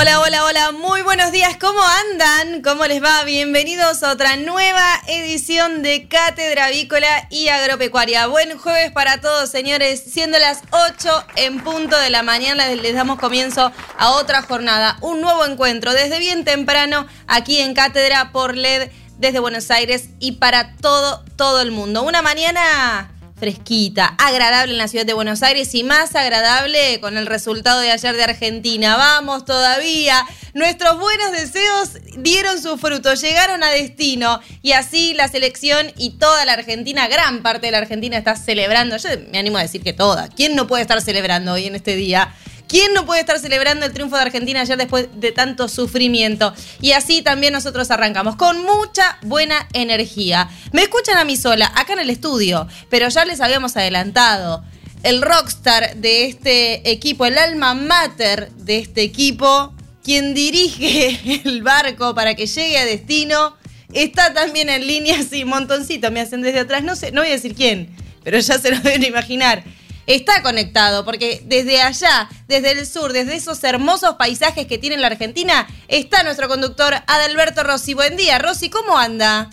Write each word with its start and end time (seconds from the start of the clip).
Hola, 0.00 0.20
hola, 0.20 0.44
hola, 0.44 0.70
muy 0.70 1.02
buenos 1.02 1.32
días, 1.32 1.56
¿cómo 1.56 1.80
andan? 1.82 2.62
¿Cómo 2.62 2.86
les 2.86 3.02
va? 3.02 3.24
Bienvenidos 3.24 4.04
a 4.04 4.12
otra 4.12 4.36
nueva 4.36 5.00
edición 5.08 5.82
de 5.82 6.06
Cátedra 6.06 6.66
Avícola 6.66 7.26
y 7.30 7.48
Agropecuaria. 7.48 8.28
Buen 8.28 8.56
jueves 8.58 8.92
para 8.92 9.20
todos, 9.20 9.50
señores. 9.50 10.00
Siendo 10.00 10.38
las 10.38 10.62
8 10.70 11.24
en 11.34 11.64
punto 11.64 11.98
de 11.98 12.10
la 12.10 12.22
mañana, 12.22 12.68
les 12.68 12.94
damos 12.94 13.18
comienzo 13.18 13.72
a 13.98 14.10
otra 14.12 14.42
jornada, 14.42 14.98
un 15.00 15.20
nuevo 15.20 15.44
encuentro 15.44 15.92
desde 15.92 16.20
bien 16.20 16.44
temprano 16.44 17.08
aquí 17.26 17.58
en 17.58 17.74
Cátedra 17.74 18.30
por 18.30 18.56
LED 18.56 18.92
desde 19.16 19.40
Buenos 19.40 19.68
Aires 19.72 20.10
y 20.20 20.32
para 20.32 20.76
todo, 20.76 21.24
todo 21.34 21.60
el 21.60 21.72
mundo. 21.72 22.04
Una 22.04 22.22
mañana 22.22 23.10
fresquita, 23.38 24.14
agradable 24.18 24.72
en 24.72 24.78
la 24.78 24.88
ciudad 24.88 25.06
de 25.06 25.12
Buenos 25.12 25.42
Aires 25.42 25.74
y 25.74 25.84
más 25.84 26.14
agradable 26.14 27.00
con 27.00 27.16
el 27.16 27.26
resultado 27.26 27.80
de 27.80 27.90
ayer 27.90 28.16
de 28.16 28.24
Argentina. 28.24 28.96
Vamos 28.96 29.44
todavía. 29.44 30.26
Nuestros 30.54 30.98
buenos 30.98 31.32
deseos 31.32 31.90
dieron 32.18 32.60
su 32.60 32.76
fruto, 32.78 33.14
llegaron 33.14 33.62
a 33.62 33.70
destino 33.70 34.40
y 34.62 34.72
así 34.72 35.14
la 35.14 35.28
selección 35.28 35.92
y 35.96 36.18
toda 36.18 36.44
la 36.44 36.54
Argentina, 36.54 37.08
gran 37.08 37.42
parte 37.42 37.66
de 37.66 37.72
la 37.72 37.78
Argentina 37.78 38.18
está 38.18 38.36
celebrando. 38.36 38.96
Yo 38.96 39.08
me 39.30 39.38
animo 39.38 39.58
a 39.58 39.62
decir 39.62 39.82
que 39.82 39.92
toda. 39.92 40.28
¿Quién 40.28 40.56
no 40.56 40.66
puede 40.66 40.82
estar 40.82 41.00
celebrando 41.00 41.52
hoy 41.52 41.66
en 41.66 41.76
este 41.76 41.94
día? 41.96 42.34
¿Quién 42.68 42.92
no 42.92 43.06
puede 43.06 43.20
estar 43.20 43.38
celebrando 43.40 43.86
el 43.86 43.94
triunfo 43.94 44.16
de 44.16 44.22
Argentina 44.22 44.60
ayer 44.60 44.76
después 44.76 45.08
de 45.14 45.32
tanto 45.32 45.68
sufrimiento? 45.68 46.52
Y 46.82 46.92
así 46.92 47.22
también 47.22 47.54
nosotros 47.54 47.90
arrancamos 47.90 48.36
con 48.36 48.62
mucha 48.62 49.18
buena 49.22 49.66
energía. 49.72 50.50
Me 50.72 50.82
escuchan 50.82 51.16
a 51.16 51.24
mí 51.24 51.38
sola, 51.38 51.72
acá 51.74 51.94
en 51.94 52.00
el 52.00 52.10
estudio, 52.10 52.68
pero 52.90 53.08
ya 53.08 53.24
les 53.24 53.40
habíamos 53.40 53.74
adelantado. 53.78 54.62
El 55.02 55.22
rockstar 55.22 55.96
de 55.96 56.26
este 56.26 56.90
equipo, 56.90 57.24
el 57.24 57.38
alma 57.38 57.72
mater 57.72 58.50
de 58.50 58.78
este 58.78 59.00
equipo, 59.00 59.72
quien 60.04 60.34
dirige 60.34 61.40
el 61.46 61.62
barco 61.62 62.14
para 62.14 62.34
que 62.34 62.46
llegue 62.46 62.78
a 62.78 62.84
destino, 62.84 63.56
está 63.94 64.34
también 64.34 64.68
en 64.68 64.86
línea, 64.86 65.16
sí, 65.22 65.46
montoncito, 65.46 66.10
me 66.10 66.20
hacen 66.20 66.42
desde 66.42 66.60
atrás, 66.60 66.82
no 66.82 66.96
sé, 66.96 67.12
no 67.12 67.22
voy 67.22 67.30
a 67.30 67.32
decir 67.32 67.54
quién, 67.54 67.96
pero 68.24 68.38
ya 68.38 68.58
se 68.58 68.70
lo 68.70 68.78
deben 68.80 69.04
imaginar 69.04 69.64
está 70.08 70.42
conectado, 70.42 71.04
porque 71.04 71.42
desde 71.44 71.82
allá, 71.82 72.28
desde 72.48 72.72
el 72.72 72.86
sur, 72.86 73.12
desde 73.12 73.36
esos 73.36 73.62
hermosos 73.62 74.14
paisajes 74.14 74.66
que 74.66 74.78
tiene 74.78 74.96
la 74.96 75.06
Argentina, 75.06 75.66
está 75.86 76.24
nuestro 76.24 76.48
conductor 76.48 76.94
Adalberto 77.06 77.62
Rossi. 77.62 77.94
Buen 77.94 78.16
día, 78.16 78.38
Rossi, 78.38 78.70
¿cómo 78.70 78.98
anda? 78.98 79.50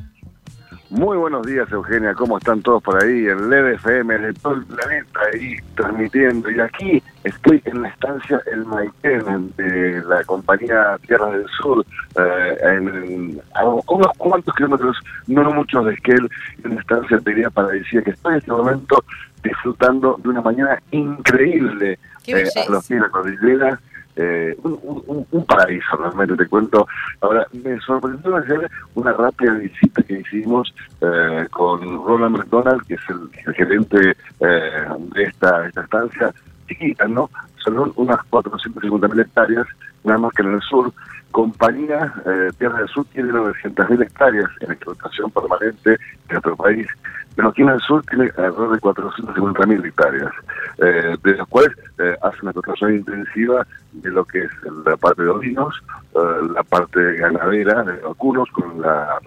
Muy 0.91 1.17
buenos 1.17 1.45
días, 1.45 1.69
Eugenia. 1.71 2.13
¿Cómo 2.13 2.37
están 2.37 2.61
todos 2.61 2.81
por 2.81 3.03
ahí? 3.03 3.27
En 3.27 3.49
LED 3.49 3.73
FM, 3.73 4.17
de 4.17 4.33
todo 4.35 4.53
el 4.53 4.65
planeta, 4.65 5.19
ahí 5.33 5.57
transmitiendo. 5.75 6.49
Y 6.49 6.59
aquí 6.59 7.03
estoy 7.23 7.61
en 7.65 7.81
la 7.81 7.89
estancia 7.89 8.39
El 8.45 8.65
Maitén, 8.65 9.51
de 9.57 10.03
la 10.07 10.23
compañía 10.23 10.97
Tierra 11.05 11.31
del 11.31 11.45
Sur, 11.59 11.85
eh, 12.17 12.57
en, 12.61 13.41
a 13.55 13.65
unos 13.65 14.17
cuantos 14.17 14.55
kilómetros, 14.55 14.95
no 15.27 15.51
muchos 15.51 15.85
de 15.85 15.93
Esquel, 15.95 16.29
en 16.63 16.75
la 16.75 16.81
estancia 16.81 17.19
para 17.19 17.49
paradisíaca 17.49 18.05
que 18.05 18.11
estoy 18.11 18.31
en 18.33 18.37
este 18.37 18.51
momento 18.51 19.03
disfrutando 19.45 20.19
de 20.21 20.29
una 20.29 20.41
mañana 20.41 20.81
increíble 20.91 21.99
eh, 22.27 22.49
a 22.67 22.71
los 22.71 22.87
pies 22.87 22.99
de 22.99 23.05
la 23.05 23.09
cordillera. 23.09 23.79
Eh, 24.17 24.55
un, 24.63 25.45
paraíso 25.45 25.97
realmente 25.97 26.37
te 26.37 26.47
cuento. 26.47 26.87
Ahora 27.19 27.45
me 27.51 27.77
sorprendió 27.81 28.37
hacer 28.37 28.71
una 28.95 29.11
rápida 29.11 29.53
visita 29.55 30.01
que 30.03 30.19
hicimos 30.21 30.73
eh, 31.01 31.45
con 31.51 31.81
Roland 31.81 32.37
McDonald 32.37 32.81
que 32.87 32.93
es 32.93 33.01
el, 33.09 33.53
gerente 33.53 34.15
de 34.39 35.23
esta, 35.23 35.67
esta 35.67 35.81
estancia 35.81 36.33
chiquita 36.67 37.07
no 37.07 37.29
son 37.57 37.91
unas 37.95 38.23
450 38.29 39.07
mil 39.09 39.19
hectáreas 39.19 39.67
nada 40.05 40.17
más 40.17 40.33
que 40.33 40.43
en 40.43 40.53
el 40.53 40.61
sur. 40.61 40.91
Compañía 41.31 42.13
Tierra 42.57 42.79
del 42.79 42.87
Sur 42.87 43.05
tiene 43.11 43.33
900.000 43.33 44.03
hectáreas 44.03 44.49
en 44.61 44.71
explotación 44.71 45.29
permanente 45.31 45.91
en 45.91 46.31
nuestro 46.31 46.55
país 46.55 46.87
pero 47.35 47.49
aquí 47.49 47.61
en 47.61 47.69
el 47.69 47.79
sur 47.81 48.03
tiene 48.05 48.31
alrededor 48.37 48.71
de 48.71 48.79
450.000 48.79 49.85
hectáreas, 49.85 50.31
eh, 50.77 51.17
de 51.21 51.35
las 51.35 51.47
cuales 51.47 51.71
eh, 51.99 52.15
hace 52.21 52.37
una 52.41 52.51
explotación 52.51 52.95
intensiva 52.95 53.67
de 53.91 54.09
lo 54.09 54.23
que 54.25 54.39
es 54.39 54.51
la 54.85 54.95
parte 54.97 55.23
de 55.23 55.29
ovinos, 55.29 55.75
eh, 56.13 56.19
la 56.53 56.63
parte 56.63 56.99
ganadera 57.17 57.83
de 57.83 57.97
vacunos 58.01 58.49
con 58.51 58.81
la 58.81 59.19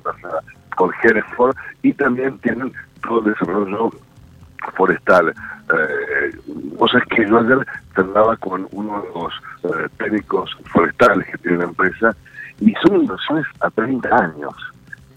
con 0.76 0.90
Hereford 1.02 1.56
y 1.82 1.92
también 1.92 2.38
tienen 2.38 2.72
todo 3.02 3.18
el 3.20 3.32
desarrollo 3.32 3.90
forestal. 4.74 5.30
Eh, 5.30 6.30
o 6.78 6.86
sea, 6.88 7.00
es 7.00 7.06
que 7.08 7.28
yo 7.28 7.38
ayer 7.38 7.66
hablaba 7.94 8.36
con 8.36 8.68
uno 8.72 9.02
de 9.02 9.08
los 9.20 9.88
técnicos 9.98 10.56
forestales 10.66 11.26
que 11.26 11.38
tiene 11.38 11.58
la 11.58 11.64
empresa 11.64 12.14
y 12.60 12.72
son 12.74 13.02
inversiones 13.02 13.46
a 13.60 13.70
30 13.70 14.08
años. 14.16 14.54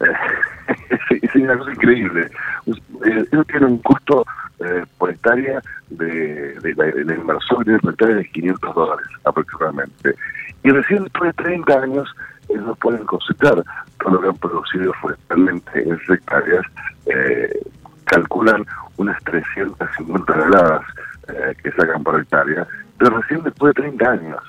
es, 1.21 1.35
una 1.35 1.57
cosa 1.57 1.71
increíble. 1.71 2.27
Eh, 2.67 3.25
eso 3.31 3.43
tiene 3.45 3.65
un 3.65 3.77
costo 3.79 4.25
eh, 4.59 4.83
por 4.97 5.09
hectárea 5.09 5.61
de, 5.89 6.53
de, 6.59 6.73
la, 6.75 6.85
de 6.85 7.15
inversión 7.15 7.63
de 7.63 8.29
500 8.31 8.75
dólares 8.75 9.07
aproximadamente. 9.23 10.15
Y 10.63 10.69
recién 10.69 11.03
después 11.03 11.35
de 11.35 11.43
30 11.43 11.73
años 11.81 12.15
ellos 12.49 12.77
pueden 12.79 13.05
cosechar 13.05 13.63
todo 13.99 14.13
lo 14.13 14.21
que 14.21 14.27
han 14.27 14.37
producido 14.37 14.93
forestalmente 15.01 15.81
en 15.81 15.99
hectáreas, 16.09 16.65
eh, 17.05 17.59
calculan 18.05 18.65
unas 18.97 19.21
350 19.23 20.25
toneladas 20.25 20.81
eh, 21.29 21.55
que 21.63 21.71
sacan 21.71 22.03
por 22.03 22.19
hectárea, 22.19 22.67
pero 22.97 23.17
recién 23.19 23.43
después 23.43 23.73
de 23.73 23.81
30 23.81 24.11
años. 24.11 24.39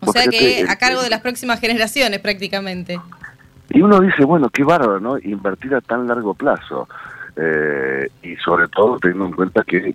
O 0.00 0.12
sea 0.12 0.26
que 0.26 0.64
a 0.68 0.76
cargo 0.76 1.02
de 1.02 1.10
las 1.10 1.20
próximas 1.20 1.60
generaciones 1.60 2.20
prácticamente. 2.20 3.00
Y 3.70 3.82
uno 3.82 4.00
dice, 4.00 4.24
bueno, 4.24 4.48
qué 4.50 4.64
bárbaro, 4.64 5.00
¿no? 5.00 5.18
Invertir 5.18 5.74
a 5.74 5.80
tan 5.80 6.06
largo 6.06 6.34
plazo. 6.34 6.88
Eh, 7.36 8.08
y 8.22 8.36
sobre 8.36 8.66
todo 8.68 8.98
teniendo 8.98 9.26
en 9.26 9.32
cuenta 9.32 9.62
que 9.62 9.94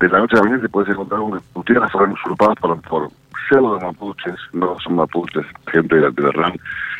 de 0.00 0.08
la 0.08 0.20
noche 0.20 0.36
a 0.36 0.38
la 0.38 0.44
mañana 0.44 0.62
se 0.62 0.68
puede 0.68 0.92
encontrar 0.92 1.20
un, 1.20 1.40
tierras 1.66 1.92
fueron 1.92 2.12
usurpadas 2.12 2.56
por, 2.60 2.80
por 2.82 3.10
de 3.50 3.60
mapuches, 3.60 4.34
no 4.52 4.78
son 4.78 4.96
mapuches, 4.96 5.46
gente 5.72 5.96
de 5.96 6.02
la 6.02 6.12
tierra 6.12 6.52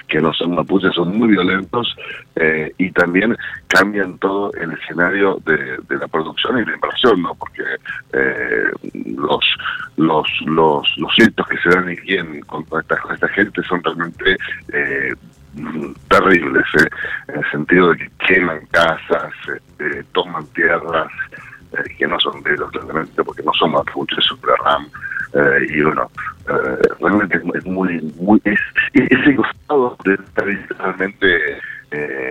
que 0.08 0.20
no 0.20 0.32
son 0.32 0.54
mapuches, 0.54 0.94
son 0.94 1.18
muy 1.18 1.28
violentos 1.28 1.94
eh, 2.36 2.72
y 2.78 2.90
también 2.92 3.36
cambian 3.66 4.16
todo 4.18 4.50
el 4.54 4.72
escenario 4.72 5.38
de, 5.44 5.96
la 5.96 6.08
producción 6.08 6.58
y 6.58 6.64
la 6.64 6.74
inversión, 6.74 7.22
¿no? 7.22 7.34
Porque 7.34 7.62
eh, 8.14 8.70
los 9.16 9.44
los 9.96 10.26
los 10.46 10.88
los 10.96 11.14
que 11.14 11.58
se 11.58 11.68
dan 11.68 11.88
aquí 11.88 12.14
en, 12.14 12.40
contra 12.42 12.80
esta, 12.80 12.96
esta 13.12 13.28
gente 13.28 13.62
son 13.64 13.82
realmente 13.84 14.36
eh, 14.72 15.14
terribles, 16.08 16.64
¿eh? 16.80 16.88
en 17.28 17.38
el 17.38 17.50
sentido 17.50 17.90
de 17.90 17.98
que 17.98 18.10
queman 18.26 18.60
casas, 18.70 19.32
este, 19.46 20.04
toman 20.12 20.46
tierras 20.48 21.10
eh, 21.72 21.94
que 21.96 22.06
no 22.06 22.18
son 22.20 22.42
de 22.42 22.54
ellos 22.54 22.70
realmente, 22.72 23.22
porque 23.22 23.42
no 23.42 23.52
son 23.54 23.72
mapuches, 23.72 24.24
super 24.24 24.54
RAM, 24.64 24.88
eh, 25.34 25.66
y 25.68 25.82
bueno, 25.82 26.10
realmente 27.00 27.40
es 27.54 27.66
muy, 27.66 28.00
muy, 28.18 28.40
es, 28.44 28.60
ese 28.94 29.36
costado 29.36 29.96
de 30.04 30.18
realmente 30.36 31.38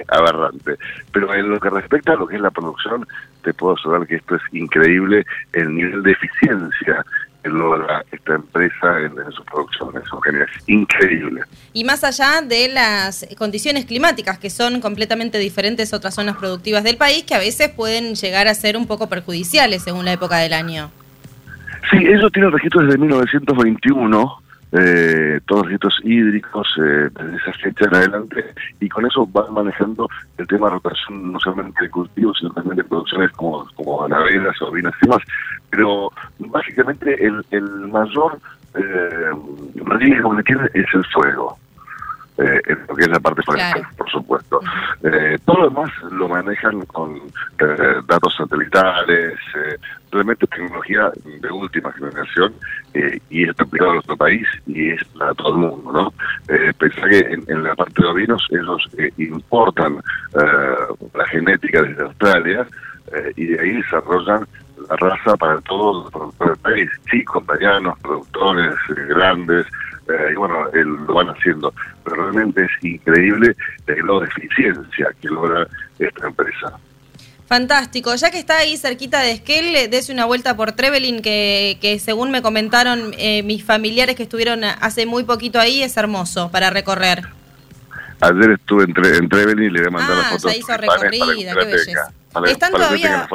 aberrante. 0.10 0.78
Pero 1.12 1.34
en 1.34 1.50
lo 1.50 1.60
que 1.60 1.69
respecta 1.69 2.13
a 2.13 2.16
lo 2.16 2.28
que 2.28 2.36
es 2.36 2.42
la 2.42 2.52
producción, 2.52 3.07
te 3.44 3.54
puedo 3.54 3.75
asegurar 3.75 4.06
que 4.07 4.16
esto 4.16 4.36
es 4.36 4.42
increíble, 4.52 5.25
el 5.54 5.74
nivel 5.74 6.04
de 6.04 6.12
eficiencia 6.12 7.06
logra 7.48 8.04
esta 8.12 8.36
empresa 8.36 9.00
en, 9.00 9.16
sus 9.32 9.46
producciones, 9.46 10.04
geniales, 10.24 10.50
increíble. 10.68 11.42
Y 11.74 11.84
más 11.84 12.04
allá 12.04 12.42
de 12.42 12.70
las 12.70 13.28
condiciones 13.38 13.86
climáticas, 13.86 14.38
que 14.40 14.50
son 14.50 14.82
completamente 14.82 15.38
diferentes 15.38 15.94
a 15.94 15.98
otras 15.98 16.16
zonas 16.16 16.38
productivas 16.38 16.84
del 16.84 16.98
país, 16.98 17.24
que 17.24 17.36
a 17.36 17.40
veces 17.40 17.70
pueden 17.70 18.16
llegar 18.16 18.48
a 18.48 18.54
ser 18.54 18.78
un 18.78 18.88
poco 18.88 19.08
perjudiciales 19.08 19.84
según 19.84 20.06
la 20.06 20.14
época 20.14 20.38
del 20.38 20.54
año. 20.54 20.92
Sí, 21.92 21.98
ellos 21.98 22.32
tienen 22.32 22.52
registros 22.52 22.86
desde 22.86 22.98
1921, 22.98 24.42
eh, 24.72 25.40
todos 25.46 25.62
los 25.62 25.66
registros 25.68 26.02
hídricos 26.04 26.68
eh, 26.78 27.10
desde 27.14 27.38
esa 27.38 27.54
fecha 27.54 27.86
en 27.86 27.96
adelante 27.96 28.46
y 28.80 28.90
con 28.90 29.06
eso 29.06 29.25
van 29.28 29.54
manejando 29.54 30.10
el 30.38 30.48
tema 30.48 30.68
de 30.68 30.74
rotación 30.74 31.31
no 31.31 31.40
solamente 31.40 31.84
de 31.84 31.90
cultivos 31.90 32.38
sino 32.38 32.52
también 32.52 32.75
de 32.75 32.84
producciones 32.84 33.31
como, 33.31 33.66
como 33.75 34.00
ganaderas, 34.00 34.62
ovinas 34.62 34.94
y 35.02 35.06
demás. 35.06 35.24
Pero 35.69 36.12
básicamente 36.40 37.25
el, 37.25 37.46
el 37.52 37.64
mayor 37.88 38.40
eh, 38.75 39.31
riesgo 39.75 40.36
que 40.36 40.44
tiene 40.44 40.66
es 40.74 40.86
el 40.94 41.06
fuego 41.06 41.58
eh, 42.38 42.62
en 42.66 42.80
lo 42.88 42.95
que 42.95 43.04
es 43.04 43.10
la 43.10 43.19
parte 43.19 43.42
forestal, 43.44 43.84
por 43.98 44.10
supuesto. 44.10 44.62
Eh, 45.04 45.38
todo 45.45 45.62
lo 45.62 45.69
demás 45.69 45.92
lo 46.12 46.28
manejan 46.28 46.86
con 46.86 47.16
eh, 47.16 48.01
datos 48.06 48.36
satelitales, 48.36 49.34
eh, 49.56 49.78
realmente 50.12 50.48
tecnología 50.48 51.12
de 51.24 51.51
última 51.51 51.92
generación 51.94 52.54
eh, 52.94 53.19
y 53.30 53.48
está 53.48 53.63
aplicado 53.63 53.92
a 53.92 53.94
nuestro 53.95 54.18
país 54.18 54.48
y 54.66 54.89
es 54.92 55.04
para 55.18 55.34
todo 55.34 55.50
el 55.50 55.57
mundo, 55.57 55.92
¿no? 55.92 56.13
Pensar 56.78 57.10
que 57.10 57.19
en, 57.19 57.44
en, 57.48 57.63
la 57.63 57.75
parte 57.75 58.01
de 58.01 58.07
ovinos 58.07 58.48
ellos 58.51 58.88
eh, 58.98 59.12
importan 59.18 59.98
la 60.33 61.25
genética 61.28 61.81
desde 61.81 62.04
Australia 62.04 62.68
y 63.36 63.45
de 63.45 63.60
ahí 63.60 63.72
desarrollan 63.72 64.45
la 64.90 64.95
raza 64.98 65.36
para 65.38 65.60
todo, 65.62 66.10
para 66.38 66.51
el 66.51 66.57
país, 66.57 66.90
chicos, 67.10 67.44
medianos, 67.48 67.98
productores, 68.00 68.75
grandes, 69.10 69.66
eh, 70.09 70.31
y 70.31 70.36
bueno, 70.36 70.65
lo 70.74 71.13
van 71.13 71.30
haciendo. 71.30 71.74
Pero 72.04 72.15
realmente 72.15 72.63
es 72.63 72.83
increíble 72.83 73.56
el 73.88 73.95
grado 73.95 74.21
de 74.21 74.27
eficiencia 74.27 75.07
que 75.21 75.27
logra 75.27 75.68
esta 76.00 76.27
empresa. 76.27 76.80
Fantástico. 77.48 78.13
Ya 78.15 78.30
que 78.30 78.39
está 78.39 78.57
ahí 78.57 78.75
cerquita 78.75 79.21
de 79.21 79.31
Esquel, 79.31 79.89
dese 79.89 80.12
una 80.12 80.25
vuelta 80.25 80.57
por 80.57 80.74
Trevelin, 80.74 81.21
que, 81.21 81.77
que 81.81 81.98
según 81.98 82.30
me 82.30 82.42
comentaron 82.42 83.13
eh, 83.18 83.42
mis 83.44 83.63
familiares 83.63 84.18
que 84.18 84.24
estuvieron 84.24 84.65
hace 84.65 85.06
muy 85.06 85.24
poquito 85.24 85.57
ahí, 85.57 85.81
es 85.81 85.95
hermoso 85.95 86.51
para 86.51 86.69
recorrer. 86.69 87.25
Ayer 88.19 88.51
estuve 88.51 88.83
en, 88.83 88.94
Tre 88.94 89.15
en 89.15 89.30
Trevelin 89.30 89.63
y 89.63 89.69
le 89.69 89.80
voy 89.80 89.88
a 89.88 89.92
mandar 89.92 90.12
ah, 90.12 90.19
las 90.19 90.30
fotos. 90.31 90.51
ya 90.51 90.57
hizo 90.57 90.77
recorrida, 90.77 91.54
qué 91.54 91.65
belleza. 91.65 92.12
Para, 92.33 92.51
¿Están 92.51 92.71
para 92.71 92.83
todavía 92.83 93.30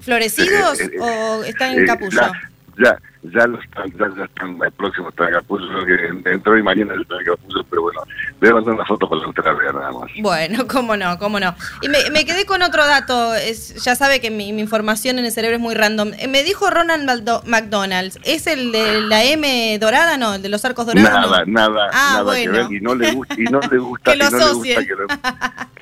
florecidos 0.00 0.80
eh, 0.80 0.90
eh, 0.94 0.98
o 1.00 1.44
están 1.44 1.78
en 1.78 1.86
capullo? 1.86 2.20
La, 2.20 2.32
ya, 2.78 2.98
ya 3.22 3.46
lo 3.46 3.60
están, 3.60 3.90
ya, 3.92 4.06
ya 4.16 4.24
están 4.24 4.58
el 4.62 4.72
próximo 4.72 5.08
está 5.08 5.26
en 5.28 5.34
Capullo, 5.34 5.84
que 5.86 6.30
entró 6.30 6.58
y 6.58 6.62
mañana 6.62 6.94
en 6.94 7.04
Capullo, 7.04 7.64
pero 7.70 7.82
bueno, 7.82 8.02
voy 8.40 8.50
a 8.50 8.54
mandar 8.54 8.74
una 8.74 8.84
foto 8.84 9.08
para 9.08 9.22
la 9.22 9.52
vea 9.58 9.72
nada 9.72 9.92
más. 9.92 10.10
Bueno, 10.20 10.66
cómo 10.70 10.96
no, 10.96 11.18
cómo 11.18 11.40
no. 11.40 11.54
Y 11.82 11.88
me, 11.88 12.10
me 12.10 12.24
quedé 12.24 12.44
con 12.44 12.62
otro 12.62 12.86
dato, 12.86 13.34
es, 13.34 13.82
ya 13.84 13.94
sabe 13.94 14.20
que 14.20 14.30
mi, 14.30 14.52
mi, 14.52 14.62
información 14.62 15.18
en 15.18 15.24
el 15.24 15.32
cerebro 15.32 15.56
es 15.56 15.62
muy 15.62 15.74
random. 15.74 16.12
Eh, 16.18 16.28
me 16.28 16.42
dijo 16.42 16.70
Ronald 16.70 17.04
McDonald's, 17.46 18.18
¿es 18.24 18.46
el 18.46 18.72
de 18.72 19.02
la 19.02 19.24
M 19.24 19.78
dorada, 19.78 20.16
no? 20.16 20.34
¿El 20.34 20.42
de 20.42 20.48
los 20.48 20.64
arcos 20.64 20.86
dorados? 20.86 21.10
Nada, 21.10 21.44
no? 21.44 21.52
nada, 21.52 21.90
ah, 21.92 22.10
nada 22.10 22.22
bueno. 22.22 22.52
que 22.52 22.58
ver, 22.58 22.72
y 22.72 22.80
no 22.80 22.94
le 22.94 23.12
gusta, 23.12 23.34
y 23.38 23.44
no 23.44 23.60
le 23.60 23.78
gusta, 23.78 24.12
que 24.12 24.16
lo 24.18 24.26
y 24.26 24.30
no 24.30 24.38
le 24.38 24.44
gusta 24.44 24.50
asocien. 24.50 24.86
que 24.86 24.94
lo, 24.94 25.06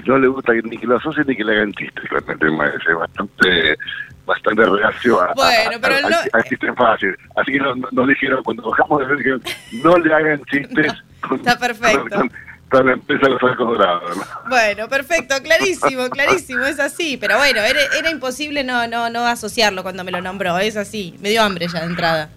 no 0.07 0.19
le 0.19 0.29
gusta 0.29 0.53
que, 0.53 0.63
ni 0.63 0.79
que 0.79 0.87
lo 0.87 0.97
asocien 0.97 1.27
ni 1.27 1.37
que 1.37 1.45
le 1.45 1.53
hagan 1.53 1.73
chistes 1.73 2.05
el 2.11 2.49
es 2.49 2.97
bastante 2.99 3.77
bastante 4.27 4.65
reacio 4.65 5.21
a, 5.21 5.33
bueno, 5.35 5.79
pero 5.81 5.97
a, 5.97 6.01
no... 6.11 6.17
a, 6.17 6.39
a 6.39 6.43
chistes 6.43 6.71
fáciles. 6.77 7.17
Así 7.37 7.53
que 7.53 7.59
nos, 7.59 7.93
nos 7.93 8.09
dijeron, 8.09 8.43
cuando 8.45 8.71
bajamos 8.71 9.09
de 9.09 9.17
dijeron, 9.17 9.43
no 9.83 9.99
le 9.99 10.15
hagan 10.15 10.43
chistes 10.45 10.93
Está 11.37 11.59
perfecto. 11.59 12.17
con, 12.17 12.33
con 12.71 12.87
la 12.87 12.93
empresa 12.95 13.27
de 13.27 13.31
los 13.31 13.43
arcos 13.43 13.79
dorados. 13.79 14.17
¿no? 14.17 14.25
Bueno, 14.49 14.89
perfecto, 14.89 15.35
clarísimo, 15.43 16.09
clarísimo, 16.09 16.65
es 16.65 16.81
así. 16.81 17.17
Pero 17.17 17.37
bueno, 17.39 17.61
era, 17.61 17.81
era 17.99 18.11
imposible 18.11 18.65
no, 18.65 18.87
no, 18.89 19.11
no 19.11 19.27
asociarlo 19.27 19.83
cuando 19.83 20.05
me 20.05 20.11
lo 20.11 20.21
nombró, 20.21 20.59
es 20.59 20.77
así. 20.77 21.15
Me 21.21 21.31
dio 21.31 21.43
hambre 21.43 21.67
ya 21.69 21.81
de 21.81 21.87
entrada. 21.87 22.31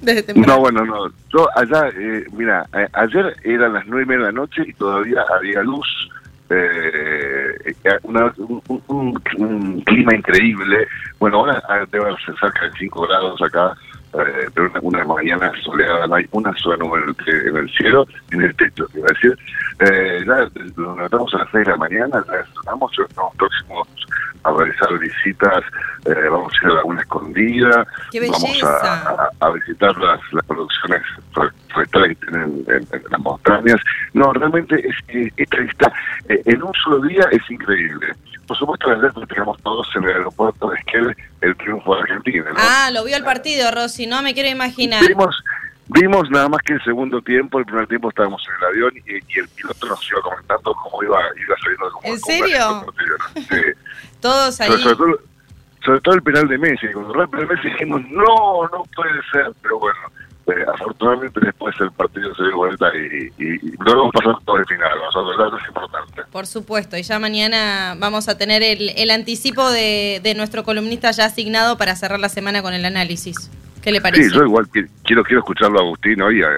Desde 0.00 0.22
temprano. 0.22 0.54
No, 0.54 0.60
bueno, 0.60 0.84
no. 0.84 1.12
Yo 1.32 1.48
allá, 1.56 1.88
eh, 1.96 2.24
mira, 2.32 2.66
eh, 2.74 2.88
ayer 2.92 3.36
eran 3.44 3.72
las 3.74 3.86
nueve 3.86 4.02
y 4.02 4.06
media 4.06 4.26
de 4.26 4.32
la 4.32 4.40
noche 4.40 4.62
y 4.66 4.72
todavía 4.72 5.24
había 5.36 5.62
luz. 5.62 5.86
Eh, 6.54 7.74
una, 8.02 8.32
un, 8.36 8.62
un, 8.88 9.22
un, 9.38 9.80
clima 9.82 10.14
increíble. 10.14 10.86
Bueno, 11.18 11.38
ahora 11.38 11.62
debe 11.90 12.14
ser 12.24 12.34
cerca 12.38 12.66
de 12.66 12.72
5 12.78 13.06
grados 13.06 13.40
acá, 13.40 13.74
eh, 14.14 14.48
pero 14.54 14.70
una, 14.82 15.02
una, 15.02 15.04
mañana 15.04 15.52
soleada, 15.62 16.06
no 16.06 16.16
hay 16.16 16.26
una 16.32 16.54
sola 16.58 16.76
nube 16.76 17.00
en 17.00 17.16
el, 17.26 17.48
en 17.48 17.56
el 17.56 17.70
cielo, 17.70 18.06
en 18.32 18.42
el 18.42 18.54
techo, 18.56 18.86
quiero 18.92 19.08
decir. 19.08 19.38
Eh, 19.80 20.24
ya 20.26 20.48
nos 20.76 20.96
levantamos 20.96 21.34
a 21.34 21.38
las 21.38 21.48
6 21.52 21.64
de 21.64 21.70
la 21.70 21.76
mañana, 21.76 22.24
ya 22.28 22.40
estamos, 22.40 22.92
estamos 22.98 23.36
próximos 23.36 23.88
a 24.44 24.52
realizar 24.52 24.98
visitas, 24.98 25.62
eh, 26.04 26.28
vamos 26.30 26.52
a 26.52 26.66
ir 26.66 26.72
a 26.72 26.74
Laguna 26.74 27.00
Escondida, 27.00 27.86
vamos 28.12 28.62
a, 28.64 28.68
a, 28.68 29.30
a, 29.46 29.50
visitar 29.52 29.96
las, 29.98 30.20
las 30.32 30.44
producciones 30.46 31.02
forestales 31.72 32.18
que 32.18 32.26
tienen 32.26 32.64
en, 32.66 32.86
en, 32.92 33.02
las 33.10 33.20
montañas. 33.20 33.80
No, 34.14 34.32
realmente 34.32 34.76
es, 34.86 34.96
es, 35.08 35.32
esta 35.36 35.58
lista 35.58 35.92
en 36.44 36.62
un 36.62 36.72
solo 36.84 37.00
día 37.00 37.26
es 37.30 37.50
increíble. 37.50 38.14
Por 38.46 38.56
supuesto, 38.56 38.90
ayer 38.90 39.12
tenemos 39.28 39.60
todos 39.62 39.88
en 39.96 40.04
el 40.04 40.10
aeropuerto 40.10 40.70
de 40.70 40.78
Esquel 40.78 41.16
el 41.40 41.56
triunfo 41.56 41.94
de 41.94 42.02
Argentina. 42.02 42.44
¿no? 42.50 42.56
Ah, 42.58 42.90
lo 42.92 43.04
vio 43.04 43.16
el 43.16 43.24
partido, 43.24 43.70
Rosy, 43.70 44.06
no 44.06 44.22
me 44.22 44.34
quiero 44.34 44.48
imaginar. 44.48 45.06
Vimos, 45.06 45.42
Vimos 45.88 46.30
nada 46.30 46.48
más 46.48 46.62
que 46.62 46.74
el 46.74 46.84
segundo 46.84 47.20
tiempo, 47.20 47.58
el 47.58 47.66
primer 47.66 47.86
tiempo 47.86 48.08
estábamos 48.08 48.42
en 48.48 48.54
el 48.54 48.68
avión 48.68 48.92
y, 49.06 49.14
y 49.14 49.38
el 49.40 49.48
piloto 49.48 49.86
nos 49.88 50.10
iba 50.10 50.22
comentando 50.22 50.74
cómo 50.74 51.02
iba, 51.02 51.18
iba 51.36 51.56
saliendo. 51.58 51.90
Cómo, 51.90 52.06
¿En 52.06 52.20
serio? 52.20 52.86
Sí. 53.36 53.56
Todos 54.20 54.60
ahí. 54.60 54.70
Sobre, 54.70 54.82
sobre, 54.82 54.96
todo, 54.96 55.20
sobre, 55.84 56.00
todo, 56.00 56.14
el 56.14 56.22
penal 56.22 56.48
de 56.48 56.58
Messi. 56.58 56.86
Cuando 56.92 57.20
el 57.20 57.28
penal 57.28 57.48
de 57.48 57.54
Messi 57.54 57.68
dijimos, 57.68 58.02
no, 58.08 58.68
no 58.72 58.84
puede 58.94 59.20
ser. 59.32 59.52
Pero 59.60 59.80
bueno, 59.80 59.98
eh, 60.52 60.66
afortunadamente 60.74 61.40
después 61.40 61.74
el 61.80 61.90
partido 61.92 62.34
se 62.34 62.42
dio 62.44 62.56
vuelta 62.56 62.90
y, 62.94 63.32
y, 63.38 63.54
y 63.54 63.72
luego 63.78 64.10
pasó 64.10 64.38
todo 64.44 64.58
el 64.58 64.66
final. 64.66 64.98
Nosotros, 64.98 65.46
eso 65.46 65.56
es 65.56 65.68
importante. 65.68 66.22
Por 66.30 66.46
supuesto, 66.46 66.96
y 66.96 67.02
ya 67.02 67.18
mañana 67.18 67.94
vamos 67.98 68.28
a 68.28 68.36
tener 68.36 68.62
el, 68.62 68.90
el 68.90 69.10
anticipo 69.10 69.70
de, 69.70 70.20
de 70.22 70.34
nuestro 70.34 70.64
columnista 70.64 71.10
ya 71.10 71.26
asignado 71.26 71.76
para 71.76 71.96
cerrar 71.96 72.20
la 72.20 72.28
semana 72.28 72.62
con 72.62 72.74
el 72.74 72.84
análisis. 72.84 73.50
¿Qué 73.82 73.90
le 73.90 74.00
parece? 74.00 74.30
Sí, 74.30 74.34
yo 74.34 74.44
igual 74.44 74.68
quiero 74.68 75.24
quiero 75.24 75.40
escucharlo 75.40 75.80
a 75.80 75.82
Agustín 75.82 76.22
hoy, 76.22 76.40
a, 76.40 76.48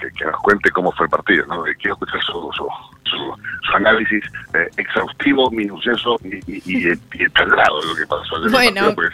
que, 0.00 0.10
que, 0.18 0.24
nos 0.24 0.36
cuente 0.40 0.68
cómo 0.70 0.90
fue 0.92 1.06
el 1.06 1.10
partido, 1.10 1.46
¿no? 1.46 1.62
Quiero 1.78 1.94
escuchar 1.94 2.20
su, 2.24 2.50
su, 2.52 2.66
su, 3.04 3.16
su 3.62 3.76
análisis 3.76 4.24
eh, 4.54 4.68
exhaustivo, 4.76 5.48
minucioso 5.52 6.18
y, 6.24 6.38
y, 6.50 6.62
y, 6.66 6.88
y 6.88 6.88
lo 6.88 7.94
que 7.94 8.06
pasó 8.08 8.36
ayer. 8.36 8.50
Bueno, 8.50 8.74
partido, 8.74 8.94
pues, 8.96 9.10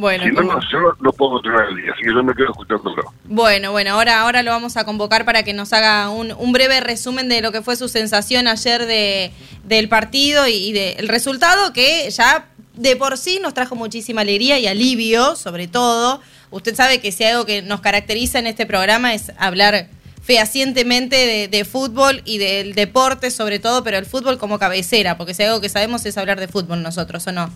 bueno. 0.00 0.24
Si 0.24 0.30
no, 0.30 0.42
no, 0.42 0.60
yo 0.70 0.80
no, 0.80 0.96
no 1.00 1.12
puedo 1.12 1.32
continuar 1.32 1.68
el 1.68 1.76
día, 1.76 1.92
así 1.92 2.02
que 2.02 2.14
yo 2.14 2.22
me 2.22 2.34
quedo 2.34 2.50
escuchándolo. 2.50 3.12
Bueno, 3.24 3.72
bueno, 3.72 3.92
ahora, 3.92 4.20
ahora 4.20 4.42
lo 4.42 4.50
vamos 4.50 4.76
a 4.76 4.84
convocar 4.84 5.24
para 5.24 5.42
que 5.42 5.52
nos 5.52 5.72
haga 5.72 6.08
un, 6.10 6.32
un 6.32 6.52
breve 6.52 6.80
resumen 6.80 7.28
de 7.28 7.40
lo 7.40 7.52
que 7.52 7.62
fue 7.62 7.76
su 7.76 7.88
sensación 7.88 8.48
ayer 8.48 8.86
de, 8.86 9.32
del 9.64 9.88
partido 9.88 10.46
y, 10.46 10.52
y 10.52 10.72
del 10.72 11.06
de 11.06 11.12
resultado 11.12 11.72
que 11.72 12.10
ya 12.10 12.48
de 12.74 12.96
por 12.96 13.18
sí 13.18 13.40
nos 13.42 13.54
trajo 13.54 13.74
muchísima 13.74 14.20
alegría 14.20 14.58
y 14.58 14.66
alivio, 14.66 15.36
sobre 15.36 15.66
todo. 15.66 16.20
Usted 16.50 16.74
sabe 16.74 17.00
que 17.00 17.12
si 17.12 17.24
algo 17.24 17.44
que 17.44 17.60
nos 17.60 17.80
caracteriza 17.80 18.38
en 18.38 18.46
este 18.46 18.66
programa 18.66 19.14
es 19.14 19.32
hablar 19.36 19.88
fehacientemente 20.22 21.16
de, 21.16 21.48
de, 21.48 21.64
fútbol 21.64 22.22
y 22.24 22.38
del 22.38 22.74
deporte 22.74 23.30
sobre 23.30 23.58
todo, 23.58 23.82
pero 23.82 23.98
el 23.98 24.06
fútbol 24.06 24.38
como 24.38 24.58
cabecera, 24.58 25.16
porque 25.16 25.34
si 25.34 25.42
algo 25.42 25.60
que 25.60 25.68
sabemos 25.68 26.04
es 26.06 26.18
hablar 26.18 26.38
de 26.38 26.48
fútbol 26.48 26.82
nosotros, 26.82 27.26
¿o 27.26 27.32
no? 27.32 27.50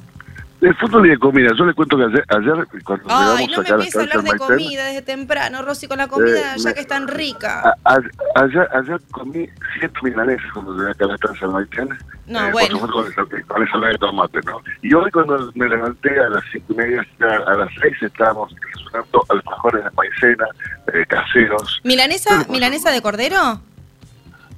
De 0.63 0.73
fútbol 0.75 1.07
y 1.07 1.11
de 1.11 1.19
comida. 1.19 1.51
Yo 1.59 1.65
le 1.65 1.75
cuento 1.75 1.97
que 1.97 2.05
ayer, 2.05 2.25
ayer 2.29 2.69
cuando 2.85 3.05
Ay, 3.09 3.49
no 3.49 3.63
me 3.63 3.69
empieces 3.69 3.97
a 3.97 4.01
hablar 4.03 4.23
de 4.23 4.39
comida 4.39 4.87
desde 4.87 5.03
temprano, 5.03 5.61
Rosy, 5.63 5.89
con 5.89 5.99
la 5.99 6.07
comida, 6.07 6.55
eh, 6.55 6.59
ya 6.59 6.69
me, 6.69 6.75
que 6.75 6.81
es 6.83 6.87
tan 6.87 7.09
rica. 7.09 7.75
A, 7.85 7.95
a, 7.95 8.01
ayer, 8.37 8.69
ayer 8.73 9.01
comí 9.11 9.49
siete 9.77 9.99
milanesas 10.05 10.47
cuando 10.55 10.77
llegué 10.77 10.93
acá 10.93 11.05
a 11.07 11.09
la 11.09 11.17
de 11.17 11.47
Maitén. 11.49 11.89
No, 12.29 12.47
eh, 12.47 12.53
bueno. 12.53 12.79
Con, 12.79 12.93
con 12.93 13.63
esa 13.65 13.79
de 13.79 13.99
tomate, 13.99 14.39
¿no? 14.43 14.63
Y 14.83 14.95
hoy 14.95 15.11
cuando 15.11 15.51
me 15.57 15.69
levanté 15.69 16.11
a 16.21 16.29
las 16.29 16.45
cinco 16.53 16.75
y 16.75 16.77
media, 16.77 17.05
a 17.21 17.55
las 17.55 17.69
seis 17.81 18.01
estábamos 18.01 18.55
desayunando 18.55 19.25
alfajores 19.31 19.83
de 19.83 19.91
maicena, 19.91 20.47
eh, 20.95 21.05
caseros. 21.09 21.81
¿Milanesa, 21.83 22.47
¿Milanesa 22.49 22.93
de 22.93 23.03
cordero? 23.03 23.61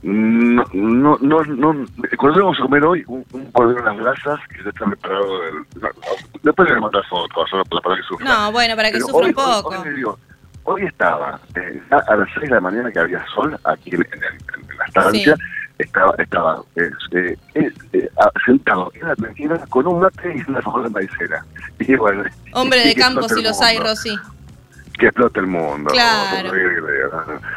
No, 0.04 0.62
no, 0.74 1.18
no, 1.22 1.42
no. 1.44 1.86
Cuando 2.18 2.40
vamos 2.40 2.58
a 2.58 2.62
comer 2.62 2.84
hoy, 2.84 3.02
un, 3.06 3.24
un 3.32 3.50
cordero 3.52 3.78
en 3.80 3.86
las 3.86 3.96
brasas 3.96 4.40
que 4.48 4.62
ya 4.62 4.68
está 4.68 4.84
preparado. 4.84 5.26
No, 5.80 5.88
después 6.42 6.68
le 6.68 6.78
mandar 6.78 7.02
fotos 7.06 7.50
para, 7.50 7.80
para 7.80 7.96
que 7.96 8.02
sufra. 8.02 8.26
No, 8.26 8.52
bueno, 8.52 8.76
para 8.76 8.88
que 8.90 8.98
Pero 8.98 9.06
sufra 9.06 9.24
hoy, 9.24 9.28
un 9.30 9.34
poco. 9.34 9.68
Hoy, 9.70 9.88
hoy, 9.88 9.94
digo, 9.94 10.18
hoy 10.64 10.82
estaba 10.84 11.40
eh, 11.54 11.82
a 11.90 12.16
las 12.16 12.28
6 12.34 12.50
de 12.50 12.54
la 12.54 12.60
mañana 12.60 12.92
que 12.92 12.98
había 12.98 13.24
sol 13.34 13.58
aquí 13.64 13.94
en, 13.94 14.02
en, 14.02 14.70
en 14.70 14.76
la 14.76 14.84
estancia. 14.84 15.36
Sí. 15.36 15.42
Estaba, 15.78 16.14
estaba 16.18 16.62
eh, 16.76 17.36
eh, 17.54 18.10
sentado 18.44 18.92
en 18.94 19.08
la 19.08 19.16
tranquila 19.16 19.58
con 19.70 19.86
un 19.86 20.00
mate 20.00 20.34
y 20.36 20.50
una 20.50 20.60
de 20.60 20.90
maicena. 20.90 21.46
Y 21.78 21.96
bueno, 21.96 22.24
Hombre 22.52 22.84
de 22.84 22.94
campo, 22.94 23.26
si 23.26 23.42
los 23.42 23.58
hay, 23.62 23.78
Rosy. 23.78 24.16
Que 24.98 25.06
explote 25.06 25.40
el 25.40 25.46
mundo. 25.46 25.90
Claro. 25.90 26.52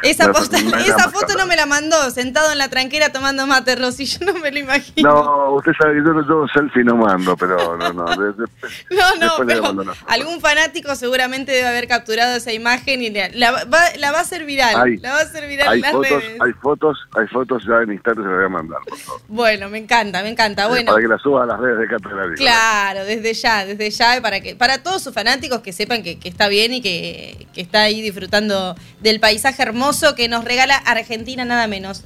Esa, 0.03 0.32
esa 0.32 1.10
foto 1.10 1.36
no 1.38 1.46
me 1.46 1.56
la 1.56 1.65
mandó, 1.65 2.10
sentado 2.12 2.51
en 2.51 2.58
la 2.58 2.70
tranquera 2.70 3.12
tomando 3.12 3.46
mate, 3.48 3.75
Rosy. 3.75 4.06
Yo 4.06 4.25
no 4.25 4.34
me 4.39 4.51
lo 4.51 4.60
imagino. 4.60 5.10
No, 5.10 5.51
usted 5.53 5.72
sabe 5.79 5.96
que 5.96 6.03
yo, 6.03 6.27
yo 6.27 6.46
selfie 6.53 6.84
no 6.84 6.96
mando, 6.96 7.36
pero 7.36 7.77
no, 7.77 7.94
no. 7.94 8.06
no, 8.15 9.15
no, 9.20 9.32
pero 9.46 9.84
algún 10.08 10.39
fanático 10.39 10.96
seguramente 10.96 11.51
debe 11.51 11.67
haber 11.67 11.88
capturado 11.88 12.36
esa 12.36 12.53
imagen 12.53 13.01
y 13.01 13.10
la, 13.10 13.51
va, 13.51 13.79
la 13.98 14.12
va 14.12 14.20
a 14.20 14.22
hacer 14.22 14.46
viral. 14.46 14.75
Hay, 14.75 14.98
la 14.98 15.13
va 15.13 15.20
a 15.20 15.24
hacer 15.24 15.48
viral 15.48 15.67
hay 15.67 15.82
fotos, 15.82 16.24
Hay 16.39 16.53
fotos, 16.53 16.98
hay 17.15 17.27
fotos 17.27 17.63
ya 17.67 17.82
en 17.84 17.94
instantes 17.94 18.24
se 18.24 18.29
las 18.29 18.38
voy 18.38 18.46
a 18.46 18.50
mandar, 18.50 18.79
por 18.88 18.98
favor. 18.98 19.22
Bueno, 19.27 19.70
me 19.70 19.77
encanta, 19.77 20.22
me 20.24 20.29
encanta. 20.29 20.67
Bueno. 20.67 20.91
Para 20.91 21.01
que 21.01 21.08
la 21.08 21.17
suba 21.17 21.44
a 21.44 21.46
las 21.46 21.60
redes 21.60 21.79
de 21.79 21.88
Catedral. 21.88 22.34
Claro, 22.36 23.06
desde 23.06 23.34
ya, 23.34 23.65
desde 23.65 23.89
ya, 23.89 24.22
para 24.22 24.39
que 24.39 24.56
para 24.56 24.82
todos 24.84 25.03
sus 25.03 25.13
fanáticos 25.13 25.62
que 25.62 25.74
sepan 25.74 26.03
que, 26.03 26.20
que 26.20 26.29
está 26.29 26.48
bien 26.48 26.74
y 26.74 26.82
que 26.82 27.27
que, 27.54 27.62
está 27.62 27.82
ahí 27.82 28.02
disfrutando 28.02 28.76
del 29.02 29.20
paisaje 29.20 29.62
hermoso 29.64 30.16
que 30.16 30.28
nos 30.28 30.46
regala 30.46 30.76
Argentina 30.76 31.46
nada 31.46 31.68
menos. 31.68 32.04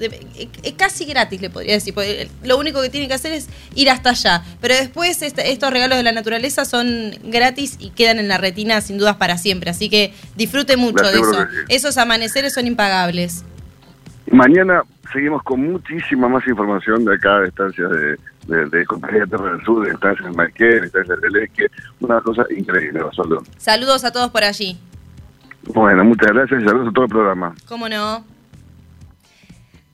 Es 0.63 0.73
casi 0.73 1.05
gratis, 1.05 1.41
le 1.41 1.49
podría 1.49 1.73
decir. 1.73 1.93
Lo 2.43 2.57
único 2.57 2.81
que 2.81 2.89
tiene 2.89 3.07
que 3.07 3.13
hacer 3.13 3.33
es 3.33 3.49
ir 3.75 3.89
hasta 3.89 4.11
allá. 4.11 4.43
Pero 4.61 4.75
después 4.75 5.21
este, 5.21 5.51
estos 5.51 5.71
regalos 5.71 5.97
de 5.97 6.03
la 6.03 6.11
naturaleza 6.11 6.65
son 6.65 7.11
gratis 7.23 7.77
y 7.79 7.91
quedan 7.91 8.19
en 8.19 8.27
la 8.27 8.37
retina 8.37 8.81
sin 8.81 8.97
dudas 8.97 9.17
para 9.17 9.37
siempre. 9.37 9.69
Así 9.69 9.89
que 9.89 10.13
disfrute 10.35 10.77
mucho 10.77 11.03
de 11.03 11.19
eso. 11.19 11.47
Esos 11.69 11.97
amaneceres 11.97 12.53
son 12.53 12.67
impagables. 12.67 13.43
Mañana 14.31 14.83
seguimos 15.11 15.43
con 15.43 15.61
muchísima 15.61 16.29
más 16.29 16.47
información 16.47 17.03
de 17.03 17.15
acá, 17.15 17.39
de 17.39 17.49
estancias 17.49 17.89
de, 17.91 18.17
de, 18.47 18.65
de 18.69 18.85
Compañía 18.85 19.25
Terra 19.25 19.53
del 19.53 19.63
Sur, 19.63 19.85
de 19.85 19.91
estancias 19.91 20.29
de 20.29 20.35
Marqués, 20.35 20.81
de 20.81 20.87
estancias 20.87 21.21
de 21.21 21.29
Leque. 21.29 21.67
Una 21.99 22.21
cosa 22.21 22.45
increíble, 22.55 23.01
Saludos 23.57 24.03
a 24.05 24.11
todos 24.11 24.29
por 24.29 24.43
allí. 24.43 24.79
Bueno, 25.67 26.03
muchas 26.03 26.31
gracias 26.31 26.61
y 26.61 26.65
saludos 26.65 26.89
a 26.89 26.91
todo 26.91 27.05
el 27.05 27.11
programa. 27.11 27.55
¿Cómo 27.67 27.87
no? 27.87 28.23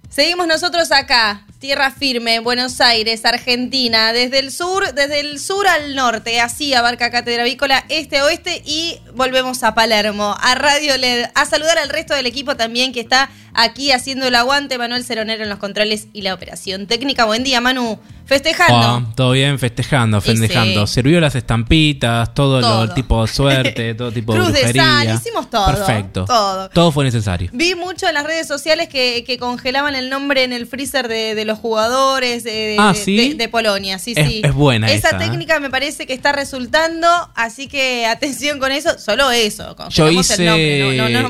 Seguimos 0.09 0.47
nosotros 0.47 0.91
acá, 0.91 1.41
tierra 1.59 1.89
firme, 1.89 2.39
Buenos 2.39 2.81
Aires, 2.81 3.25
Argentina, 3.25 4.13
desde 4.13 4.39
el 4.39 4.51
sur, 4.51 4.93
desde 4.93 5.19
el 5.19 5.39
sur 5.39 5.67
al 5.67 5.95
norte, 5.95 6.39
así 6.39 6.73
abarca 6.75 7.09
Cátedra 7.09 7.43
Vícola, 7.43 7.83
este 7.89 8.21
oeste 8.21 8.61
y 8.63 8.99
volvemos 9.15 9.63
a 9.63 9.73
Palermo, 9.73 10.35
a 10.39 10.53
Radio 10.53 10.95
LED, 10.97 11.25
a 11.33 11.45
saludar 11.45 11.79
al 11.79 11.89
resto 11.89 12.13
del 12.13 12.27
equipo 12.27 12.55
también 12.55 12.93
que 12.93 12.99
está 12.99 13.31
aquí 13.57 13.91
haciendo 13.91 14.27
el 14.27 14.35
aguante, 14.35 14.77
Manuel 14.77 15.03
Ceronero 15.03 15.43
en 15.43 15.49
los 15.49 15.57
controles 15.57 16.07
y 16.13 16.21
la 16.21 16.33
operación 16.33 16.85
técnica. 16.85 17.25
Buen 17.25 17.43
día, 17.43 17.59
Manu. 17.59 17.99
Festejando. 18.27 19.09
Oh, 19.09 19.13
todo 19.15 19.31
bien, 19.31 19.57
festejando, 19.57 20.19
festejando. 20.19 20.85
Sirvió 20.85 21.21
las 21.21 21.33
estampitas, 21.35 22.33
todo, 22.33 22.59
lo 22.59 22.93
tipo 22.93 23.25
de 23.25 23.31
suerte, 23.31 23.93
todo 23.95 24.11
tipo 24.11 24.33
de 24.33 24.39
brujería. 24.41 25.15
hicimos 25.15 25.49
todo. 25.49 25.65
Perfecto. 25.67 26.25
Todo. 26.25 26.69
Todo 26.69 26.91
fue 26.91 27.05
necesario. 27.05 27.49
Vi 27.53 27.73
mucho 27.73 28.05
en 28.05 28.13
las 28.13 28.25
redes 28.25 28.45
sociales 28.45 28.89
que, 28.89 29.37
congelaban 29.39 29.95
el 29.95 30.09
nombre 30.09 30.43
en 30.43 30.51
el 30.51 30.67
freezer 30.67 31.07
de, 31.07 31.45
los 31.47 31.57
jugadores 31.57 32.43
de, 32.43 32.75
ah, 32.77 32.93
de, 32.93 33.49
Polonia. 33.49 33.97
Sí, 33.97 34.13
es, 34.15 34.27
sí. 34.27 34.41
Es 34.43 34.53
buena 34.53 34.91
esa. 34.91 35.09
¿eh? 35.09 35.19
técnica 35.19 35.59
me 35.59 35.69
parece 35.69 36.05
que 36.05 36.13
está 36.13 36.31
resultando, 36.31 37.07
así 37.33 37.67
que 37.67 38.05
atención 38.05 38.59
con 38.59 38.71
eso. 38.71 38.99
Solo 38.99 39.31
eso. 39.31 39.75
Yo 39.89 40.11
hice, 40.11 40.33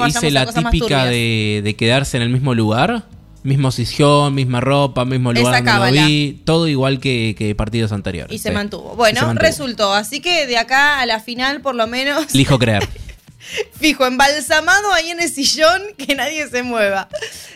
hice 0.07 0.31
la 0.31 0.45
típica 0.45 1.05
de 1.05 1.75
quedarse 1.77 2.17
en 2.17 2.23
el 2.23 2.29
mismo 2.29 2.53
lugar 2.53 3.05
Mismo 3.47 3.71
sillón, 3.71 4.35
misma 4.35 4.59
ropa, 4.59 5.05
mismo 5.05 5.31
lugar 5.31 5.63
donde 5.63 6.01
lo 6.01 6.07
vi, 6.07 6.41
todo 6.43 6.67
igual 6.67 6.99
que, 6.99 7.55
partidos 7.57 7.93
anteriores. 7.93 8.35
Y 8.35 8.39
se 8.39 8.51
mantuvo. 8.51 8.93
Bueno, 8.97 9.33
resultó. 9.35 9.93
Así 9.93 10.19
que 10.19 10.47
de 10.47 10.57
acá 10.57 10.99
a 10.99 11.05
la 11.05 11.21
final, 11.21 11.61
por 11.61 11.73
lo 11.73 11.87
menos. 11.87 12.33
Elijo 12.33 12.59
creer. 12.59 12.85
Fijo, 13.79 14.05
embalsamado 14.05 14.91
ahí 14.93 15.09
en 15.09 15.21
el 15.21 15.29
sillón, 15.29 15.81
que 15.97 16.15
nadie 16.15 16.47
se 16.47 16.63
mueva. 16.63 17.07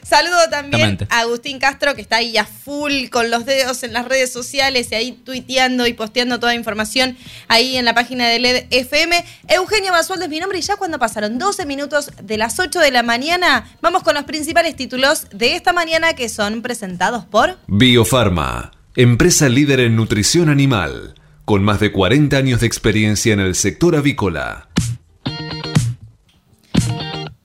Saludo 0.04 0.50
también 0.50 0.98
a 1.10 1.22
Agustín 1.22 1.60
Castro, 1.60 1.96
que 1.96 2.02
está 2.02 2.18
ahí 2.18 2.38
a 2.38 2.46
full 2.46 3.08
con 3.10 3.32
los 3.32 3.46
dedos 3.46 3.84
en 3.84 3.94
las 3.94 4.06
redes 4.08 4.32
sociales 4.32 4.90
y 4.92 4.96
ahí 4.96 5.12
tuiteando 5.14 5.88
y 5.88 5.94
posteando 5.94 6.40
toda 6.40 6.52
la 6.52 6.60
información 6.60 7.18
ahí 7.48 7.78
en 7.78 7.86
la 7.86 7.94
página 7.94 8.28
de 8.28 8.40
LED 8.40 8.66
FM. 8.72 9.24
Eugenia 9.48 9.92
Basualdo 9.92 10.26
es 10.26 10.30
mi 10.30 10.40
nombre 10.40 10.60
y 10.60 10.62
ya 10.62 10.76
cuando 10.76 11.00
pasaron 11.00 11.40
12 11.40 11.66
minutos 11.66 12.12
de 12.22 12.38
las 12.38 12.60
8 12.60 12.80
de 12.80 12.92
la 12.92 13.04
mañana, 13.04 13.70
vamos 13.82 14.04
con 14.04 14.16
los 14.16 14.26
principales 14.26 14.76
títulos 14.76 15.28
de 15.32 15.56
esta 15.56 15.74
mañana 15.74 16.14
que 16.14 16.30
son 16.30 16.62
presentados 16.62 17.26
por 17.26 17.58
Biofarma, 17.68 18.72
empresa 18.96 19.48
líder 19.50 19.80
en 19.80 19.96
nutrición 19.96 20.50
animal, 20.50 21.16
con 21.46 21.64
más 21.64 21.80
de 21.80 21.92
40 21.92 22.36
años 22.36 22.60
de 22.60 22.68
experiencia 22.68 23.34
en 23.34 23.40
el 23.40 23.56
sector 23.56 23.96
avícola. 23.96 24.68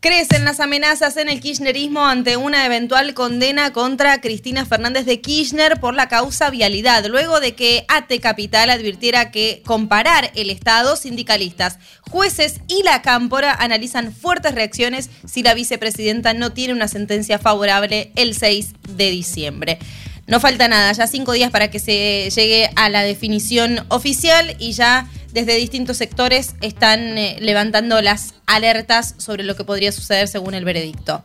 Crecen 0.06 0.44
las 0.44 0.60
amenazas 0.60 1.16
en 1.16 1.28
el 1.28 1.40
kirchnerismo 1.40 2.06
ante 2.06 2.36
una 2.36 2.64
eventual 2.64 3.12
condena 3.12 3.72
contra 3.72 4.20
Cristina 4.20 4.64
Fernández 4.64 5.04
de 5.04 5.20
Kirchner 5.20 5.80
por 5.80 5.94
la 5.94 6.06
causa 6.06 6.48
vialidad, 6.48 7.04
luego 7.06 7.40
de 7.40 7.56
que 7.56 7.84
ATE 7.88 8.20
Capital 8.20 8.70
advirtiera 8.70 9.32
que 9.32 9.62
comparar 9.66 10.30
el 10.36 10.50
Estado, 10.50 10.94
sindicalistas, 10.94 11.80
jueces 12.08 12.60
y 12.68 12.84
la 12.84 13.02
cámpora 13.02 13.52
analizan 13.52 14.12
fuertes 14.12 14.54
reacciones 14.54 15.10
si 15.26 15.42
la 15.42 15.54
vicepresidenta 15.54 16.34
no 16.34 16.52
tiene 16.52 16.72
una 16.72 16.86
sentencia 16.86 17.40
favorable 17.40 18.12
el 18.14 18.36
6 18.36 18.75
de 18.90 19.10
diciembre. 19.10 19.80
No 20.28 20.38
falta 20.38 20.68
nada, 20.68 20.92
ya 20.92 21.08
cinco 21.08 21.32
días 21.32 21.50
para 21.50 21.68
que 21.68 21.80
se 21.80 22.30
llegue 22.30 22.70
a 22.76 22.88
la 22.90 23.02
definición 23.02 23.84
oficial 23.88 24.54
y 24.60 24.70
ya 24.70 25.08
desde 25.37 25.55
distintos 25.57 25.99
sectores 25.99 26.55
están 26.62 27.19
eh, 27.19 27.37
levantando 27.40 28.00
las 28.00 28.33
alertas 28.47 29.14
sobre 29.19 29.45
lo 29.45 29.55
que 29.55 29.64
podría 29.64 29.93
suceder 29.93 30.28
según 30.28 30.55
el 30.55 30.64
veredicto. 30.64 31.23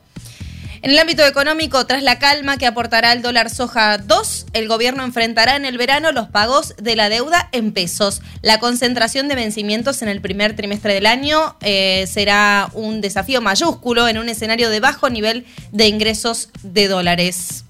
En 0.82 0.91
el 0.91 1.00
ámbito 1.00 1.25
económico, 1.25 1.86
tras 1.86 2.03
la 2.03 2.20
calma 2.20 2.58
que 2.58 2.68
aportará 2.68 3.13
el 3.13 3.22
dólar 3.22 3.50
soja 3.50 3.98
2, 4.00 4.48
el 4.51 4.68
gobierno 4.68 5.06
enfrentará 5.06 5.56
en 5.56 5.63
el 5.63 5.77
verano 5.77 6.12
los 6.12 6.27
pagos 6.27 6.75
de 6.75 6.98
la 6.98 7.08
deuda 7.08 7.48
en 7.53 7.72
pesos. 7.72 8.22
La 8.41 8.60
concentración 8.60 9.30
de 9.30 9.36
vencimientos 9.36 10.01
en 10.01 10.10
el 10.10 10.20
primer 10.20 10.58
trimestre 10.58 10.94
del 10.94 11.06
año 11.06 11.56
eh, 11.62 12.06
será 12.06 12.70
un 12.74 13.00
desafío 13.00 13.39
mayúsculo 13.39 14.10
en 14.10 14.18
un 14.18 14.27
escenario 14.27 14.70
de 14.70 14.82
bajo 14.82 15.10
nivel 15.10 15.46
de 15.72 15.88
ingresos 15.88 16.50
de 16.63 16.89
dólares. 16.89 17.63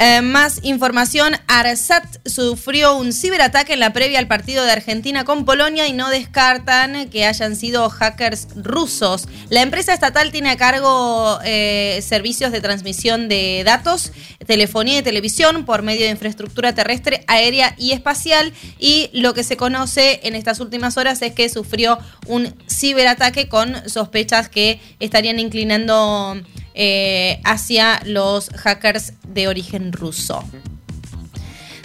Eh, 0.00 0.22
más 0.22 0.60
información, 0.62 1.32
Arsat 1.48 2.04
sufrió 2.24 2.94
un 2.94 3.12
ciberataque 3.12 3.72
en 3.72 3.80
la 3.80 3.92
previa 3.92 4.20
al 4.20 4.28
partido 4.28 4.64
de 4.64 4.70
Argentina 4.70 5.24
con 5.24 5.44
Polonia 5.44 5.88
y 5.88 5.92
no 5.92 6.08
descartan 6.08 7.08
que 7.10 7.26
hayan 7.26 7.56
sido 7.56 7.90
hackers 7.90 8.46
rusos. 8.54 9.26
La 9.48 9.60
empresa 9.60 9.92
estatal 9.92 10.30
tiene 10.30 10.50
a 10.50 10.56
cargo 10.56 11.40
eh, 11.44 11.98
servicios 12.06 12.52
de 12.52 12.60
transmisión 12.60 13.28
de 13.28 13.62
datos, 13.64 14.12
telefonía 14.46 15.00
y 15.00 15.02
televisión 15.02 15.64
por 15.64 15.82
medio 15.82 16.04
de 16.04 16.12
infraestructura 16.12 16.72
terrestre, 16.76 17.24
aérea 17.26 17.74
y 17.76 17.90
espacial 17.90 18.52
y 18.78 19.10
lo 19.12 19.34
que 19.34 19.42
se 19.42 19.56
conoce 19.56 20.20
en 20.22 20.36
estas 20.36 20.60
últimas 20.60 20.96
horas 20.96 21.20
es 21.22 21.32
que 21.32 21.48
sufrió 21.48 21.98
un 22.28 22.54
ciberataque 22.70 23.48
con 23.48 23.74
sospechas 23.88 24.48
que 24.48 24.80
estarían 25.00 25.40
inclinando 25.40 26.40
eh, 26.80 27.40
hacia 27.44 28.00
los 28.04 28.50
hackers 28.50 29.14
de 29.26 29.48
origen 29.48 29.92
ruso. 29.92 30.44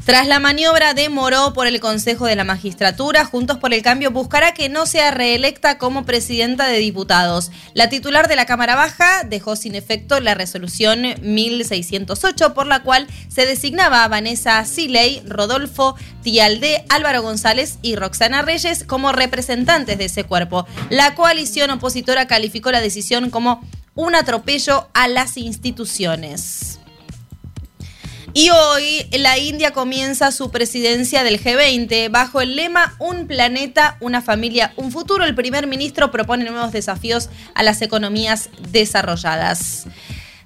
Tras 0.06 0.28
la 0.28 0.40
maniobra 0.40 0.94
de 0.94 1.08
Moró 1.08 1.54
por 1.54 1.66
el 1.66 1.80
Consejo 1.80 2.26
de 2.26 2.36
la 2.36 2.44
Magistratura, 2.44 3.24
Juntos 3.24 3.58
por 3.58 3.74
el 3.74 3.82
Cambio 3.82 4.12
buscará 4.12 4.54
que 4.54 4.68
no 4.68 4.86
sea 4.86 5.12
reelecta 5.12 5.78
como 5.78 6.06
presidenta 6.06 6.68
de 6.68 6.78
diputados. 6.78 7.52
La 7.74 7.88
titular 7.88 8.28
de 8.28 8.36
la 8.36 8.46
Cámara 8.46 8.76
Baja 8.76 9.24
dejó 9.24 9.56
sin 9.56 9.76
efecto 9.76 10.20
la 10.20 10.36
resolución 10.36 11.06
1608 11.22 12.54
por 12.54 12.68
la 12.68 12.84
cual 12.84 13.08
se 13.30 13.46
designaba 13.46 14.04
a 14.04 14.10
Vanessa 14.10 14.64
Siley, 14.66 15.24
Rodolfo 15.26 15.96
Tialde, 16.22 16.84
Álvaro 16.90 17.22
González 17.22 17.80
y 17.82 17.96
Roxana 17.96 18.42
Reyes 18.42 18.84
como 18.84 19.14
representantes 19.14 19.98
de 19.98 20.06
ese 20.06 20.26
cuerpo. 20.26 20.68
La 20.90 21.16
coalición 21.16 21.72
opositora 21.72 22.28
calificó 22.28 22.72
la 22.74 22.82
decisión 22.82 23.30
como 23.30 23.62
un 23.96 24.16
atropello 24.16 24.88
a 24.94 25.08
las 25.08 25.38
instituciones. 25.38 26.80
Y 28.36 28.50
hoy 28.50 29.06
la 29.12 29.38
India 29.38 29.72
comienza 29.72 30.32
su 30.32 30.50
presidencia 30.50 31.24
del 31.24 31.40
G20 31.40 32.10
bajo 32.10 32.42
el 32.42 32.56
lema 32.56 32.96
Un 32.98 33.28
planeta, 33.28 33.96
una 34.00 34.24
familia, 34.24 34.74
un 34.76 34.92
futuro. 34.92 35.24
El 35.24 35.36
primer 35.36 35.68
ministro 35.68 36.10
propone 36.10 36.50
nuevos 36.50 36.72
desafíos 36.72 37.30
a 37.54 37.62
las 37.62 37.84
economías 37.84 38.50
desarrolladas. 38.72 39.86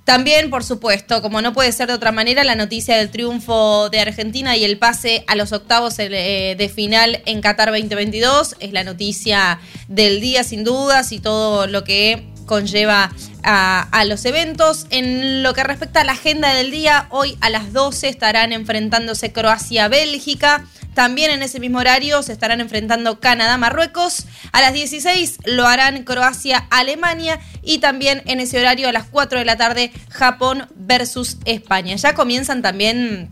También, 0.04 0.50
por 0.50 0.66
supuesto, 0.66 1.22
como 1.22 1.42
no 1.42 1.54
puede 1.54 1.72
ser 1.72 1.88
de 1.88 1.94
otra 1.94 2.12
manera, 2.12 2.44
la 2.44 2.56
noticia 2.56 2.98
del 2.98 3.10
triunfo 3.10 3.90
de 3.90 4.02
Argentina 4.02 4.58
y 4.58 4.66
el 4.66 4.78
pase 4.78 5.24
a 5.28 5.36
los 5.36 5.54
octavos 5.54 5.98
eh, 6.00 6.56
de 6.58 6.70
final 6.70 7.22
en 7.26 7.42
Qatar 7.42 7.72
2022 7.72 8.56
es 8.60 8.72
la 8.74 8.84
noticia 8.84 9.60
del 9.88 10.20
día, 10.20 10.44
sin 10.44 10.64
dudas, 10.66 11.12
y 11.12 11.20
todo 11.20 11.68
lo 11.68 11.84
que 11.84 12.37
conlleva 12.48 13.12
a, 13.44 14.04
los 14.06 14.26
eventos. 14.26 14.88
En 14.90 15.44
lo 15.44 15.54
que 15.54 15.64
respecta 15.64 16.02
a 16.02 16.04
la 16.04 16.14
agenda 16.14 16.54
del 16.56 16.72
día, 16.72 17.06
hoy 17.12 17.38
a 17.42 17.52
las 17.52 17.74
12 17.74 18.10
estarán 18.10 18.52
enfrentándose 18.54 19.32
Croacia-Bélgica. 19.32 20.66
También 20.96 21.30
en 21.30 21.44
ese 21.44 21.60
mismo 21.60 21.78
horario 21.78 22.24
se 22.24 22.34
estarán 22.34 22.60
enfrentando 22.60 23.20
Canadá-Marruecos. 23.20 24.26
A 24.52 24.62
las 24.62 24.74
16 24.74 25.38
lo 25.46 25.68
harán 25.68 26.04
Croacia-Alemania. 26.04 27.40
Y 27.62 27.78
también 27.78 28.24
en 28.26 28.40
ese 28.40 28.60
horario 28.60 28.90
a 28.90 28.92
las 28.92 29.06
4 29.06 29.38
de 29.38 29.46
la 29.46 29.58
tarde 29.58 29.92
Japón 30.10 30.68
versus 30.76 31.38
España. 31.46 31.96
Ya 31.98 32.16
comienzan 32.16 32.64
también 32.64 33.30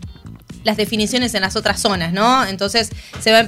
las 0.66 0.76
definiciones 0.76 1.32
en 1.34 1.42
las 1.42 1.56
otras 1.56 1.80
zonas, 1.80 2.12
¿no? 2.12 2.44
Entonces 2.44 2.90
se 3.20 3.32
va 3.32 3.46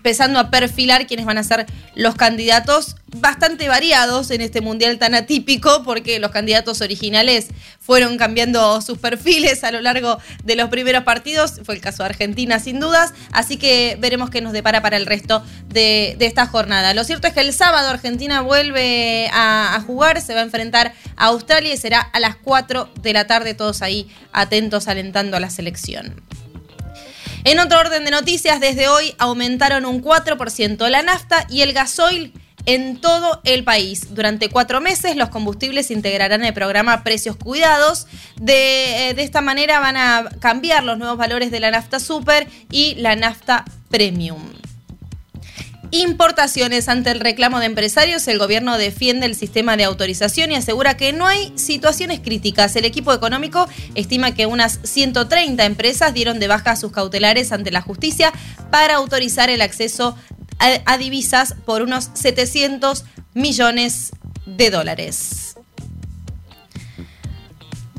empezando 0.00 0.38
a 0.38 0.50
perfilar 0.50 1.06
quiénes 1.06 1.26
van 1.26 1.36
a 1.36 1.44
ser 1.44 1.66
los 1.94 2.14
candidatos 2.14 2.96
bastante 3.08 3.68
variados 3.68 4.30
en 4.30 4.40
este 4.40 4.62
mundial 4.62 4.98
tan 4.98 5.14
atípico, 5.14 5.82
porque 5.84 6.18
los 6.18 6.30
candidatos 6.30 6.80
originales 6.80 7.48
fueron 7.80 8.16
cambiando 8.16 8.80
sus 8.80 8.96
perfiles 8.96 9.62
a 9.62 9.70
lo 9.72 9.82
largo 9.82 10.18
de 10.42 10.56
los 10.56 10.70
primeros 10.70 11.04
partidos. 11.04 11.60
Fue 11.64 11.74
el 11.74 11.82
caso 11.82 12.02
de 12.02 12.08
Argentina, 12.08 12.58
sin 12.60 12.80
dudas. 12.80 13.12
Así 13.30 13.58
que 13.58 13.98
veremos 14.00 14.30
qué 14.30 14.40
nos 14.40 14.54
depara 14.54 14.80
para 14.80 14.96
el 14.96 15.04
resto 15.04 15.44
de, 15.68 16.16
esta 16.18 16.46
jornada. 16.46 16.94
Lo 16.94 17.04
cierto 17.04 17.28
es 17.28 17.34
que 17.34 17.40
el 17.40 17.52
sábado 17.52 17.90
Argentina 17.90 18.40
vuelve 18.40 19.28
a, 19.34 19.74
a 19.74 19.80
jugar, 19.82 20.22
se 20.22 20.32
va 20.32 20.40
a 20.40 20.44
enfrentar 20.44 20.94
a 21.16 21.26
Australia 21.26 21.74
y 21.74 21.76
será 21.76 22.00
a 22.00 22.20
las 22.20 22.36
4 22.36 22.88
de 23.02 23.12
la 23.12 23.26
tarde, 23.26 23.52
todos 23.52 23.82
ahí 23.82 24.08
atentos, 24.32 24.88
alentando 24.88 25.36
a 25.36 25.40
la 25.40 25.50
selección. 25.50 26.14
En 27.44 27.58
otro 27.58 27.78
orden 27.80 28.04
de 28.04 28.10
noticias, 28.10 28.60
desde 28.60 28.88
hoy 28.88 29.14
aumentaron 29.18 29.86
un 29.86 30.02
4% 30.02 30.88
la 30.88 31.02
nafta 31.02 31.46
y 31.48 31.62
el 31.62 31.72
gasoil 31.72 32.32
en 32.66 33.00
todo 33.00 33.40
el 33.44 33.64
país. 33.64 34.14
Durante 34.14 34.50
cuatro 34.50 34.80
meses 34.80 35.16
los 35.16 35.30
combustibles 35.30 35.90
integrarán 35.90 36.44
el 36.44 36.52
programa 36.52 37.02
Precios 37.02 37.36
Cuidados. 37.36 38.06
De, 38.36 39.10
eh, 39.10 39.14
de, 39.14 39.22
esta 39.22 39.40
manera 39.40 39.80
van 39.80 39.96
a 39.96 40.28
cambiar 40.40 40.84
los 40.84 40.98
nuevos 40.98 41.16
valores 41.16 41.50
de 41.50 41.60
la 41.60 41.70
nafta 41.70 41.98
super 41.98 42.46
y 42.70 42.94
la 42.96 43.16
nafta 43.16 43.64
premium. 43.88 44.59
Importaciones 45.92 46.88
ante 46.88 47.10
el 47.10 47.18
reclamo 47.18 47.58
de 47.58 47.66
empresarios, 47.66 48.28
el 48.28 48.38
gobierno 48.38 48.78
defiende 48.78 49.26
el 49.26 49.34
sistema 49.34 49.76
de 49.76 49.82
autorización 49.82 50.52
y 50.52 50.54
asegura 50.54 50.96
que 50.96 51.12
no 51.12 51.26
hay 51.26 51.52
situaciones 51.56 52.20
críticas. 52.20 52.76
El 52.76 52.84
equipo 52.84 53.12
económico 53.12 53.68
estima 53.96 54.32
que 54.32 54.46
unas 54.46 54.78
130 54.84 55.64
empresas 55.64 56.14
dieron 56.14 56.38
de 56.38 56.46
baja 56.46 56.76
sus 56.76 56.92
cautelares 56.92 57.50
ante 57.50 57.72
la 57.72 57.80
justicia 57.80 58.32
para 58.70 58.94
autorizar 58.96 59.50
el 59.50 59.62
acceso 59.62 60.16
a, 60.58 60.96
divisas 60.98 61.56
por 61.64 61.82
unos 61.82 62.10
700 62.14 63.04
millones 63.34 64.12
de 64.46 64.70
dólares. 64.70 65.49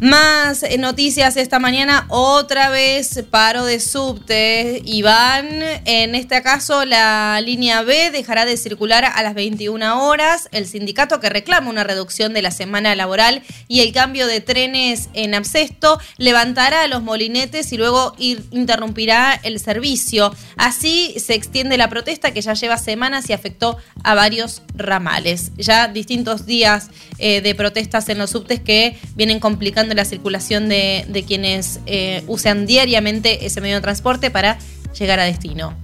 Más 0.01 0.65
noticias 0.79 1.37
esta 1.37 1.59
mañana, 1.59 2.07
otra 2.09 2.71
vez 2.71 3.23
paro 3.29 3.65
de 3.65 3.79
subte. 3.79 4.81
Iván, 4.83 5.47
en 5.85 6.15
este 6.15 6.41
caso 6.41 6.85
la 6.85 7.39
línea 7.39 7.83
B 7.83 8.09
dejará 8.09 8.45
de 8.45 8.57
circular 8.57 9.05
a 9.05 9.21
las 9.21 9.35
21 9.35 10.03
horas. 10.03 10.49
El 10.53 10.65
sindicato 10.65 11.19
que 11.19 11.29
reclama 11.29 11.69
una 11.69 11.83
reducción 11.83 12.33
de 12.33 12.41
la 12.41 12.49
semana 12.49 12.95
laboral 12.95 13.43
y 13.67 13.81
el 13.81 13.93
cambio 13.93 14.25
de 14.25 14.41
trenes 14.41 15.09
en 15.13 15.35
absesto 15.35 15.99
levantará 16.17 16.87
los 16.87 17.03
molinetes 17.03 17.71
y 17.71 17.77
luego 17.77 18.15
interrumpirá 18.17 19.39
el 19.43 19.59
servicio. 19.59 20.33
Así 20.57 21.13
se 21.23 21.35
extiende 21.35 21.77
la 21.77 21.91
protesta 21.91 22.31
que 22.31 22.41
ya 22.41 22.55
lleva 22.55 22.79
semanas 22.79 23.29
y 23.29 23.33
afectó 23.33 23.77
a 24.03 24.15
varios 24.15 24.63
ramales. 24.73 25.51
Ya 25.57 25.87
distintos 25.87 26.47
días 26.47 26.89
eh, 27.21 27.41
de 27.41 27.55
protestas 27.55 28.09
en 28.09 28.17
los 28.17 28.31
subtes 28.31 28.59
que 28.59 28.97
vienen 29.15 29.39
complicando 29.39 29.93
la 29.93 30.05
circulación 30.05 30.67
de, 30.69 31.23
quienes 31.27 31.79
eh, 31.85 32.23
usan 32.27 32.65
diariamente 32.65 33.45
ese 33.45 33.61
medio 33.61 33.75
de 33.75 33.81
transporte 33.81 34.31
para 34.31 34.57
llegar 34.97 35.19
a 35.19 35.25
destino. 35.25 35.77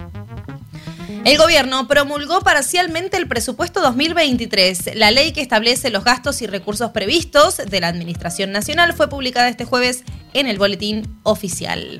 El 1.26 1.38
gobierno 1.38 1.88
promulgó 1.88 2.42
parcialmente 2.42 3.18
el 3.18 3.28
presupuesto 3.28 3.82
2023. 3.82 4.96
La 4.96 5.12
ley 5.12 5.32
que 5.32 5.42
establece 5.42 5.90
los 5.90 6.04
gastos 6.04 6.42
y 6.42 6.48
recursos 6.48 6.92
previstos 6.92 7.58
de 7.58 7.82
la 7.82 7.90
Administración 7.90 8.52
Nacional 8.52 8.94
fue 8.94 9.10
publicada 9.10 9.50
este 9.50 9.66
jueves 9.66 10.04
en 10.34 10.48
el 10.48 10.58
Boletín 10.58 11.20
Oficial. 11.24 12.00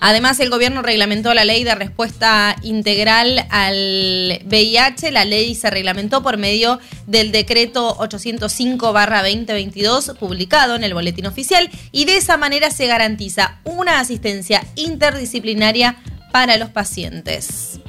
Además, 0.00 0.38
el 0.40 0.50
gobierno 0.50 0.82
reglamentó 0.82 1.32
la 1.34 1.44
ley 1.44 1.62
de 1.64 1.74
respuesta 1.74 2.54
integral 2.62 3.46
al 3.50 4.40
VIH. 4.44 5.10
La 5.10 5.24
ley 5.24 5.54
se 5.54 5.70
reglamentó 5.70 6.22
por 6.22 6.36
medio 6.36 6.78
del 7.06 7.32
decreto 7.32 7.96
805-2022 7.98 10.16
publicado 10.16 10.76
en 10.76 10.84
el 10.84 10.94
boletín 10.94 11.26
oficial 11.26 11.68
y 11.90 12.04
de 12.04 12.16
esa 12.16 12.36
manera 12.36 12.70
se 12.70 12.86
garantiza 12.86 13.58
una 13.64 13.98
asistencia 14.00 14.64
interdisciplinaria 14.76 15.96
para 16.32 16.58
los 16.58 16.70
pacientes. 16.70 17.80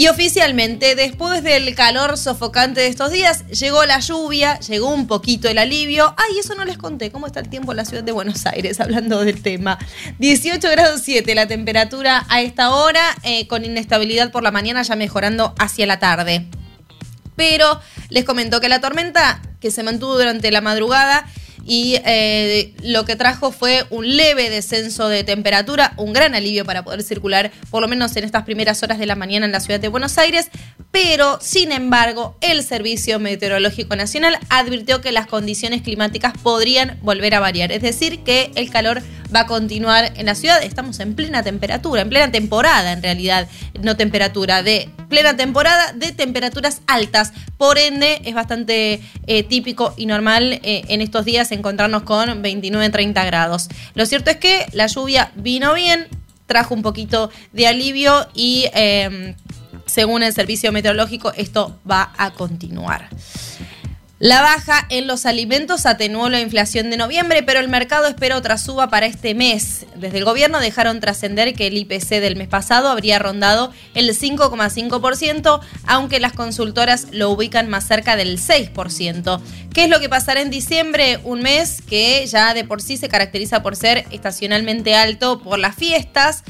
Y 0.00 0.08
oficialmente, 0.08 0.94
después 0.94 1.42
del 1.42 1.74
calor 1.74 2.16
sofocante 2.16 2.80
de 2.80 2.86
estos 2.86 3.12
días, 3.12 3.46
llegó 3.48 3.84
la 3.84 4.00
lluvia, 4.00 4.58
llegó 4.60 4.88
un 4.88 5.06
poquito 5.06 5.46
el 5.46 5.58
alivio. 5.58 6.14
Ay, 6.16 6.38
eso 6.38 6.54
no 6.54 6.64
les 6.64 6.78
conté, 6.78 7.10
cómo 7.10 7.26
está 7.26 7.40
el 7.40 7.50
tiempo 7.50 7.72
en 7.72 7.76
la 7.76 7.84
ciudad 7.84 8.02
de 8.02 8.10
Buenos 8.10 8.46
Aires, 8.46 8.80
hablando 8.80 9.22
del 9.22 9.42
tema. 9.42 9.78
18 10.18 10.70
grados 10.70 11.02
7 11.04 11.34
la 11.34 11.46
temperatura 11.46 12.24
a 12.30 12.40
esta 12.40 12.70
hora, 12.70 13.02
eh, 13.24 13.46
con 13.46 13.62
inestabilidad 13.62 14.32
por 14.32 14.42
la 14.42 14.50
mañana, 14.50 14.80
ya 14.80 14.96
mejorando 14.96 15.54
hacia 15.58 15.86
la 15.86 15.98
tarde. 15.98 16.46
Pero 17.36 17.78
les 18.08 18.24
comentó 18.24 18.58
que 18.62 18.70
la 18.70 18.80
tormenta, 18.80 19.42
que 19.60 19.70
se 19.70 19.82
mantuvo 19.82 20.16
durante 20.16 20.50
la 20.50 20.62
madrugada, 20.62 21.26
y 21.66 21.96
eh, 22.04 22.74
lo 22.82 23.04
que 23.04 23.16
trajo 23.16 23.52
fue 23.52 23.84
un 23.90 24.16
leve 24.16 24.50
descenso 24.50 25.08
de 25.08 25.24
temperatura, 25.24 25.92
un 25.96 26.12
gran 26.12 26.34
alivio 26.34 26.64
para 26.64 26.84
poder 26.84 27.02
circular, 27.02 27.50
por 27.70 27.82
lo 27.82 27.88
menos 27.88 28.16
en 28.16 28.24
estas 28.24 28.44
primeras 28.44 28.82
horas 28.82 28.98
de 28.98 29.06
la 29.06 29.16
mañana 29.16 29.46
en 29.46 29.52
la 29.52 29.60
ciudad 29.60 29.80
de 29.80 29.88
Buenos 29.88 30.18
Aires, 30.18 30.48
pero 30.90 31.38
sin 31.40 31.72
embargo 31.72 32.36
el 32.40 32.62
Servicio 32.62 33.18
Meteorológico 33.18 33.96
Nacional 33.96 34.38
advirtió 34.48 35.00
que 35.00 35.12
las 35.12 35.26
condiciones 35.26 35.82
climáticas 35.82 36.32
podrían 36.42 36.98
volver 37.02 37.34
a 37.34 37.40
variar, 37.40 37.72
es 37.72 37.82
decir, 37.82 38.20
que 38.20 38.50
el 38.54 38.70
calor 38.70 39.02
va 39.34 39.40
a 39.40 39.46
continuar 39.46 40.12
en 40.16 40.26
la 40.26 40.34
ciudad, 40.34 40.62
estamos 40.62 40.98
en 41.00 41.14
plena 41.14 41.42
temperatura, 41.42 42.02
en 42.02 42.08
plena 42.08 42.30
temporada 42.30 42.92
en 42.92 43.02
realidad, 43.02 43.48
no 43.80 43.96
temperatura, 43.96 44.62
de 44.62 44.88
plena 45.08 45.36
temporada 45.36 45.92
de 45.92 46.12
temperaturas 46.12 46.82
altas, 46.86 47.32
por 47.56 47.78
ende 47.78 48.20
es 48.24 48.34
bastante 48.34 49.00
eh, 49.26 49.42
típico 49.42 49.94
y 49.96 50.06
normal 50.06 50.60
eh, 50.62 50.82
en 50.88 51.00
estos 51.00 51.24
días 51.24 51.52
encontrarnos 51.52 52.02
con 52.02 52.42
29-30 52.42 53.26
grados. 53.26 53.68
Lo 53.94 54.06
cierto 54.06 54.30
es 54.30 54.38
que 54.38 54.66
la 54.72 54.86
lluvia 54.86 55.32
vino 55.36 55.74
bien, 55.74 56.08
trajo 56.46 56.74
un 56.74 56.82
poquito 56.82 57.30
de 57.52 57.68
alivio 57.68 58.28
y 58.34 58.66
em, 58.74 59.34
según 59.86 60.22
el 60.22 60.32
servicio 60.32 60.72
meteorológico 60.72 61.32
esto 61.36 61.78
va 61.88 62.12
a 62.16 62.32
continuar. 62.32 63.08
La 64.20 64.42
baja 64.42 64.84
en 64.90 65.06
los 65.06 65.24
alimentos 65.24 65.86
atenuó 65.86 66.28
la 66.28 66.42
inflación 66.42 66.90
de 66.90 66.98
noviembre, 66.98 67.42
pero 67.42 67.58
el 67.58 67.68
mercado 67.68 68.06
espera 68.06 68.36
otra 68.36 68.58
suba 68.58 68.90
para 68.90 69.06
este 69.06 69.34
mes. 69.34 69.86
Desde 69.96 70.18
el 70.18 70.26
gobierno 70.26 70.60
dejaron 70.60 71.00
trascender 71.00 71.54
que 71.54 71.68
el 71.68 71.78
IPC 71.78 72.20
del 72.20 72.36
mes 72.36 72.48
pasado 72.48 72.90
habría 72.90 73.18
rondado 73.18 73.72
el 73.94 74.10
5,5%, 74.14 75.60
aunque 75.86 76.20
las 76.20 76.34
consultoras 76.34 77.06
lo 77.12 77.30
ubican 77.30 77.70
más 77.70 77.88
cerca 77.88 78.14
del 78.16 78.38
6%. 78.38 79.40
¿Qué 79.72 79.84
es 79.84 79.88
lo 79.88 80.00
que 80.00 80.10
pasará 80.10 80.42
en 80.42 80.50
diciembre? 80.50 81.18
Un 81.24 81.40
mes 81.40 81.80
que 81.80 82.26
ya 82.26 82.52
de 82.52 82.64
por 82.64 82.82
sí 82.82 82.98
se 82.98 83.08
caracteriza 83.08 83.62
por 83.62 83.74
ser 83.74 84.04
estacionalmente 84.10 84.96
alto 84.96 85.40
por 85.40 85.58
las 85.58 85.76
fiestas. 85.76 86.44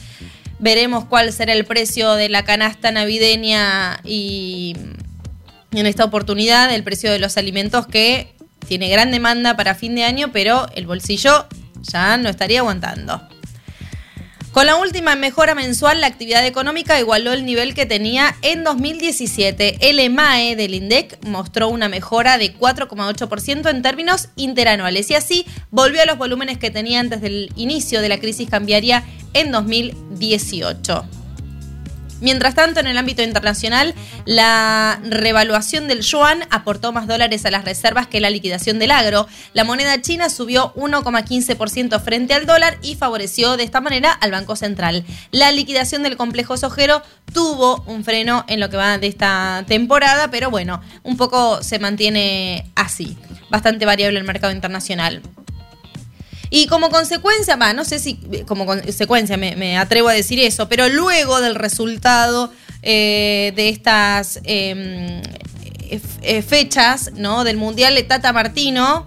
Veremos 0.58 1.04
cuál 1.04 1.32
será 1.32 1.52
el 1.52 1.64
precio 1.64 2.14
de 2.14 2.30
la 2.30 2.42
canasta 2.42 2.90
navideña 2.90 4.00
y 4.02 4.74
en 5.72 5.86
esta 5.86 6.04
oportunidad 6.04 6.72
el 6.74 6.82
precio 6.82 7.10
de 7.12 7.18
los 7.18 7.36
alimentos 7.36 7.86
que 7.86 8.34
tiene 8.66 8.88
gran 8.88 9.10
demanda 9.10 9.56
para 9.56 9.74
fin 9.74 9.94
de 9.94 10.04
año, 10.04 10.30
pero 10.32 10.68
el 10.74 10.86
bolsillo 10.86 11.46
ya 11.82 12.16
no 12.16 12.28
estaría 12.28 12.60
aguantando. 12.60 13.20
Con 14.52 14.66
la 14.66 14.74
última 14.74 15.14
mejora 15.14 15.54
mensual, 15.54 16.00
la 16.00 16.08
actividad 16.08 16.44
económica 16.44 16.98
igualó 16.98 17.32
el 17.32 17.46
nivel 17.46 17.72
que 17.72 17.86
tenía 17.86 18.34
en 18.42 18.64
2017. 18.64 19.88
El 19.88 20.00
EMAE 20.00 20.56
del 20.56 20.74
INDEC 20.74 21.24
mostró 21.24 21.68
una 21.68 21.88
mejora 21.88 22.36
de 22.36 22.52
4,8% 22.52 23.70
en 23.70 23.82
términos 23.82 24.28
interanuales 24.34 25.08
y 25.10 25.14
así 25.14 25.46
volvió 25.70 26.02
a 26.02 26.06
los 26.06 26.18
volúmenes 26.18 26.58
que 26.58 26.72
tenía 26.72 26.98
antes 26.98 27.20
del 27.20 27.52
inicio 27.54 28.00
de 28.00 28.08
la 28.08 28.18
crisis 28.18 28.50
cambiaria 28.50 29.04
en 29.34 29.52
2018. 29.52 31.19
Mientras 32.20 32.54
tanto, 32.54 32.80
en 32.80 32.86
el 32.86 32.98
ámbito 32.98 33.22
internacional, 33.22 33.94
la 34.24 35.00
revaluación 35.02 35.88
del 35.88 36.02
yuan 36.02 36.44
aportó 36.50 36.92
más 36.92 37.06
dólares 37.06 37.44
a 37.46 37.50
las 37.50 37.64
reservas 37.64 38.06
que 38.06 38.20
la 38.20 38.30
liquidación 38.30 38.78
del 38.78 38.90
agro. 38.90 39.26
La 39.54 39.64
moneda 39.64 40.00
china 40.00 40.28
subió 40.28 40.74
1,15% 40.74 42.00
frente 42.00 42.34
al 42.34 42.46
dólar 42.46 42.78
y 42.82 42.96
favoreció 42.96 43.56
de 43.56 43.64
esta 43.64 43.80
manera 43.80 44.12
al 44.12 44.30
Banco 44.30 44.56
Central. 44.56 45.04
La 45.30 45.52
liquidación 45.52 46.02
del 46.02 46.16
complejo 46.16 46.56
sojero 46.56 47.02
tuvo 47.32 47.82
un 47.86 48.04
freno 48.04 48.44
en 48.48 48.60
lo 48.60 48.68
que 48.68 48.76
va 48.76 48.98
de 48.98 49.06
esta 49.06 49.64
temporada, 49.66 50.30
pero 50.30 50.50
bueno, 50.50 50.80
un 51.02 51.16
poco 51.16 51.62
se 51.62 51.78
mantiene 51.78 52.70
así. 52.74 53.16
Bastante 53.50 53.86
variable 53.86 54.18
el 54.18 54.24
mercado 54.24 54.52
internacional. 54.52 55.22
Y 56.50 56.66
como 56.66 56.90
consecuencia, 56.90 57.56
va, 57.56 57.72
no 57.72 57.84
sé 57.84 57.98
si 57.98 58.16
como 58.46 58.66
consecuencia 58.66 59.36
me, 59.36 59.78
atrevo 59.78 60.08
a 60.08 60.12
decir 60.12 60.40
eso, 60.40 60.68
pero 60.68 60.88
luego 60.88 61.40
del 61.40 61.54
resultado 61.54 62.52
eh, 62.82 63.52
de 63.54 63.68
estas 63.68 64.40
em, 64.42 65.22
fechas 66.46 67.12
¿no? 67.14 67.44
del 67.44 67.56
Mundial, 67.56 68.04
Tata 68.08 68.32
Martino 68.32 69.06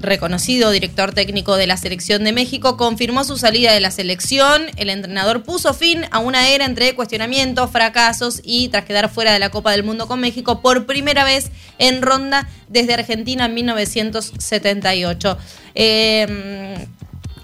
reconocido 0.00 0.70
director 0.70 1.12
técnico 1.12 1.56
de 1.56 1.66
la 1.66 1.76
selección 1.76 2.24
de 2.24 2.32
México, 2.32 2.76
confirmó 2.76 3.24
su 3.24 3.36
salida 3.36 3.72
de 3.72 3.80
la 3.80 3.90
selección. 3.90 4.62
El 4.76 4.90
entrenador 4.90 5.42
puso 5.42 5.74
fin 5.74 6.04
a 6.10 6.18
una 6.18 6.48
era 6.48 6.64
entre 6.64 6.94
cuestionamientos, 6.94 7.70
fracasos 7.70 8.40
y 8.44 8.68
tras 8.68 8.84
quedar 8.84 9.08
fuera 9.08 9.32
de 9.32 9.38
la 9.38 9.50
Copa 9.50 9.72
del 9.72 9.84
Mundo 9.84 10.06
con 10.06 10.20
México 10.20 10.60
por 10.60 10.86
primera 10.86 11.24
vez 11.24 11.50
en 11.78 12.02
ronda 12.02 12.48
desde 12.68 12.94
Argentina 12.94 13.46
en 13.46 13.54
1978. 13.54 15.38
Em, 15.74 16.74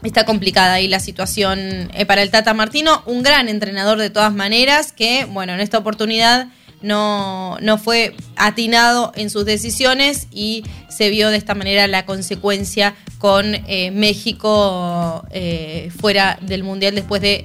está 0.02 0.24
complicada 0.24 0.74
ahí 0.74 0.88
la 0.88 1.00
situación 1.00 1.90
eh, 1.94 2.06
para 2.06 2.22
el 2.22 2.30
Tata 2.30 2.54
Martino, 2.54 3.02
un 3.06 3.22
gran 3.22 3.48
entrenador 3.48 3.98
de 3.98 4.10
todas 4.10 4.32
maneras 4.32 4.92
que, 4.92 5.24
bueno, 5.24 5.52
en 5.54 5.60
esta 5.60 5.78
oportunidad 5.78 6.48
no, 6.82 7.56
no 7.60 7.78
fue 7.78 8.14
atinado 8.36 9.12
en 9.16 9.30
sus 9.30 9.44
decisiones 9.44 10.28
y 10.30 10.64
se 10.88 11.10
vio 11.10 11.30
de 11.30 11.36
esta 11.36 11.54
manera 11.54 11.86
la 11.86 12.06
consecuencia 12.06 12.94
con 13.18 13.54
eh, 13.54 13.90
México 13.92 15.26
eh, 15.30 15.90
fuera 15.98 16.38
del 16.42 16.62
Mundial 16.62 16.94
después 16.94 17.22
de 17.22 17.44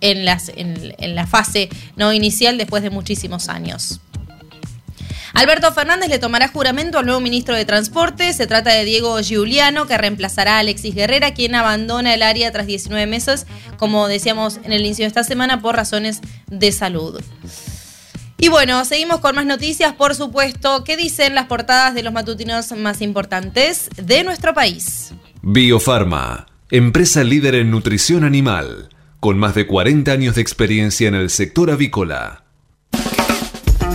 en, 0.00 0.24
las, 0.24 0.50
en, 0.54 1.14
la 1.14 1.26
fase 1.26 1.68
no 1.96 2.12
inicial 2.12 2.58
después 2.58 2.82
de 2.82 2.90
muchísimos 2.90 3.48
años. 3.48 4.00
Alberto 5.32 5.72
Fernández 5.72 6.08
le 6.08 6.18
tomará 6.18 6.48
juramento 6.48 6.98
al 6.98 7.06
nuevo 7.06 7.20
ministro 7.20 7.54
de 7.54 7.64
Transporte. 7.64 8.32
Se 8.32 8.48
trata 8.48 8.72
de 8.72 8.84
Diego 8.84 9.20
Giuliano, 9.20 9.86
que 9.86 9.96
reemplazará 9.96 10.56
a 10.56 10.58
Alexis 10.58 10.94
Guerrera, 10.94 11.34
quien 11.34 11.54
abandona 11.54 12.14
el 12.14 12.22
área 12.22 12.50
tras 12.50 12.66
19 12.66 13.06
meses, 13.06 13.46
como 13.76 14.08
decíamos 14.08 14.58
en 14.64 14.72
el 14.72 14.84
inicio 14.84 15.04
de 15.04 15.08
esta 15.08 15.22
semana, 15.22 15.62
por 15.62 15.76
razones 15.76 16.20
de 16.48 16.72
salud. 16.72 17.20
Y 18.42 18.48
bueno, 18.48 18.86
seguimos 18.86 19.20
con 19.20 19.36
más 19.36 19.44
noticias, 19.44 19.92
por 19.94 20.14
supuesto. 20.14 20.82
¿Qué 20.82 20.96
dicen 20.96 21.34
las 21.34 21.46
portadas 21.46 21.94
de 21.94 22.02
los 22.02 22.12
matutinos 22.12 22.72
más 22.72 23.02
importantes 23.02 23.90
de 23.96 24.24
nuestro 24.24 24.54
país? 24.54 25.12
Biofarma, 25.42 26.46
empresa 26.70 27.22
líder 27.22 27.56
en 27.56 27.70
nutrición 27.70 28.24
animal, 28.24 28.88
con 29.20 29.38
más 29.38 29.54
de 29.54 29.66
40 29.66 30.10
años 30.10 30.34
de 30.36 30.40
experiencia 30.40 31.06
en 31.08 31.16
el 31.16 31.28
sector 31.28 31.70
avícola. 31.70 32.44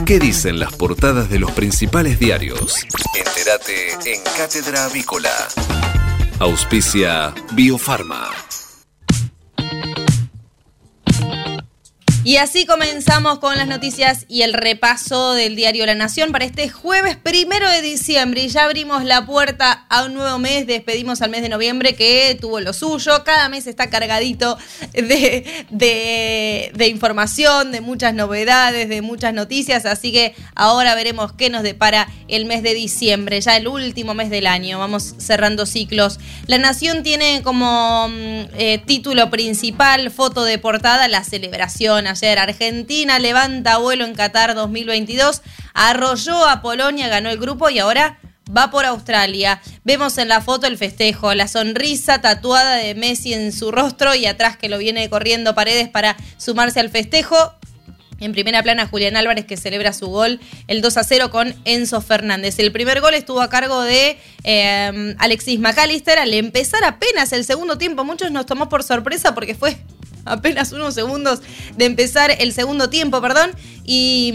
¿Qué 0.06 0.20
dicen 0.20 0.60
las 0.60 0.76
portadas 0.76 1.28
de 1.32 1.40
los 1.40 1.50
principales 1.52 2.20
diarios? 2.20 2.86
Entérate 3.16 4.14
en 4.14 4.22
Cátedra 4.38 4.86
Avícola. 4.86 5.32
Auspicia 6.38 7.34
Biofarma. 7.54 8.45
Y 12.26 12.38
así 12.38 12.66
comenzamos 12.66 13.38
con 13.38 13.56
las 13.56 13.68
noticias 13.68 14.26
y 14.28 14.42
el 14.42 14.54
repaso 14.54 15.34
del 15.34 15.56
diario 15.56 15.86
La 15.86 15.94
Nación 15.94 16.32
para 16.32 16.44
este 16.44 16.70
jueves 16.70 17.18
primero 17.18 17.70
de 17.70 17.84
diciembre. 17.84 18.42
Y 18.42 18.48
ya 18.48 18.64
abrimos 18.64 19.04
la 19.04 19.28
puerta 19.28 19.86
a 19.90 20.06
un 20.06 20.16
nuevo 20.16 20.40
mes, 20.40 20.66
despedimos 20.66 21.22
al 21.22 21.30
mes 21.30 21.44
de 21.44 21.50
noviembre 21.50 21.94
que 21.94 22.36
tuvo 22.42 22.62
lo 22.62 22.74
suyo. 22.74 23.24
Cada 23.24 23.48
mes 23.48 23.68
está 23.68 23.92
cargadito 23.92 24.58
de, 24.94 25.68
de, 25.70 26.88
información, 26.88 27.72
de 27.72 27.82
muchas 27.82 28.16
novedades, 28.16 28.90
de 28.90 29.04
muchas 29.04 29.32
noticias. 29.32 29.86
Así 29.86 30.12
que 30.12 30.34
ahora 30.56 30.96
veremos 30.96 31.32
qué 31.32 31.52
nos 31.52 31.62
depara 31.62 32.08
el 32.28 32.46
mes 32.48 32.64
de 32.64 32.74
diciembre, 32.74 33.40
ya 33.40 33.56
el 33.56 33.68
último 33.68 34.16
mes 34.16 34.32
del 34.32 34.48
año. 34.48 34.80
Vamos 34.80 35.14
cerrando 35.20 35.68
ciclos. 35.68 36.20
La 36.48 36.58
Nación 36.58 37.04
tiene 37.04 37.44
como 37.44 38.08
mm, 38.10 38.56
eh, 38.58 38.82
título 38.84 39.30
principal, 39.30 40.10
foto 40.10 40.44
de 40.44 40.58
portada, 40.58 41.08
la 41.08 41.24
celebración 41.24 42.15
Argentina 42.24 43.20
levanta 43.20 43.78
vuelo 43.78 44.06
en 44.06 44.16
Qatar 44.16 44.56
2022, 44.56 45.42
arrolló 45.74 46.48
a 46.48 46.62
Polonia, 46.62 47.08
ganó 47.08 47.30
el 47.30 47.38
grupo 47.38 47.70
y 47.70 47.80
ahora 47.80 48.20
va 48.56 48.72
por 48.72 48.86
Australia. 48.86 49.62
Vemos 49.84 50.18
en 50.18 50.28
la 50.28 50.42
foto 50.42 50.68
el 50.68 50.78
festejo, 50.78 51.34
la 51.34 51.48
sonrisa 51.48 52.22
tatuada 52.22 52.76
de 52.76 52.96
Messi 52.96 53.34
en 53.34 53.52
su 53.52 53.72
rostro 53.72 54.16
y 54.16 54.26
atrás 54.26 54.58
que 54.58 54.70
lo 54.70 54.78
viene 54.78 55.10
corriendo 55.10 55.56
paredes 55.56 55.90
para 55.90 56.16
sumarse 56.38 56.80
al 56.80 56.90
festejo. 56.90 57.54
En 58.22 58.32
primera 58.32 58.64
plana, 58.64 58.88
Julián 58.88 59.18
Álvarez 59.18 59.46
que 59.46 59.58
celebra 59.58 59.92
su 59.92 60.08
gol, 60.08 60.40
el 60.68 60.82
2 60.82 60.98
a 60.98 61.04
0 61.04 61.32
con 61.32 61.54
Enzo 61.66 62.00
Fernández. 62.00 62.58
El 62.60 62.72
primer 62.72 63.02
gol 63.02 63.14
estuvo 63.14 63.42
a 63.42 63.50
cargo 63.50 63.82
de 63.82 64.18
eh, 64.46 65.16
Alexis 65.20 65.60
McAllister 65.60 66.18
al 66.18 66.34
empezar 66.34 66.84
apenas 66.86 67.34
el 67.34 67.44
segundo 67.44 67.78
tiempo. 67.78 68.06
Muchos 68.06 68.32
nos 68.32 68.46
tomó 68.46 68.70
por 68.70 68.84
sorpresa 68.84 69.36
porque 69.36 69.54
fue 69.54 69.78
apenas 70.36 70.72
unos 70.72 70.94
segundos 70.94 71.42
de 71.78 71.86
empezar 71.86 72.36
el 72.40 72.52
segundo 72.52 72.90
tiempo, 72.90 73.22
perdón, 73.22 73.52
y, 73.86 74.32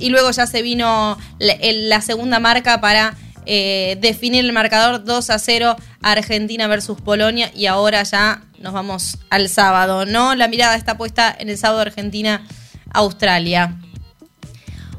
mm, 0.00 0.04
luego 0.10 0.30
ya 0.30 0.46
se 0.46 0.62
vino 0.62 1.18
la, 1.38 2.00
segunda 2.00 2.40
marca 2.40 2.80
para 2.80 3.14
eh, 3.46 3.96
definir 4.00 4.44
el 4.44 4.52
marcador 4.52 5.04
2 5.04 5.30
a 5.30 5.38
0 5.38 5.76
Argentina 6.02 6.66
versus 6.66 7.00
Polonia 7.00 7.50
y 7.54 7.66
ahora 7.66 8.02
ya 8.02 8.42
nos 8.58 8.72
vamos 8.72 9.18
al 9.30 9.48
sábado, 9.48 10.04
¿no? 10.06 10.34
La 10.34 10.48
mirada 10.48 10.76
está 10.76 10.96
puesta 10.96 11.34
en 11.38 11.48
el 11.48 11.58
sábado 11.58 11.80
Argentina-Australia. 11.80 13.76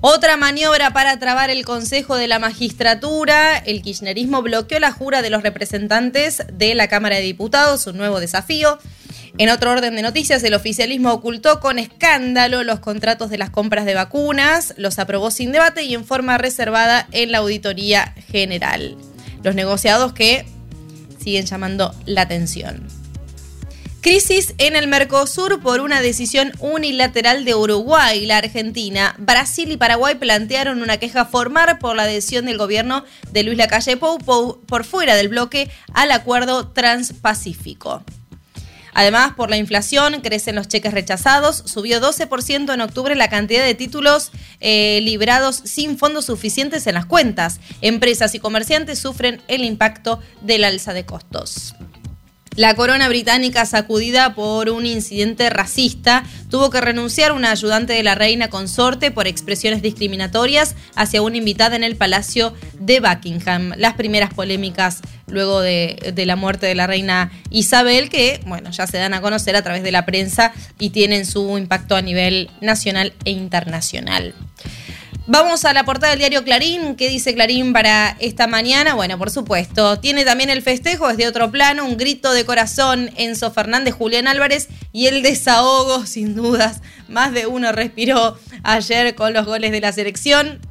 Otra 0.01 0.37
maniobra 0.37 0.91
para 0.93 1.19
trabar 1.19 1.49
el 1.49 1.65
Consejo 1.65 2.15
de 2.15 2.29
la 2.29 2.39
Magistratura. 2.39 3.57
El 3.57 3.81
kirchnerismo 3.81 4.41
bloqueó 4.41 4.79
la 4.79 4.93
jura 4.93 5.21
de 5.21 5.29
los 5.29 5.43
representantes 5.43 6.41
de 6.53 6.73
la 6.73 6.87
Cámara 6.87 7.17
de 7.17 7.23
Diputados, 7.23 7.85
un 7.85 7.97
nuevo 7.97 8.21
desafío. 8.21 8.79
En 9.37 9.49
otro 9.49 9.71
orden 9.71 9.95
de 9.95 10.01
noticias, 10.01 10.43
el 10.43 10.53
oficialismo 10.53 11.13
ocultó 11.13 11.59
con 11.59 11.79
escándalo 11.79 12.63
los 12.63 12.79
contratos 12.79 13.29
de 13.29 13.37
las 13.37 13.49
compras 13.49 13.85
de 13.85 13.93
vacunas, 13.93 14.73
los 14.77 14.99
aprobó 14.99 15.31
sin 15.31 15.51
debate 15.51 15.83
y 15.83 15.93
en 15.93 16.05
forma 16.05 16.37
reservada 16.37 17.07
en 17.11 17.31
la 17.31 17.39
Auditoría 17.39 18.15
General. 18.31 18.97
Los 19.43 19.55
negociados 19.55 20.13
que 20.13 20.45
siguen 21.19 21.45
llamando 21.45 21.93
la 22.05 22.21
atención. 22.21 22.87
Crisis 24.01 24.53
en 24.59 24.77
el 24.77 24.87
Mercosur 24.87 25.61
por 25.61 25.81
una 25.81 26.01
decisión 26.01 26.53
unilateral 26.59 27.43
de 27.43 27.53
Uruguay. 27.53 28.25
La 28.25 28.37
Argentina, 28.37 29.13
Brasil 29.17 29.69
y 29.73 29.77
Paraguay 29.77 30.15
plantearon 30.15 30.81
una 30.81 30.97
queja 30.97 31.25
formal 31.25 31.79
por 31.79 31.97
la 31.97 32.03
adhesión 32.03 32.45
del 32.45 32.57
gobierno 32.57 33.03
de 33.33 33.43
Luis 33.43 33.57
Lacalle 33.57 33.97
Pou 33.97 34.17
por 34.65 34.85
fuera 34.85 35.15
del 35.15 35.27
bloque 35.27 35.69
al 35.93 36.11
acuerdo 36.11 36.69
transpacífico. 36.69 38.01
Además, 38.99 39.31
por 39.33 39.49
la 39.49 39.55
inflación, 39.55 40.19
crecen 40.19 40.55
los 40.55 40.67
cheques 40.67 40.93
rechazados. 40.93 41.63
Subió 41.65 42.01
12% 42.01 42.73
en 42.73 42.81
octubre 42.81 43.15
la 43.15 43.29
cantidad 43.29 43.63
de 43.63 43.73
títulos 43.73 44.29
eh, 44.59 44.99
librados 45.03 45.62
sin 45.63 45.97
fondos 45.97 46.25
suficientes 46.25 46.85
en 46.85 46.95
las 46.95 47.05
cuentas. 47.05 47.62
Empresas 47.79 48.35
y 48.35 48.39
comerciantes 48.39 48.99
sufren 48.99 49.41
el 49.47 49.63
impacto 49.63 50.19
del 50.41 50.65
alza 50.65 50.91
de 50.91 51.05
costos. 51.05 51.75
La 52.59 52.75
corona 52.75 53.07
británica, 53.07 53.65
sacudida 53.65 54.35
por 54.35 54.69
un 54.69 54.85
incidente 54.85 55.49
racista, 55.49 56.25
tuvo 56.49 56.69
que 56.69 56.81
renunciar 56.81 57.31
una 57.31 57.51
ayudante 57.51 57.93
de 57.93 58.03
la 58.03 58.15
reina 58.15 58.49
consorte 58.49 59.11
por 59.11 59.27
expresiones 59.27 59.81
discriminatorias 59.81 60.75
hacia 60.93 61.21
una 61.21 61.37
invitada 61.37 61.77
en 61.77 61.85
el 61.85 61.95
Palacio 61.95 62.53
de 62.77 62.99
Buckingham. 62.99 63.71
Las 63.77 63.93
primeras 63.93 64.33
polémicas 64.33 64.99
luego 65.27 65.61
de, 65.61 66.13
la 66.25 66.35
muerte 66.35 66.65
de 66.65 66.75
la 66.75 66.85
reina 66.85 67.31
Isabel, 67.49 68.09
que 68.09 68.41
bueno, 68.45 68.71
ya 68.71 68.87
se 68.87 68.97
dan 68.97 69.13
a 69.13 69.21
conocer 69.21 69.55
a 69.55 69.61
través 69.61 69.81
de 69.81 69.93
la 69.93 70.05
prensa 70.05 70.51
y 70.79 70.89
tienen 70.89 71.25
su 71.25 71.57
impacto 71.57 71.95
a 71.95 72.01
nivel 72.01 72.51
nacional 72.59 73.13
e 73.23 73.31
internacional. 73.31 74.35
Vamos 75.31 75.63
a 75.63 75.73
la 75.73 75.85
portada 75.85 76.09
del 76.09 76.17
diario 76.17 76.43
Clarín. 76.43 76.95
¿Qué 76.95 77.07
dice 77.07 77.35
Clarín 77.35 77.71
para 77.71 78.17
esta 78.19 78.47
mañana? 78.47 78.95
Bueno, 78.95 79.19
por 79.19 79.29
supuesto, 79.29 79.99
tiene 79.99 80.25
también 80.25 80.49
el 80.49 80.63
festejo 80.63 81.07
desde 81.07 81.27
otro 81.27 81.51
plano, 81.51 81.85
un 81.85 81.97
grito 81.97 82.33
de 82.33 82.45
corazón 82.45 83.11
Enzo 83.15 83.51
Fernández, 83.51 83.93
Julián 83.93 84.27
Álvarez 84.27 84.69
y 84.91 85.05
el 85.05 85.21
desahogo, 85.21 86.03
sin 86.07 86.33
dudas. 86.35 86.81
Más 87.07 87.31
de 87.31 87.45
uno 87.45 87.71
respiró 87.71 88.39
ayer 88.63 89.13
con 89.13 89.33
los 89.33 89.45
goles 89.45 89.71
de 89.71 89.81
la 89.81 89.91
selección. 89.93 90.61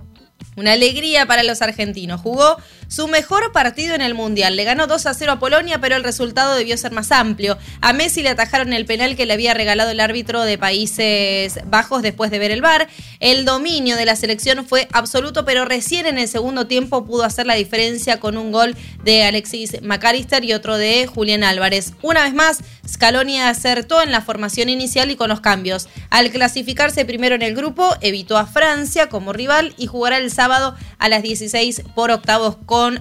Una 0.56 0.72
alegría 0.72 1.24
para 1.26 1.44
los 1.44 1.62
argentinos. 1.62 2.20
Jugó 2.20 2.56
su 2.88 3.06
mejor 3.06 3.52
partido 3.52 3.94
en 3.94 4.00
el 4.00 4.14
Mundial. 4.14 4.56
Le 4.56 4.64
ganó 4.64 4.86
2 4.86 5.06
a 5.06 5.14
0 5.14 5.32
a 5.32 5.38
Polonia, 5.38 5.80
pero 5.80 5.96
el 5.96 6.02
resultado 6.02 6.54
debió 6.54 6.76
ser 6.76 6.92
más 6.92 7.12
amplio. 7.12 7.58
A 7.80 7.92
Messi 7.92 8.22
le 8.22 8.30
atajaron 8.30 8.72
el 8.72 8.86
penal 8.86 9.14
que 9.14 9.26
le 9.26 9.34
había 9.34 9.54
regalado 9.54 9.90
el 9.90 10.00
árbitro 10.00 10.42
de 10.42 10.58
Países 10.58 11.60
Bajos 11.66 12.02
después 12.02 12.30
de 12.30 12.38
ver 12.38 12.50
el 12.50 12.62
VAR. 12.62 12.88
El 13.20 13.44
dominio 13.44 13.96
de 13.96 14.06
la 14.06 14.16
selección 14.16 14.66
fue 14.66 14.88
absoluto, 14.92 15.44
pero 15.44 15.64
recién 15.64 16.06
en 16.06 16.18
el 16.18 16.28
segundo 16.28 16.66
tiempo 16.66 17.04
pudo 17.04 17.24
hacer 17.24 17.46
la 17.46 17.54
diferencia 17.54 18.20
con 18.20 18.36
un 18.36 18.52
gol 18.52 18.74
de 19.04 19.24
Alexis 19.24 19.82
McAllister 19.82 20.44
y 20.44 20.54
otro 20.54 20.78
de 20.78 21.06
Julián 21.06 21.44
Álvarez. 21.44 21.92
Una 22.02 22.24
vez 22.24 22.34
más, 22.34 22.60
Scaloni 22.86 23.40
acertó 23.40 24.02
en 24.02 24.12
la 24.12 24.22
formación 24.22 24.68
inicial 24.68 25.10
y 25.10 25.16
con 25.16 25.28
los 25.28 25.40
cambios. 25.40 25.88
Al 26.10 26.30
clasificarse 26.30 27.04
primero 27.04 27.34
en 27.34 27.42
el 27.42 27.54
grupo, 27.54 27.94
evitó 28.00 28.38
a 28.38 28.46
Francia 28.46 29.08
como 29.08 29.32
rival 29.32 29.74
y 29.76 29.86
jugará 29.86 30.16
el 30.16 30.30
sábado 30.30 30.74
a 30.98 31.08
las 31.08 31.22
16 31.22 31.82
por 31.94 32.10
octavos 32.10 32.56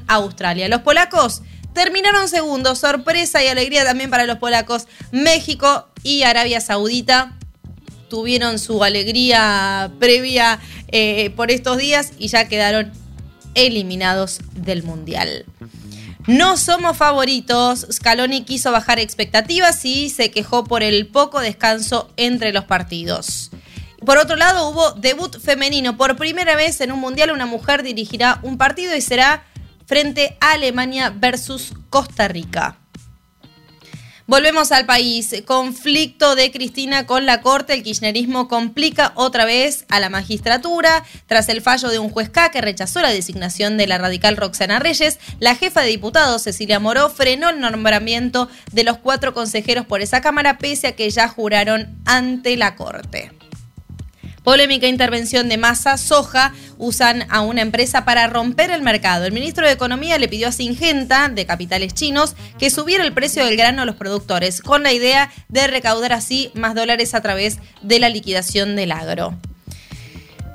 Australia. 0.08 0.68
Los 0.68 0.82
polacos 0.82 1.42
terminaron 1.74 2.28
segundos, 2.28 2.80
sorpresa 2.80 3.44
y 3.44 3.48
alegría 3.48 3.86
también 3.86 4.10
para 4.10 4.26
los 4.26 4.38
polacos. 4.38 4.88
México 5.12 5.88
y 6.04 6.24
Arabia 6.24 6.62
Saudita 6.62 7.34
tuvieron 8.10 8.60
su 8.60 8.84
alegría 8.84 9.92
previa 10.00 10.60
eh, 10.88 11.32
por 11.36 11.52
estos 11.52 11.78
días 11.78 12.14
y 12.18 12.30
ya 12.30 12.48
quedaron 12.48 12.92
eliminados 13.54 14.40
del 14.54 14.84
Mundial. 14.84 15.46
No 16.28 16.58
somos 16.58 16.98
favoritos. 16.98 17.88
Scaloni 17.92 18.44
quiso 18.44 18.72
bajar 18.72 19.00
expectativas 19.00 19.86
y 19.86 20.10
se 20.10 20.30
quejó 20.30 20.66
por 20.66 20.84
el 20.84 21.08
poco 21.08 21.40
descanso 21.40 22.12
entre 22.18 22.52
los 22.52 22.66
partidos. 22.66 23.50
Por 24.06 24.18
otro 24.18 24.36
lado, 24.36 24.70
hubo 24.70 24.92
debut 24.92 25.40
femenino. 25.40 25.98
Por 25.98 26.18
primera 26.18 26.56
vez 26.56 26.82
en 26.82 26.92
un 26.92 27.00
mundial, 27.00 27.32
una 27.32 27.46
mujer 27.46 27.82
dirigirá 27.82 28.40
un 28.44 28.58
partido 28.58 28.96
y 28.96 29.02
será 29.02 29.46
frente 29.88 30.38
a 30.40 30.52
Alemania 30.52 31.10
versus 31.10 31.74
Costa 31.90 32.28
Rica. 32.28 32.78
Volvemos 34.30 34.74
al 34.74 34.86
país. 34.86 35.34
Conflicto 35.46 36.36
de 36.36 36.52
Cristina 36.52 37.06
con 37.06 37.26
la 37.26 37.40
Corte. 37.42 37.74
El 37.74 37.84
kirchnerismo 37.84 38.50
complica 38.50 39.14
otra 39.16 39.46
vez 39.46 39.86
a 39.88 40.02
la 40.02 40.10
magistratura. 40.10 41.06
Tras 41.28 41.48
el 41.48 41.62
fallo 41.62 41.88
de 41.88 42.00
un 42.00 42.10
juez 42.10 42.30
K 42.30 42.52
que 42.52 42.60
rechazó 42.60 43.00
la 43.00 43.14
designación 43.14 43.78
de 43.78 43.88
la 43.88 43.98
radical 43.98 44.36
Roxana 44.36 44.80
Reyes, 44.80 45.18
la 45.40 45.56
jefa 45.56 45.80
de 45.80 45.88
diputados, 45.88 46.42
Cecilia 46.42 46.82
Moró, 46.82 47.10
frenó 47.10 47.50
el 47.50 47.62
nombramiento 47.62 48.50
de 48.74 48.84
los 48.84 48.98
cuatro 48.98 49.34
consejeros 49.34 49.86
por 49.86 50.02
esa 50.02 50.20
Cámara, 50.20 50.58
pese 50.58 50.88
a 50.88 50.96
que 50.98 51.10
ya 51.10 51.30
juraron 51.30 51.98
ante 52.04 52.58
la 52.58 52.76
Corte. 52.76 53.32
Polémica 54.48 54.88
intervención 54.88 55.50
de 55.50 55.58
masa 55.58 55.98
soja 55.98 56.54
usan 56.78 57.26
a 57.30 57.42
una 57.42 57.62
empresa 57.62 58.06
para 58.06 58.28
romper 58.28 58.72
el 58.72 58.82
mercado. 58.82 59.26
El 59.26 59.34
ministro 59.34 59.68
de 59.68 59.74
Economía 59.74 60.18
le 60.20 60.30
pidió 60.30 60.48
a 60.48 60.54
Singenta, 60.54 61.28
de 61.28 61.46
capitales 61.46 61.94
chinos, 61.94 62.34
que 62.58 62.70
subiera 62.70 63.04
el 63.04 63.12
precio 63.12 63.44
del 63.44 63.58
grano 63.58 63.82
a 63.82 63.86
los 63.86 63.98
productores, 63.98 64.62
con 64.62 64.84
la 64.84 64.94
idea 64.94 65.30
de 65.50 65.68
recaudar 65.68 66.14
así 66.14 66.50
más 66.54 66.76
dólares 66.76 67.14
a 67.14 67.20
través 67.20 67.58
de 67.82 68.00
la 68.00 68.08
liquidación 68.08 68.78
del 68.78 68.94
agro. 68.94 69.38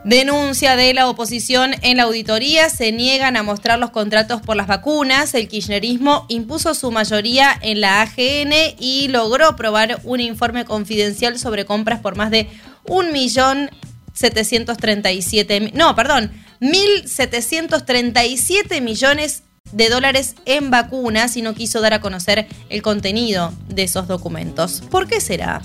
Denuncia 0.05 0.75
de 0.75 0.95
la 0.95 1.07
oposición 1.07 1.75
en 1.83 1.99
la 1.99 2.05
auditoría, 2.05 2.71
se 2.71 2.93
niegan 2.93 3.37
a 3.37 3.43
mostrar 3.43 3.79
los 3.79 3.91
contratos 3.91 4.41
por 4.41 4.57
las 4.57 4.67
vacunas. 4.67 5.35
El 5.35 5.49
kirchnerismo 5.49 6.25
impuso 6.29 6.75
su 6.75 6.91
mayoría 6.91 7.57
en 7.61 7.83
la 7.83 8.01
AGN 8.01 8.53
y 8.81 9.09
logró 9.09 9.47
aprobar 9.47 10.01
un 10.03 10.21
informe 10.21 10.65
confidencial 10.65 11.39
sobre 11.39 11.67
compras 11.67 12.01
por 12.01 12.17
más 12.17 12.31
de 12.31 12.49
un 12.89 13.13
millón 13.13 13.71
737, 14.15 15.73
no, 15.75 15.95
perdón, 15.95 16.33
1.737 16.61 18.81
millones 18.81 19.43
de 19.73 19.89
dólares 19.89 20.37
en 20.45 20.71
vacunas 20.71 21.37
y 21.37 21.43
no 21.43 21.55
quiso 21.55 21.81
dar 21.81 21.95
a 21.95 22.01
conocer 22.01 22.47
el 22.69 22.83
contenido 22.83 23.53
de 23.69 23.85
esos 23.85 24.07
documentos. 24.07 24.83
¿Por 24.91 25.09
qué 25.09 25.21
será? 25.21 25.63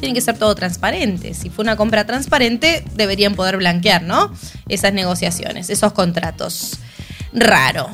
Tiene 0.00 0.14
que 0.14 0.20
ser 0.20 0.38
todo 0.38 0.54
transparente. 0.54 1.34
Si 1.34 1.48
fue 1.48 1.62
una 1.62 1.76
compra 1.76 2.06
transparente, 2.06 2.84
deberían 2.94 3.34
poder 3.34 3.56
blanquear, 3.56 4.02
¿no? 4.02 4.32
Esas 4.68 4.92
negociaciones, 4.92 5.70
esos 5.70 5.92
contratos. 5.92 6.78
Raro. 7.32 7.88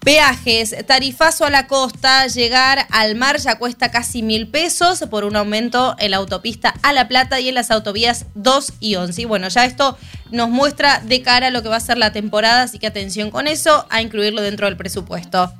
Peajes, 0.00 0.74
tarifazo 0.86 1.44
a 1.44 1.50
la 1.50 1.66
costa, 1.66 2.26
llegar 2.26 2.86
al 2.90 3.16
mar 3.16 3.38
ya 3.38 3.58
cuesta 3.58 3.90
casi 3.90 4.22
mil 4.22 4.48
pesos 4.48 5.04
por 5.10 5.24
un 5.24 5.36
aumento 5.36 5.94
en 5.98 6.12
la 6.12 6.16
autopista 6.16 6.72
a 6.82 6.94
La 6.94 7.06
Plata 7.06 7.38
y 7.38 7.50
en 7.50 7.54
las 7.54 7.70
autovías 7.70 8.24
2 8.34 8.72
y 8.80 8.94
11. 8.94 9.20
Y 9.20 9.24
bueno, 9.26 9.48
ya 9.48 9.66
esto 9.66 9.98
nos 10.30 10.48
muestra 10.48 11.00
de 11.00 11.20
cara 11.20 11.50
lo 11.50 11.62
que 11.62 11.68
va 11.68 11.76
a 11.76 11.80
ser 11.80 11.98
la 11.98 12.12
temporada, 12.12 12.62
así 12.62 12.78
que 12.78 12.86
atención 12.86 13.30
con 13.30 13.46
eso, 13.46 13.86
a 13.90 14.00
incluirlo 14.00 14.40
dentro 14.40 14.66
del 14.66 14.78
presupuesto. 14.78 15.52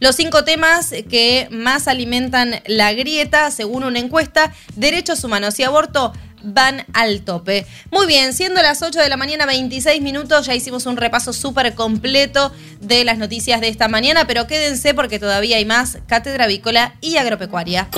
Los 0.00 0.16
cinco 0.16 0.44
temas 0.44 0.92
que 1.10 1.48
más 1.50 1.86
alimentan 1.86 2.62
la 2.66 2.94
grieta, 2.94 3.50
según 3.50 3.84
una 3.84 3.98
encuesta, 3.98 4.52
derechos 4.74 5.22
humanos 5.22 5.58
y 5.58 5.64
aborto, 5.64 6.14
van 6.44 6.84
al 6.92 7.22
tope. 7.22 7.66
Muy 7.90 8.06
bien, 8.06 8.32
siendo 8.32 8.62
las 8.62 8.82
8 8.82 9.00
de 9.00 9.08
la 9.08 9.16
mañana 9.16 9.46
26 9.46 10.00
minutos, 10.02 10.46
ya 10.46 10.54
hicimos 10.54 10.86
un 10.86 10.96
repaso 10.96 11.32
súper 11.32 11.74
completo 11.74 12.52
de 12.80 13.04
las 13.04 13.18
noticias 13.18 13.60
de 13.60 13.68
esta 13.68 13.88
mañana, 13.88 14.26
pero 14.26 14.46
quédense 14.46 14.94
porque 14.94 15.18
todavía 15.18 15.56
hay 15.56 15.64
más 15.64 15.98
Cátedra 16.06 16.44
Avícola 16.44 16.94
y 17.00 17.16
Agropecuaria. 17.16 17.88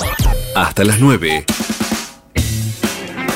Hasta 0.55 0.85
las 0.85 1.01
9. 1.01 1.45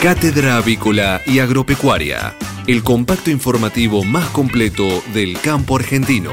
Cátedra 0.03 0.57
Avícola 0.57 1.21
y 1.27 1.41
Agropecuaria, 1.41 2.35
el 2.67 2.83
compacto 2.83 3.31
informativo 3.31 4.03
más 4.03 4.31
completo 4.31 5.03
del 5.13 5.39
campo 5.41 5.77
argentino. 5.77 6.33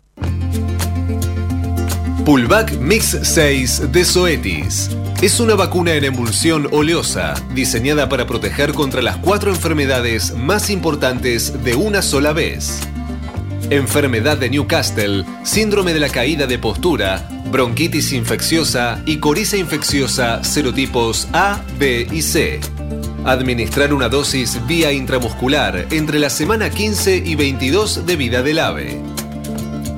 Pullback 2.25 2.77
Mix 2.77 3.17
6 3.23 3.91
de 3.91 4.05
Zoetis. 4.05 4.91
Es 5.23 5.39
una 5.39 5.55
vacuna 5.55 5.93
en 5.93 6.03
emulsión 6.03 6.67
oleosa, 6.71 7.33
diseñada 7.55 8.09
para 8.09 8.27
proteger 8.27 8.73
contra 8.73 9.01
las 9.01 9.17
cuatro 9.17 9.49
enfermedades 9.49 10.35
más 10.35 10.69
importantes 10.69 11.63
de 11.63 11.75
una 11.75 12.03
sola 12.03 12.31
vez. 12.31 12.79
Enfermedad 13.71 14.37
de 14.37 14.51
Newcastle, 14.51 15.25
síndrome 15.43 15.93
de 15.93 15.99
la 15.99 16.09
caída 16.09 16.45
de 16.45 16.59
postura, 16.59 17.27
bronquitis 17.51 18.13
infecciosa 18.13 19.01
y 19.07 19.17
coriza 19.17 19.57
infecciosa 19.57 20.43
serotipos 20.43 21.27
A, 21.33 21.61
B 21.79 22.07
y 22.11 22.21
C. 22.21 22.59
Administrar 23.25 23.93
una 23.93 24.09
dosis 24.09 24.59
vía 24.67 24.91
intramuscular 24.91 25.87
entre 25.89 26.19
la 26.19 26.29
semana 26.29 26.69
15 26.69 27.17
y 27.17 27.35
22 27.35 28.05
de 28.05 28.15
vida 28.15 28.43
del 28.43 28.59
ave 28.59 29.10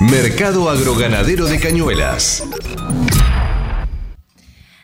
Mercado 0.00 0.68
Agroganadero 0.68 1.46
de 1.46 1.60
Cañuelas. 1.60 2.42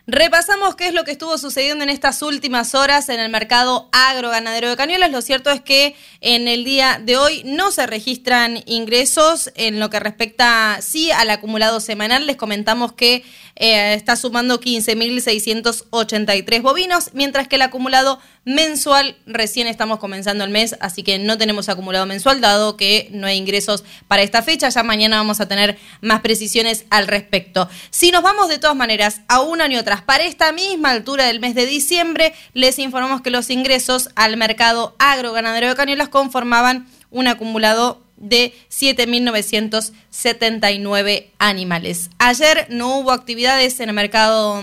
Repasamos 0.08 0.76
qué 0.76 0.86
es 0.86 0.94
lo 0.94 1.02
que 1.02 1.10
estuvo 1.10 1.36
sucediendo 1.36 1.82
en 1.82 1.90
estas 1.90 2.22
últimas 2.22 2.76
horas 2.76 3.08
en 3.08 3.18
el 3.18 3.28
mercado 3.28 3.88
agroganadero 3.90 4.70
de 4.70 4.76
Cañuelas. 4.76 5.10
Lo 5.10 5.20
cierto 5.20 5.50
es 5.50 5.60
que 5.60 5.96
en 6.20 6.46
el 6.46 6.62
día 6.64 7.00
de 7.04 7.16
hoy 7.16 7.42
no 7.44 7.72
se 7.72 7.88
registran 7.88 8.62
ingresos 8.66 9.50
en 9.56 9.80
lo 9.80 9.90
que 9.90 9.98
respecta 9.98 10.78
sí 10.80 11.10
al 11.10 11.28
acumulado 11.30 11.80
semanal. 11.80 12.28
Les 12.28 12.36
comentamos 12.36 12.92
que 12.92 13.24
eh, 13.56 13.94
está 13.94 14.16
sumando 14.16 14.60
15.683 14.60 16.62
bovinos, 16.62 17.10
mientras 17.14 17.48
que 17.48 17.56
el 17.56 17.62
acumulado 17.62 18.20
mensual 18.44 19.16
recién 19.26 19.66
estamos 19.66 19.98
comenzando 19.98 20.44
el 20.44 20.50
mes, 20.50 20.76
así 20.80 21.02
que 21.02 21.18
no 21.18 21.38
tenemos 21.38 21.68
acumulado 21.68 22.06
mensual, 22.06 22.40
dado 22.40 22.76
que 22.76 23.08
no 23.12 23.26
hay 23.26 23.36
ingresos 23.36 23.84
para 24.08 24.22
esta 24.22 24.42
fecha. 24.42 24.68
Ya 24.68 24.82
mañana 24.82 25.16
vamos 25.16 25.40
a 25.40 25.48
tener 25.48 25.78
más 26.00 26.20
precisiones 26.20 26.84
al 26.90 27.08
respecto. 27.08 27.68
Si 27.90 28.10
nos 28.10 28.22
vamos 28.22 28.48
de 28.48 28.58
todas 28.58 28.76
maneras 28.76 29.22
a 29.28 29.40
un 29.40 29.60
año 29.60 29.80
atrás, 29.80 30.02
para 30.02 30.24
esta 30.24 30.52
misma 30.52 30.90
altura 30.90 31.24
del 31.24 31.40
mes 31.40 31.54
de 31.54 31.66
diciembre, 31.66 32.34
les 32.52 32.78
informamos 32.78 33.22
que 33.22 33.30
los 33.30 33.50
ingresos 33.50 34.10
al 34.14 34.36
mercado 34.36 34.94
agroganadero 34.98 35.68
de 35.68 35.74
cañuelas 35.74 36.08
conformaban 36.08 36.86
un 37.10 37.28
acumulado 37.28 38.05
de 38.16 38.54
7.979 38.70 41.26
animales. 41.38 42.10
Ayer 42.18 42.66
no 42.70 42.98
hubo 42.98 43.12
actividades 43.12 43.78
en 43.80 43.90
el 43.90 43.94
mercado 43.94 44.62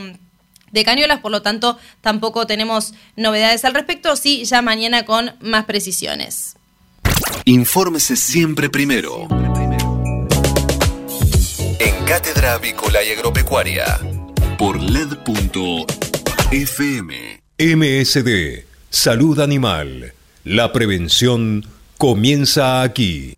de 0.71 0.83
cañuelas, 0.83 1.19
por 1.19 1.31
lo 1.31 1.41
tanto 1.41 1.77
tampoco 2.01 2.45
tenemos 2.47 2.93
novedades 3.15 3.63
al 3.63 3.73
respecto, 3.73 4.15
sí 4.15 4.43
ya 4.45 4.61
mañana 4.61 5.05
con 5.05 5.35
más 5.39 5.65
precisiones. 5.65 6.55
Infórmese 7.45 8.15
siempre 8.15 8.69
primero. 8.69 9.27
En 11.79 12.05
Cátedra 12.05 12.53
Avícola 12.53 13.03
y 13.03 13.11
Agropecuaria 13.11 13.99
por 14.57 14.81
LED.fm. 14.81 15.83
MSD, 17.59 18.65
Salud 18.89 19.39
Animal. 19.39 20.13
La 20.43 20.73
prevención 20.73 21.65
comienza 21.97 22.81
aquí. 22.81 23.37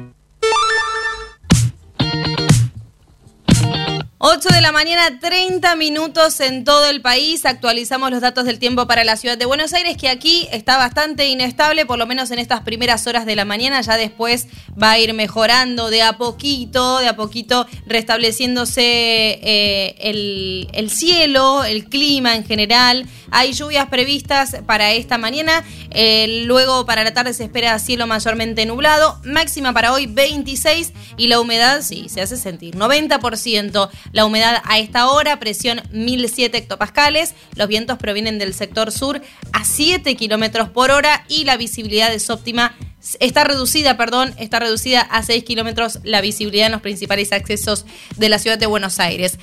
8 4.23 4.49
de 4.49 4.61
la 4.61 4.71
mañana, 4.71 5.17
30 5.19 5.75
minutos 5.77 6.41
en 6.41 6.63
todo 6.63 6.87
el 6.87 7.01
país. 7.01 7.43
Actualizamos 7.43 8.11
los 8.11 8.21
datos 8.21 8.45
del 8.45 8.59
tiempo 8.59 8.85
para 8.85 9.03
la 9.03 9.17
ciudad 9.17 9.35
de 9.35 9.45
Buenos 9.47 9.73
Aires, 9.73 9.97
que 9.97 10.09
aquí 10.09 10.47
está 10.51 10.77
bastante 10.77 11.27
inestable, 11.27 11.87
por 11.87 11.97
lo 11.97 12.05
menos 12.05 12.29
en 12.29 12.37
estas 12.37 12.61
primeras 12.61 13.07
horas 13.07 13.25
de 13.25 13.35
la 13.35 13.45
mañana. 13.45 13.81
Ya 13.81 13.97
después 13.97 14.45
va 14.81 14.91
a 14.91 14.99
ir 14.99 15.15
mejorando 15.15 15.89
de 15.89 16.03
a 16.03 16.19
poquito, 16.19 16.99
de 16.99 17.07
a 17.07 17.15
poquito 17.15 17.65
restableciéndose 17.87 18.83
eh, 18.83 19.95
el, 19.97 20.67
el 20.71 20.91
cielo, 20.91 21.63
el 21.63 21.85
clima 21.85 22.35
en 22.35 22.45
general. 22.45 23.07
Hay 23.31 23.53
lluvias 23.53 23.87
previstas 23.87 24.57
para 24.67 24.91
esta 24.91 25.17
mañana. 25.17 25.63
Eh, 25.89 26.43
luego 26.45 26.85
para 26.85 27.03
la 27.03 27.13
tarde 27.15 27.33
se 27.33 27.45
espera 27.45 27.79
cielo 27.79 28.05
mayormente 28.05 28.67
nublado. 28.67 29.19
Máxima 29.23 29.73
para 29.73 29.93
hoy 29.93 30.05
26 30.05 30.93
y 31.17 31.25
la 31.25 31.39
humedad, 31.39 31.81
sí, 31.81 32.07
se 32.07 32.21
hace 32.21 32.37
sentir. 32.37 32.75
90% 32.75 33.89
la 34.11 34.25
humedad 34.25 34.61
a 34.65 34.79
esta 34.79 35.09
hora, 35.09 35.39
presión 35.39 35.81
1007 35.91 36.57
hectopascales. 36.57 37.33
Los 37.55 37.67
vientos 37.67 37.97
provienen 37.97 38.39
del 38.39 38.53
sector 38.53 38.91
sur 38.91 39.21
a 39.53 39.65
7 39.65 40.15
kilómetros 40.15 40.69
por 40.69 40.91
hora 40.91 41.25
y 41.27 41.45
la 41.45 41.57
visibilidad 41.57 42.13
es 42.13 42.29
óptima 42.29 42.75
está 43.19 43.43
reducida, 43.43 43.97
perdón, 43.97 44.33
está 44.37 44.59
reducida 44.59 45.01
a 45.01 45.23
6 45.23 45.43
kilómetros 45.43 45.99
la 46.03 46.21
visibilidad 46.21 46.67
en 46.67 46.73
los 46.73 46.81
principales 46.81 47.31
accesos 47.31 47.85
de 48.17 48.29
la 48.29 48.39
ciudad 48.39 48.57
de 48.57 48.67
Buenos 48.67 48.99
Aires. 48.99 49.39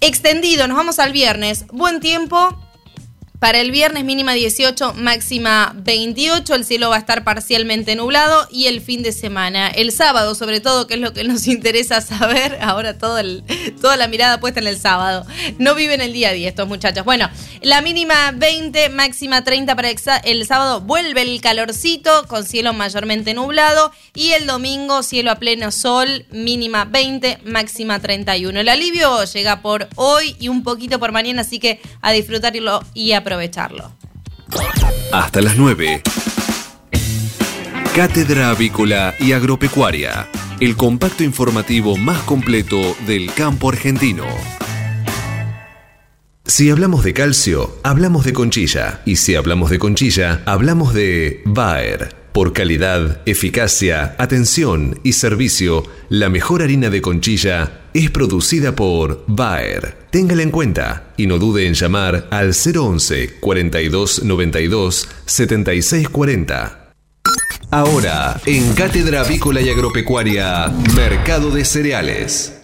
Extendido, 0.00 0.66
nos 0.66 0.76
vamos 0.76 0.98
al 0.98 1.12
viernes. 1.12 1.66
Buen 1.70 2.00
tiempo, 2.00 2.58
para 3.44 3.60
el 3.60 3.72
viernes 3.72 4.06
mínima 4.06 4.32
18, 4.32 4.94
máxima 4.94 5.74
28, 5.76 6.54
el 6.54 6.64
cielo 6.64 6.88
va 6.88 6.96
a 6.96 6.98
estar 6.98 7.24
parcialmente 7.24 7.94
nublado 7.94 8.48
y 8.50 8.68
el 8.68 8.80
fin 8.80 9.02
de 9.02 9.12
semana, 9.12 9.68
el 9.68 9.92
sábado 9.92 10.34
sobre 10.34 10.60
todo, 10.60 10.86
que 10.86 10.94
es 10.94 11.00
lo 11.00 11.12
que 11.12 11.24
nos 11.24 11.46
interesa 11.46 12.00
saber, 12.00 12.56
ahora 12.62 12.96
todo 12.96 13.20
toda 13.82 13.98
la 13.98 14.08
mirada 14.08 14.40
puesta 14.40 14.60
en 14.60 14.66
el 14.66 14.78
sábado. 14.78 15.26
No 15.58 15.74
viven 15.74 16.00
el 16.00 16.14
día 16.14 16.30
a 16.30 16.32
día 16.32 16.48
estos 16.48 16.66
muchachos. 16.66 17.04
Bueno, 17.04 17.28
la 17.60 17.82
mínima 17.82 18.32
20, 18.34 18.88
máxima 18.88 19.44
30 19.44 19.76
para 19.76 19.90
el 20.24 20.46
sábado, 20.46 20.80
vuelve 20.80 21.20
el 21.20 21.38
calorcito 21.42 22.26
con 22.28 22.46
cielo 22.46 22.72
mayormente 22.72 23.34
nublado 23.34 23.92
y 24.14 24.30
el 24.30 24.46
domingo 24.46 25.02
cielo 25.02 25.30
a 25.30 25.34
pleno 25.34 25.70
sol, 25.70 26.24
mínima 26.30 26.86
20, 26.86 27.40
máxima 27.44 28.00
31. 28.00 28.58
El 28.58 28.70
alivio 28.70 29.22
llega 29.24 29.60
por 29.60 29.86
hoy 29.96 30.34
y 30.40 30.48
un 30.48 30.62
poquito 30.62 30.98
por 30.98 31.12
mañana, 31.12 31.42
así 31.42 31.58
que 31.58 31.82
a 32.00 32.10
disfrutarlo 32.10 32.82
y 32.94 33.12
aprovecharlo 33.12 33.33
Hasta 35.12 35.40
las 35.40 35.56
9. 35.56 36.02
Cátedra 37.94 38.50
Avícola 38.50 39.14
y 39.20 39.32
Agropecuaria, 39.32 40.28
el 40.60 40.76
compacto 40.76 41.22
informativo 41.22 41.96
más 41.96 42.22
completo 42.22 42.96
del 43.06 43.32
campo 43.32 43.68
argentino. 43.68 44.24
Si 46.44 46.70
hablamos 46.70 47.04
de 47.04 47.14
calcio, 47.14 47.78
hablamos 47.82 48.24
de 48.24 48.32
conchilla. 48.32 49.00
Y 49.06 49.16
si 49.16 49.34
hablamos 49.34 49.70
de 49.70 49.78
conchilla, 49.78 50.42
hablamos 50.44 50.92
de 50.92 51.42
Bayer. 51.46 52.14
Por 52.32 52.52
calidad, 52.52 53.22
eficacia, 53.26 54.14
atención 54.18 54.98
y 55.04 55.12
servicio, 55.12 55.84
la 56.08 56.28
mejor 56.28 56.62
harina 56.62 56.90
de 56.90 57.00
conchilla 57.00 57.83
es 57.94 58.10
producida 58.10 58.74
por 58.74 59.24
Bayer. 59.26 59.96
Téngala 60.10 60.42
en 60.42 60.50
cuenta 60.50 61.14
y 61.16 61.26
no 61.26 61.38
dude 61.38 61.66
en 61.66 61.74
llamar 61.74 62.26
al 62.30 62.52
011 62.52 63.36
42 63.40 64.24
92 64.24 65.08
76 65.24 66.08
40. 66.08 66.92
Ahora, 67.70 68.40
en 68.46 68.74
Cátedra 68.74 69.22
Avícola 69.22 69.60
y 69.60 69.68
Agropecuaria, 69.68 70.68
Mercado 70.94 71.50
de 71.50 71.64
Cereales. 71.64 72.63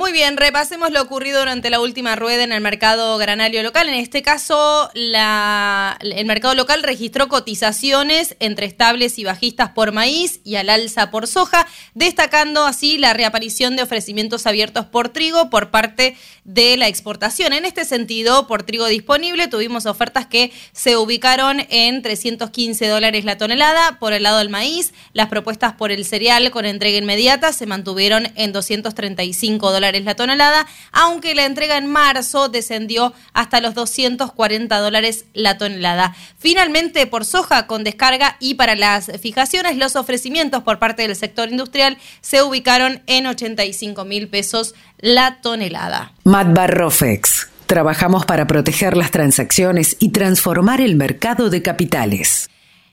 Muy 0.00 0.12
bien, 0.12 0.38
repasemos 0.38 0.92
lo 0.92 1.02
ocurrido 1.02 1.40
durante 1.40 1.68
la 1.68 1.78
última 1.78 2.16
rueda 2.16 2.42
en 2.42 2.52
el 2.52 2.62
mercado 2.62 3.18
granario 3.18 3.62
local. 3.62 3.86
En 3.86 3.96
este 3.96 4.22
caso, 4.22 4.90
el 4.94 6.24
mercado 6.24 6.54
local 6.54 6.82
registró 6.82 7.28
cotizaciones 7.28 8.34
entre 8.40 8.64
estables 8.64 9.18
y 9.18 9.24
bajistas 9.24 9.72
por 9.72 9.92
maíz 9.92 10.40
y 10.42 10.54
al 10.56 10.70
alza 10.70 11.10
por 11.10 11.26
soja, 11.26 11.66
destacando 11.92 12.64
así 12.64 12.96
la 12.96 13.12
reaparición 13.12 13.76
de 13.76 13.82
ofrecimientos 13.82 14.46
abiertos 14.46 14.86
por 14.86 15.10
trigo 15.10 15.50
por 15.50 15.70
parte 15.70 16.16
de 16.44 16.78
la 16.78 16.88
exportación. 16.88 17.52
En 17.52 17.66
este 17.66 17.84
sentido, 17.84 18.46
por 18.46 18.62
trigo 18.62 18.86
disponible, 18.86 19.48
tuvimos 19.48 19.84
ofertas 19.84 20.24
que 20.24 20.50
se 20.72 20.96
ubicaron 20.96 21.66
en 21.68 22.00
315 22.00 22.86
dólares 22.86 23.26
la 23.26 23.36
tonelada. 23.36 23.98
Por 23.98 24.14
el 24.14 24.22
lado 24.22 24.38
del 24.38 24.48
maíz, 24.48 24.94
las 25.12 25.28
propuestas 25.28 25.74
por 25.74 25.92
el 25.92 26.06
cereal 26.06 26.50
con 26.50 26.64
entrega 26.64 26.96
inmediata 26.96 27.52
se 27.52 27.66
mantuvieron 27.66 28.32
en 28.34 28.52
235 28.52 29.70
dólares 29.70 29.89
la 29.98 30.14
tonelada, 30.14 30.66
aunque 30.92 31.34
la 31.34 31.44
entrega 31.44 31.76
en 31.76 31.86
marzo 31.86 32.48
descendió 32.48 33.12
hasta 33.32 33.60
los 33.60 33.74
240 33.74 34.78
dólares 34.78 35.24
la 35.34 35.58
tonelada. 35.58 36.14
Finalmente, 36.38 37.06
por 37.06 37.24
soja 37.24 37.66
con 37.66 37.84
descarga 37.84 38.36
y 38.38 38.54
para 38.54 38.76
las 38.76 39.10
fijaciones, 39.20 39.76
los 39.76 39.96
ofrecimientos 39.96 40.62
por 40.62 40.78
parte 40.78 41.02
del 41.02 41.16
sector 41.16 41.48
industrial 41.48 41.98
se 42.20 42.42
ubicaron 42.42 43.02
en 43.06 43.26
85 43.26 44.04
mil 44.04 44.28
pesos 44.28 44.74
la 44.98 45.40
tonelada. 45.40 46.12
Matbarrofex. 46.24 47.48
Trabajamos 47.66 48.26
para 48.26 48.48
proteger 48.48 48.96
las 48.96 49.12
transacciones 49.12 49.96
y 50.00 50.10
transformar 50.10 50.80
el 50.80 50.96
mercado 50.96 51.50
de 51.50 51.62
capitales. 51.62 52.49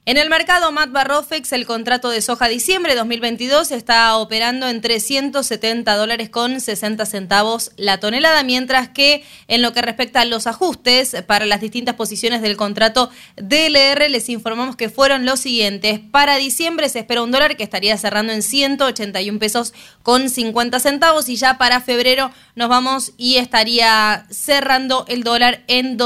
En 0.07 0.15
el 0.15 0.29
mercado 0.29 0.71
Mat 0.71 0.89
Barrofex, 0.89 1.51
el 1.51 1.65
contrato 1.65 2.09
de 2.09 2.21
soja 2.21 2.47
diciembre 2.47 2.95
2022 2.95 3.71
está 3.71 4.15
operando 4.15 4.69
en 4.69 4.79
370 4.79 5.97
dólares 5.97 6.29
con 6.29 6.61
60 6.61 7.05
centavos 7.05 7.71
la 7.75 7.99
tonelada, 7.99 8.41
mientras 8.43 8.87
que 8.87 9.25
en 9.49 9.61
lo 9.61 9.73
que 9.73 9.81
respecta 9.81 10.21
a 10.21 10.25
los 10.25 10.47
ajustes 10.47 11.13
para 11.27 11.45
las 11.45 11.59
distintas 11.59 11.95
posiciones 11.95 12.41
del 12.41 12.55
contrato 12.55 13.09
DLR, 13.35 14.09
les 14.09 14.29
informamos 14.29 14.77
que 14.77 14.87
fueron 14.87 15.25
los 15.25 15.41
siguientes. 15.41 15.99
Para 15.99 16.37
diciembre 16.37 16.87
se 16.87 16.99
espera 16.99 17.21
un 17.21 17.31
dólar 17.31 17.57
que 17.57 17.63
estaría 17.63 17.97
cerrando 17.97 18.31
en 18.31 18.43
181 18.43 19.39
pesos 19.39 19.73
con 20.03 20.29
50 20.29 20.79
centavos 20.79 21.27
y 21.27 21.35
ya 21.35 21.57
para 21.57 21.81
febrero 21.81 22.31
nos 22.55 22.69
vamos 22.69 23.11
y 23.17 23.39
estaría 23.39 24.25
cerrando 24.29 25.03
el 25.09 25.25
dólar 25.25 25.65
en 25.67 25.97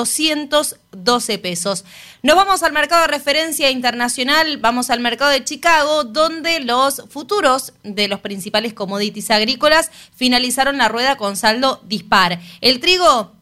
212 0.91 1.37
pesos. 1.39 1.85
Nos 2.21 2.35
vamos 2.35 2.63
al 2.63 2.73
mercado 2.73 3.01
de 3.03 3.07
referencia 3.07 3.71
internacional, 3.71 4.57
vamos 4.57 4.89
al 4.89 4.99
mercado 4.99 5.31
de 5.31 5.43
Chicago, 5.43 6.03
donde 6.03 6.59
los 6.59 7.03
futuros 7.09 7.73
de 7.83 8.07
los 8.07 8.19
principales 8.19 8.73
commodities 8.73 9.31
agrícolas 9.31 9.91
finalizaron 10.15 10.77
la 10.77 10.87
rueda 10.87 11.17
con 11.17 11.35
saldo 11.37 11.81
dispar. 11.85 12.39
El 12.61 12.79
trigo 12.79 13.40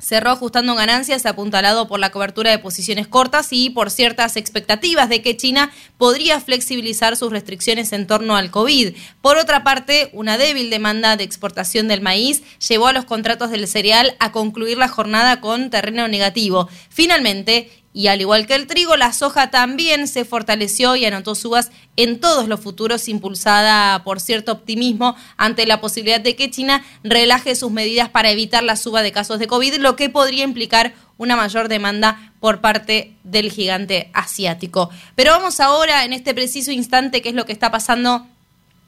cerró 0.00 0.30
ajustando 0.30 0.74
ganancias 0.74 1.26
apuntalado 1.26 1.86
por 1.86 2.00
la 2.00 2.10
cobertura 2.10 2.50
de 2.50 2.58
posiciones 2.58 3.06
cortas 3.06 3.48
y 3.52 3.70
por 3.70 3.90
ciertas 3.90 4.36
expectativas 4.36 5.08
de 5.08 5.22
que 5.22 5.36
China 5.36 5.70
podría 5.98 6.40
flexibilizar 6.40 7.16
sus 7.16 7.30
restricciones 7.30 7.92
en 7.92 8.06
torno 8.06 8.36
al 8.36 8.50
COVID. 8.50 8.94
Por 9.20 9.36
otra 9.36 9.62
parte, 9.62 10.10
una 10.12 10.38
débil 10.38 10.70
demanda 10.70 11.16
de 11.16 11.24
exportación 11.24 11.88
del 11.88 12.00
maíz 12.00 12.42
llevó 12.66 12.88
a 12.88 12.92
los 12.92 13.04
contratos 13.04 13.50
del 13.50 13.68
cereal 13.68 14.16
a 14.18 14.32
concluir 14.32 14.78
la 14.78 14.88
jornada 14.88 15.40
con 15.40 15.70
terreno 15.70 16.08
negativo. 16.08 16.68
Finalmente, 16.88 17.70
y 17.92 18.06
al 18.06 18.20
igual 18.20 18.46
que 18.46 18.54
el 18.54 18.68
trigo, 18.68 18.96
la 18.96 19.12
soja 19.12 19.50
también 19.50 20.06
se 20.06 20.24
fortaleció 20.24 20.94
y 20.94 21.04
anotó 21.04 21.34
subas 21.34 21.72
en 21.96 22.20
todos 22.20 22.46
los 22.46 22.60
futuros, 22.60 23.08
impulsada 23.08 24.04
por 24.04 24.20
cierto 24.20 24.52
optimismo 24.52 25.16
ante 25.36 25.66
la 25.66 25.80
posibilidad 25.80 26.20
de 26.20 26.36
que 26.36 26.50
China 26.50 26.84
relaje 27.02 27.56
sus 27.56 27.72
medidas 27.72 28.08
para 28.08 28.30
evitar 28.30 28.62
la 28.62 28.76
suba 28.76 29.02
de 29.02 29.10
casos 29.10 29.40
de 29.40 29.48
COVID, 29.48 29.76
lo 29.78 29.96
que 29.96 30.08
podría 30.08 30.44
implicar 30.44 30.94
una 31.18 31.34
mayor 31.34 31.68
demanda 31.68 32.32
por 32.38 32.60
parte 32.60 33.16
del 33.24 33.50
gigante 33.50 34.10
asiático. 34.14 34.90
Pero 35.16 35.32
vamos 35.32 35.58
ahora, 35.58 36.04
en 36.04 36.12
este 36.12 36.32
preciso 36.32 36.70
instante, 36.70 37.22
qué 37.22 37.30
es 37.30 37.34
lo 37.34 37.44
que 37.44 37.52
está 37.52 37.72
pasando 37.72 38.26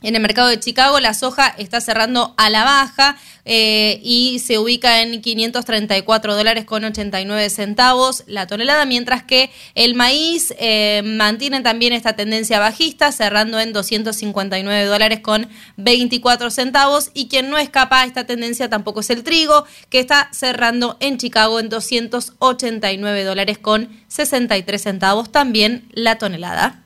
en 0.02 0.14
el 0.14 0.22
mercado 0.22 0.48
de 0.48 0.58
Chicago 0.60 1.00
la 1.00 1.14
soja 1.14 1.48
está 1.58 1.80
cerrando 1.80 2.34
a 2.36 2.50
la 2.50 2.64
baja 2.64 3.16
eh, 3.44 4.00
y 4.04 4.38
se 4.38 4.58
ubica 4.58 5.02
en 5.02 5.20
534 5.20 6.36
dólares 6.36 6.64
con 6.64 6.84
89 6.84 7.50
centavos 7.50 8.22
la 8.26 8.46
tonelada, 8.46 8.84
mientras 8.84 9.24
que 9.24 9.50
el 9.74 9.94
maíz 9.94 10.54
eh, 10.58 11.02
mantiene 11.04 11.60
también 11.60 11.92
esta 11.92 12.14
tendencia 12.14 12.60
bajista, 12.60 13.10
cerrando 13.10 13.58
en 13.58 13.72
259 13.72 14.84
dólares 14.84 15.20
con 15.20 15.48
24 15.76 16.50
centavos. 16.50 17.10
Y 17.14 17.28
quien 17.28 17.50
no 17.50 17.58
escapa 17.58 18.02
a 18.02 18.04
esta 18.04 18.24
tendencia 18.24 18.70
tampoco 18.70 19.00
es 19.00 19.10
el 19.10 19.24
trigo, 19.24 19.64
que 19.88 19.98
está 19.98 20.28
cerrando 20.32 20.96
en 21.00 21.18
Chicago 21.18 21.58
en 21.58 21.68
289 21.68 23.24
dólares 23.24 23.58
con 23.58 23.88
63 24.06 24.80
centavos 24.80 25.32
también 25.32 25.88
la 25.92 26.16
tonelada. 26.18 26.82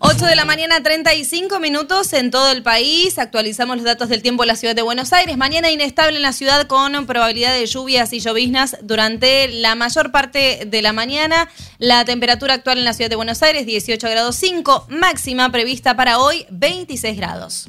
8 0.00 0.26
de 0.26 0.36
la 0.36 0.44
mañana, 0.44 0.80
35 0.80 1.58
minutos 1.58 2.12
en 2.12 2.30
todo 2.30 2.52
el 2.52 2.62
país. 2.62 3.18
Actualizamos 3.18 3.78
los 3.78 3.84
datos 3.84 4.08
del 4.08 4.22
tiempo 4.22 4.44
en 4.44 4.48
la 4.48 4.56
ciudad 4.56 4.76
de 4.76 4.82
Buenos 4.82 5.12
Aires. 5.12 5.36
Mañana 5.36 5.70
inestable 5.70 6.16
en 6.16 6.22
la 6.22 6.32
ciudad 6.32 6.68
con 6.68 7.06
probabilidad 7.06 7.52
de 7.52 7.66
lluvias 7.66 8.12
y 8.12 8.20
lloviznas 8.20 8.76
durante 8.82 9.48
la 9.48 9.74
mayor 9.74 10.12
parte 10.12 10.62
de 10.66 10.82
la 10.82 10.92
mañana. 10.92 11.48
La 11.78 12.04
temperatura 12.04 12.54
actual 12.54 12.78
en 12.78 12.84
la 12.84 12.92
ciudad 12.92 13.10
de 13.10 13.16
Buenos 13.16 13.42
Aires, 13.42 13.66
18 13.66 14.08
grados 14.08 14.36
5. 14.36 14.86
Máxima 14.88 15.50
prevista 15.50 15.96
para 15.96 16.20
hoy, 16.20 16.46
26 16.50 17.16
grados. 17.16 17.68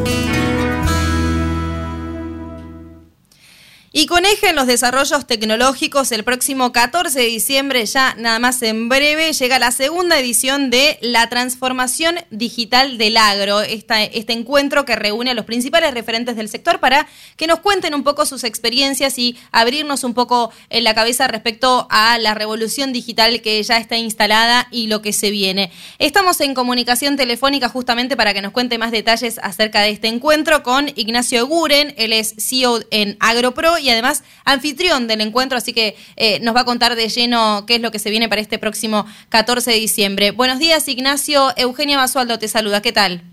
Y 3.93 4.05
con 4.05 4.25
eje 4.25 4.47
en 4.47 4.55
los 4.55 4.67
desarrollos 4.67 5.27
tecnológicos, 5.27 6.13
el 6.13 6.23
próximo 6.23 6.71
14 6.71 7.19
de 7.19 7.25
diciembre, 7.25 7.85
ya 7.85 8.15
nada 8.17 8.39
más 8.39 8.61
en 8.61 8.87
breve, 8.87 9.33
llega 9.33 9.59
la 9.59 9.73
segunda 9.73 10.17
edición 10.17 10.69
de 10.69 10.97
la 11.01 11.27
transformación 11.27 12.15
digital 12.29 12.97
del 12.97 13.17
agro, 13.17 13.59
este 13.59 14.31
encuentro 14.31 14.85
que 14.85 14.95
reúne 14.95 15.31
a 15.31 15.33
los 15.33 15.43
principales 15.43 15.93
referentes 15.93 16.37
del 16.37 16.47
sector 16.47 16.79
para 16.79 17.05
que 17.35 17.47
nos 17.47 17.59
cuenten 17.59 17.93
un 17.93 18.03
poco 18.03 18.25
sus 18.25 18.45
experiencias 18.45 19.17
y 19.17 19.37
abrirnos 19.51 20.05
un 20.05 20.13
poco 20.13 20.53
en 20.69 20.85
la 20.85 20.95
cabeza 20.95 21.27
respecto 21.27 21.87
a 21.89 22.17
la 22.17 22.33
revolución 22.33 22.93
digital 22.93 23.41
que 23.41 23.61
ya 23.61 23.75
está 23.75 23.97
instalada 23.97 24.69
y 24.71 24.87
lo 24.87 25.01
que 25.01 25.11
se 25.11 25.31
viene. 25.31 25.69
Estamos 25.99 26.39
en 26.39 26.53
comunicación 26.53 27.17
telefónica 27.17 27.67
justamente 27.67 28.15
para 28.15 28.33
que 28.33 28.41
nos 28.41 28.53
cuente 28.53 28.77
más 28.77 28.91
detalles 28.91 29.37
acerca 29.43 29.81
de 29.81 29.89
este 29.89 30.07
encuentro 30.07 30.63
con 30.63 30.87
Ignacio 30.95 31.45
Guren, 31.45 31.93
él 31.97 32.13
es 32.13 32.35
CEO 32.37 32.79
en 32.89 33.17
AgroPro 33.19 33.80
y 33.81 33.89
además 33.89 34.23
anfitrión 34.45 35.07
del 35.07 35.21
encuentro, 35.21 35.57
así 35.57 35.73
que 35.73 35.95
eh, 36.15 36.39
nos 36.41 36.55
va 36.55 36.61
a 36.61 36.65
contar 36.65 36.95
de 36.95 37.09
lleno 37.09 37.65
qué 37.65 37.75
es 37.75 37.81
lo 37.81 37.91
que 37.91 37.99
se 37.99 38.09
viene 38.09 38.29
para 38.29 38.41
este 38.41 38.59
próximo 38.59 39.05
14 39.29 39.71
de 39.71 39.77
diciembre. 39.77 40.31
Buenos 40.31 40.59
días, 40.59 40.87
Ignacio. 40.87 41.51
Eugenia 41.57 41.97
Basualdo 41.97 42.39
te 42.39 42.47
saluda. 42.47 42.81
¿Qué 42.81 42.91
tal? 42.91 43.23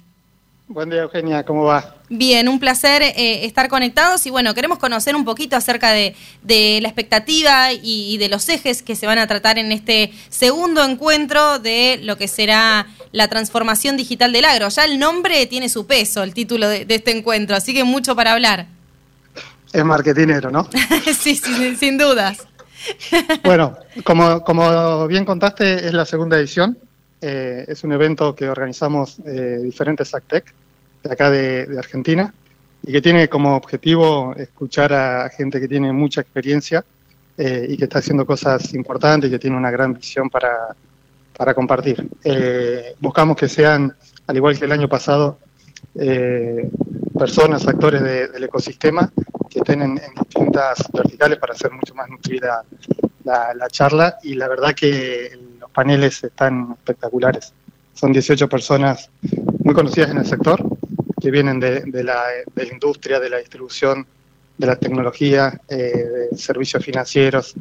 Buen 0.66 0.90
día, 0.90 1.00
Eugenia. 1.00 1.44
¿Cómo 1.44 1.64
va? 1.64 1.94
Bien, 2.10 2.46
un 2.48 2.58
placer 2.60 3.00
eh, 3.02 3.46
estar 3.46 3.68
conectados 3.68 4.26
y 4.26 4.30
bueno, 4.30 4.54
queremos 4.54 4.78
conocer 4.78 5.16
un 5.16 5.24
poquito 5.24 5.56
acerca 5.56 5.92
de, 5.92 6.14
la 6.82 6.88
expectativa 6.88 7.72
y, 7.72 8.18
de 8.18 8.28
los 8.28 8.48
ejes 8.50 8.82
que 8.82 8.94
se 8.94 9.06
van 9.06 9.18
a 9.18 9.26
tratar 9.26 9.58
en 9.58 9.72
este 9.72 10.12
segundo 10.28 10.84
encuentro 10.84 11.58
de 11.58 11.98
lo 12.02 12.16
que 12.16 12.28
será 12.28 12.86
la 13.12 13.28
transformación 13.28 13.96
digital 13.96 14.32
del 14.32 14.44
agro. 14.44 14.68
Ya 14.68 14.84
el 14.84 14.98
nombre 14.98 15.46
tiene 15.46 15.70
su 15.70 15.86
peso, 15.86 16.22
el 16.22 16.34
título 16.34 16.68
de 16.68 16.86
este 16.88 17.16
encuentro, 17.16 17.56
así 17.56 17.72
que 17.72 17.84
mucho 17.84 18.14
para 18.14 18.32
hablar 18.32 18.77
es 19.72 19.84
marketinero, 19.84 20.50
¿no? 20.50 20.68
sí, 21.18 21.36
sí, 21.36 21.76
sin 21.76 21.98
dudas. 21.98 22.46
bueno, 23.44 23.76
como, 24.04 24.42
como 24.42 25.06
bien 25.06 25.24
contaste, 25.24 25.86
es 25.86 25.92
la 25.92 26.04
segunda 26.04 26.38
edición. 26.38 26.78
Eh, 27.20 27.64
es 27.66 27.82
un 27.82 27.92
evento 27.92 28.34
que 28.34 28.48
organizamos 28.48 29.18
eh, 29.26 29.58
diferentes 29.62 30.14
ACTEC 30.14 30.54
de 31.02 31.12
acá 31.12 31.30
de, 31.30 31.76
Argentina 31.76 32.32
y 32.84 32.92
que 32.92 33.02
tiene 33.02 33.28
como 33.28 33.56
objetivo 33.56 34.34
escuchar 34.36 34.92
a 34.92 35.28
gente 35.30 35.60
que 35.60 35.66
tiene 35.66 35.92
mucha 35.92 36.20
experiencia 36.20 36.84
eh, 37.36 37.66
y 37.68 37.76
que 37.76 37.84
está 37.84 37.98
haciendo 37.98 38.24
cosas 38.24 38.72
importantes 38.74 39.28
y 39.28 39.32
que 39.32 39.38
tiene 39.38 39.56
una 39.56 39.70
gran 39.70 39.94
visión 39.94 40.30
para, 40.30 40.76
para 41.36 41.54
compartir. 41.54 42.08
buscamos 43.00 43.36
que 43.36 43.48
sean, 43.48 43.94
al 44.26 44.36
igual 44.36 44.56
que 44.56 44.64
el 44.64 44.72
año 44.72 44.88
pasado, 44.88 45.38
personas, 47.18 47.66
actores 47.66 48.02
del 48.02 48.44
ecosistema 48.44 49.10
que 49.50 49.58
estén 49.58 49.82
en, 49.82 50.00
distintas 50.20 50.78
verticales 50.92 51.38
para 51.38 51.52
hacer 51.52 51.70
mucho 51.72 51.94
más 51.94 52.08
nutrida 52.08 52.64
la, 53.24 53.68
charla 53.68 54.18
y 54.22 54.34
la 54.34 54.48
verdad 54.48 54.74
que 54.74 55.38
los 55.60 55.70
paneles 55.70 56.24
están 56.24 56.72
espectaculares. 56.78 57.52
Son 57.92 58.12
18 58.12 58.48
personas 58.48 59.10
muy 59.64 59.74
conocidas 59.74 60.10
en 60.10 60.18
el 60.18 60.26
sector 60.26 60.64
que 61.20 61.30
vienen 61.30 61.60
de, 61.60 62.04
la, 62.04 62.22
industria, 62.72 63.20
de 63.20 63.28
la 63.28 63.38
distribución, 63.38 64.06
de 64.56 64.66
la 64.66 64.76
tecnología, 64.76 65.60
eh, 65.68 66.28
de 66.30 66.36
servicios 66.38 66.82
financieros. 66.84 67.54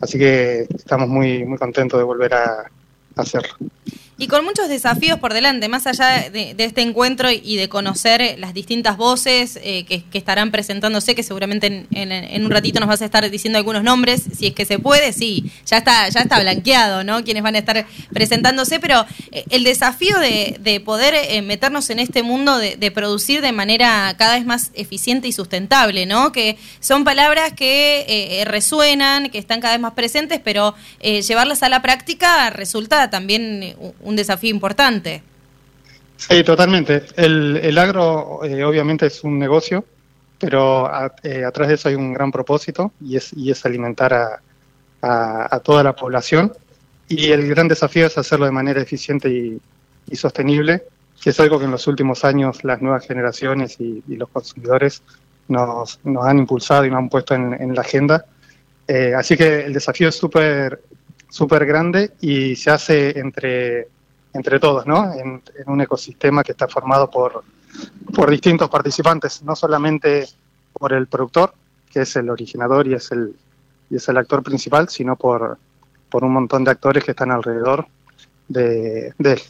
Así 0.00 0.18
que 0.18 0.66
estamos 0.74 1.08
muy, 1.08 1.44
muy 1.44 1.56
contentos 1.56 1.98
de 1.98 2.04
volver 2.04 2.34
a, 2.34 2.70
hacerlo. 3.14 3.54
Y 4.18 4.28
con 4.28 4.46
muchos 4.46 4.70
desafíos 4.70 5.18
por 5.18 5.34
delante, 5.34 5.68
más 5.68 5.86
allá 5.86 6.30
de, 6.30 6.54
este 6.56 6.80
encuentro 6.80 7.30
y 7.30 7.56
de 7.56 7.68
conocer 7.68 8.36
las 8.38 8.54
distintas 8.54 8.96
voces 8.96 9.58
eh, 9.62 9.84
que, 9.84 10.04
estarán 10.16 10.50
presentándose, 10.50 11.14
que 11.14 11.22
seguramente 11.22 11.86
en, 11.90 12.44
un 12.44 12.50
ratito 12.50 12.80
nos 12.80 12.88
vas 12.88 13.02
a 13.02 13.04
estar 13.04 13.28
diciendo 13.28 13.58
algunos 13.58 13.82
nombres, 13.82 14.22
si 14.34 14.46
es 14.46 14.54
que 14.54 14.64
se 14.64 14.78
puede, 14.78 15.12
sí, 15.12 15.50
ya 15.66 15.78
está, 15.78 16.08
ya 16.08 16.20
está 16.20 16.40
blanqueado, 16.40 17.04
¿no? 17.04 17.24
Quienes 17.24 17.42
van 17.42 17.56
a 17.56 17.58
estar 17.58 17.86
presentándose, 18.10 18.80
pero 18.80 19.04
eh, 19.32 19.44
el 19.50 19.64
desafío 19.64 20.18
de, 20.18 20.80
poder 20.82 21.14
eh, 21.14 21.42
meternos 21.42 21.90
en 21.90 21.98
este 21.98 22.22
mundo 22.22 22.56
de, 22.56 22.76
de, 22.76 22.90
producir 22.90 23.42
de 23.42 23.52
manera 23.52 24.14
cada 24.16 24.36
vez 24.36 24.46
más 24.46 24.70
eficiente 24.74 25.28
y 25.28 25.32
sustentable, 25.32 26.06
¿no? 26.06 26.32
Que 26.32 26.56
son 26.80 27.04
palabras 27.04 27.52
que 27.52 28.42
resuenan, 28.46 29.28
que 29.28 29.38
están 29.38 29.60
cada 29.60 29.74
vez 29.74 29.80
más 29.80 29.92
presentes, 29.92 30.40
pero 30.42 30.74
llevarlas 31.02 31.62
a 31.62 31.68
la 31.68 31.82
práctica 31.82 32.48
resulta 32.50 33.10
también 33.10 33.76
desafío 34.14 34.50
importante. 34.50 35.22
Sí, 36.16 36.44
totalmente. 36.44 37.02
El, 37.16 37.76
agro 37.76 38.44
eh, 38.44 38.64
obviamente 38.64 39.06
es 39.06 39.24
un 39.24 39.38
negocio, 39.38 39.84
pero 40.38 40.88
eh, 41.22 41.44
atrás 41.44 41.68
de 41.68 41.74
eso 41.74 41.88
hay 41.88 41.94
un 41.94 42.12
gran 42.12 42.30
propósito 42.30 42.92
y 43.00 43.16
es, 43.16 43.32
y 43.32 43.50
es 43.50 43.66
alimentar 43.66 44.14
a, 44.14 44.40
a, 45.02 45.60
toda 45.60 45.82
la 45.82 45.94
población. 45.94 46.52
Y 47.08 47.30
el 47.30 47.48
gran 47.48 47.68
desafío 47.68 48.06
es 48.06 48.16
hacerlo 48.18 48.46
de 48.46 48.52
manera 48.52 48.80
eficiente 48.80 49.28
y, 49.28 49.60
sostenible, 50.16 50.84
que 51.20 51.30
es 51.30 51.40
algo 51.40 51.58
que 51.58 51.64
en 51.64 51.72
los 51.72 51.86
últimos 51.86 52.24
años 52.24 52.62
las 52.64 52.80
nuevas 52.80 53.06
generaciones 53.06 53.76
y, 53.80 54.02
los 54.08 54.28
consumidores 54.28 55.02
nos, 55.48 56.00
nos, 56.04 56.24
han 56.24 56.38
impulsado 56.38 56.84
y 56.84 56.90
nos 56.90 56.98
han 56.98 57.08
puesto 57.08 57.34
en, 57.34 57.74
la 57.74 57.80
agenda. 57.80 58.24
Eh, 58.88 59.14
así 59.16 59.36
que 59.36 59.64
el 59.64 59.72
desafío 59.72 60.08
es 60.08 60.14
súper 60.16 60.80
súper 61.28 61.66
grande 61.66 62.12
y 62.20 62.56
se 62.56 62.70
hace 62.70 63.18
entre 63.18 63.88
entre 64.36 64.60
todos, 64.60 64.86
¿no? 64.86 65.12
En, 65.12 65.42
un 65.66 65.80
ecosistema 65.80 66.42
que 66.42 66.52
está 66.52 66.68
formado 66.68 67.10
por, 67.10 67.42
por 68.14 68.30
distintos 68.30 68.68
participantes, 68.68 69.42
no 69.42 69.56
solamente 69.56 70.28
por 70.72 70.92
el 70.92 71.06
productor, 71.06 71.54
que 71.90 72.02
es 72.02 72.16
el 72.16 72.30
originador 72.30 72.86
y 72.86 72.94
es 72.94 73.10
el, 73.10 73.34
y 73.90 73.96
es 73.96 74.08
el 74.08 74.16
actor 74.18 74.42
principal, 74.42 74.88
sino 74.88 75.16
por, 75.16 75.58
por 76.10 76.24
un 76.24 76.32
montón 76.32 76.64
de 76.64 76.70
actores 76.70 77.04
que 77.04 77.12
están 77.12 77.30
alrededor 77.30 77.86
de, 78.48 79.12
de 79.18 79.32
él. 79.32 79.40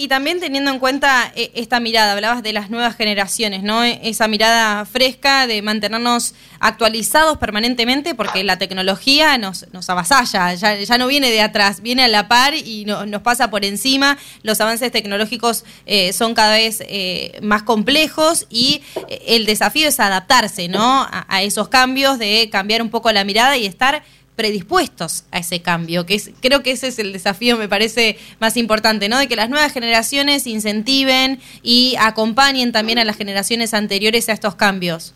Y 0.00 0.08
también 0.08 0.40
teniendo 0.40 0.70
en 0.70 0.78
cuenta 0.78 1.30
eh, 1.36 1.50
esta 1.54 1.78
mirada, 1.78 2.12
hablabas 2.12 2.42
de 2.42 2.54
las 2.54 2.70
nuevas 2.70 2.96
generaciones, 2.96 3.62
¿no? 3.62 3.84
E, 3.84 4.00
esa 4.02 4.28
mirada 4.28 4.86
fresca 4.86 5.46
de 5.46 5.60
mantenernos 5.60 6.32
actualizados 6.58 7.36
permanentemente 7.36 8.14
porque 8.14 8.42
la 8.42 8.56
tecnología 8.56 9.36
nos, 9.36 9.66
nos 9.74 9.90
avasalla, 9.90 10.54
ya, 10.54 10.96
no 10.96 11.06
viene 11.06 11.30
de 11.30 11.42
atrás, 11.42 11.82
viene 11.82 12.02
a 12.02 12.08
la 12.08 12.28
par 12.28 12.54
y 12.54 12.86
nos 12.86 13.20
pasa 13.20 13.50
por 13.50 13.62
encima. 13.62 14.16
Los 14.42 14.58
avances 14.62 14.90
tecnológicos 14.90 15.66
eh, 15.84 16.14
son 16.14 16.32
cada 16.32 16.54
vez 16.54 16.82
eh, 16.86 17.38
más 17.42 17.62
complejos 17.62 18.46
y 18.48 18.80
el 19.26 19.44
desafío 19.44 19.86
es 19.86 20.00
adaptarse, 20.00 20.68
¿no? 20.68 21.06
a 21.10 21.42
esos 21.42 21.68
cambios, 21.68 22.18
de 22.18 22.48
cambiar 22.50 22.80
un 22.80 22.88
poco 22.88 23.12
la 23.12 23.24
mirada 23.24 23.58
y 23.58 23.66
estar 23.66 24.02
predispuestos 24.36 25.24
a 25.30 25.38
ese 25.38 25.60
cambio, 25.60 26.06
que 26.06 26.14
es, 26.14 26.30
creo 26.40 26.62
que 26.62 26.70
ese 26.72 26.88
es 26.88 26.98
el 26.98 27.12
desafío, 27.12 27.58
me 27.58 27.68
parece 27.68 28.18
más 28.38 28.56
importante, 28.56 29.08
¿no? 29.08 29.18
De 29.18 29.28
que 29.28 29.36
las 29.36 29.50
nuevas 29.50 29.72
generaciones 29.72 30.46
incentiven 30.46 31.40
y 31.62 31.96
acompañen 31.98 32.72
también 32.72 32.98
a 32.98 33.04
las 33.04 33.16
generaciones 33.16 33.74
anteriores 33.74 34.28
a 34.28 34.32
estos 34.32 34.54
cambios. 34.54 35.14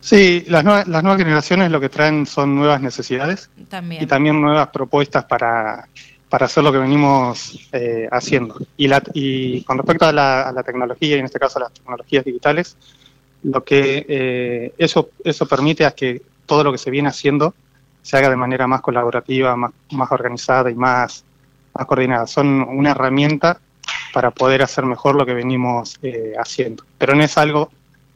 Sí, 0.00 0.44
las, 0.48 0.62
nuevas, 0.62 0.86
las 0.86 1.02
nuevas 1.02 1.18
generaciones 1.18 1.70
lo 1.70 1.80
que 1.80 1.88
traen 1.88 2.26
son 2.26 2.54
nuevas 2.54 2.80
necesidades 2.80 3.50
y 3.98 4.06
también 4.06 4.40
nuevas 4.40 4.68
propuestas 4.68 5.24
para, 5.24 5.88
para 6.28 6.46
hacer 6.46 6.62
lo 6.62 6.70
que 6.70 6.78
venimos 6.78 7.68
eh, 7.72 8.08
haciendo. 8.12 8.56
Y, 8.76 8.88
la, 8.88 9.02
y 9.14 9.62
con 9.62 9.78
respecto 9.78 10.06
a 10.06 10.12
la, 10.12 10.62
tecnología, 10.64 11.16
y 11.16 11.18
en 11.18 11.24
este 11.24 11.38
caso 11.38 11.58
a 11.58 11.62
las 11.62 11.72
tecnologías 11.72 12.24
digitales, 12.24 12.76
lo 13.42 13.64
que 13.64 14.04
eh, 14.08 14.74
eso, 14.78 15.10
eso 15.24 15.46
permite 15.46 15.84
es 15.84 15.94
que 15.94 16.22
todo 16.46 16.64
lo 16.64 16.72
que 16.72 16.78
se 16.78 16.90
viene 16.90 17.08
haciendo 17.08 17.54
se 18.06 18.16
haga 18.16 18.30
de 18.30 18.36
manera 18.36 18.68
más 18.68 18.82
colaborativa, 18.82 19.56
más, 19.56 19.72
más 19.90 20.12
organizada 20.12 20.70
y 20.70 20.76
más, 20.76 21.24
más 21.74 21.86
coordinada. 21.86 22.28
Son 22.28 22.62
una 22.62 22.92
herramienta 22.92 23.58
para 24.12 24.30
poder 24.30 24.62
hacer 24.62 24.84
mejor 24.84 25.16
lo 25.16 25.26
que 25.26 25.34
venimos 25.34 25.98
eh, 26.02 26.32
haciendo. 26.38 26.84
Pero 26.98 27.16
no 27.16 27.24
es 27.24 27.36
algo 27.36 27.68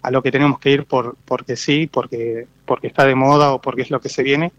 a 0.02 0.12
lo 0.12 0.22
que 0.22 0.30
tenemos 0.30 0.60
que 0.60 0.70
ir 0.70 0.84
por 0.84 1.16
porque 1.24 1.56
sí, 1.56 1.88
porque, 1.88 2.46
porque 2.66 2.86
está 2.86 3.04
de 3.04 3.16
moda 3.16 3.52
o 3.52 3.60
porque 3.60 3.82
es 3.82 3.90
lo 3.90 4.00
que 4.00 4.08
se 4.08 4.22
viene, 4.22 4.52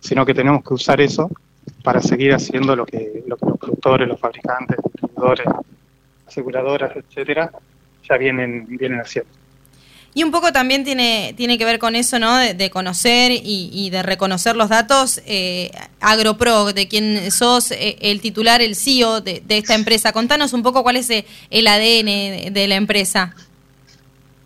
sino 0.00 0.26
que 0.26 0.34
tenemos 0.34 0.64
que 0.64 0.74
usar 0.74 1.00
eso 1.00 1.30
para 1.84 2.02
seguir 2.02 2.34
haciendo 2.34 2.74
lo 2.74 2.84
que, 2.84 3.22
lo 3.24 3.36
que 3.36 3.46
los 3.46 3.58
productores, 3.58 4.08
los 4.08 4.18
fabricantes, 4.18 4.78
los 4.78 4.92
distribuidores, 4.94 5.46
aseguradoras, 6.26 6.96
etcétera, 6.96 7.52
ya 8.02 8.16
vienen, 8.16 8.66
vienen 8.66 8.98
haciendo. 8.98 9.30
Y 10.14 10.24
un 10.24 10.30
poco 10.30 10.52
también 10.52 10.84
tiene, 10.84 11.32
tiene 11.38 11.56
que 11.56 11.64
ver 11.64 11.78
con 11.78 11.96
eso, 11.96 12.18
¿no? 12.18 12.36
De, 12.36 12.70
conocer 12.70 13.32
y, 13.32 13.88
de 13.90 14.02
reconocer 14.02 14.56
los 14.56 14.68
datos. 14.68 15.22
Eh, 15.24 15.70
AgroPro, 16.00 16.74
de 16.74 16.86
quien 16.86 17.30
sos 17.30 17.70
eh, 17.70 17.96
el 18.00 18.20
titular, 18.20 18.60
el 18.60 18.76
CEO 18.76 19.22
de, 19.22 19.42
esta 19.48 19.74
empresa. 19.74 20.12
Contanos 20.12 20.52
un 20.52 20.62
poco 20.62 20.82
cuál 20.82 20.96
es 20.96 21.08
eh, 21.08 21.24
el 21.48 21.66
ADN 21.66 22.52
de, 22.52 22.66
la 22.68 22.74
empresa. 22.74 23.34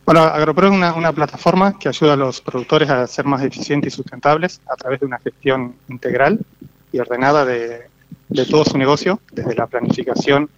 Bueno, 0.04 0.20
AgroPro 0.20 0.68
es 0.68 0.72
una, 0.72 1.12
plataforma 1.12 1.76
que 1.76 1.88
ayuda 1.88 2.12
a 2.12 2.16
los 2.16 2.40
productores 2.40 2.88
a 2.88 3.04
ser 3.08 3.24
más 3.24 3.42
eficientes 3.42 3.92
y 3.92 3.96
sustentables 3.96 4.60
a 4.70 4.76
través 4.76 5.00
de 5.00 5.06
una 5.06 5.18
gestión 5.18 5.74
integral 5.88 6.38
y 6.92 7.00
ordenada 7.00 7.44
de, 7.44 7.88
de 8.28 8.46
todo 8.46 8.64
su 8.64 8.78
negocio, 8.78 9.20
desde 9.32 9.56
la 9.56 9.66
planificación 9.66 10.48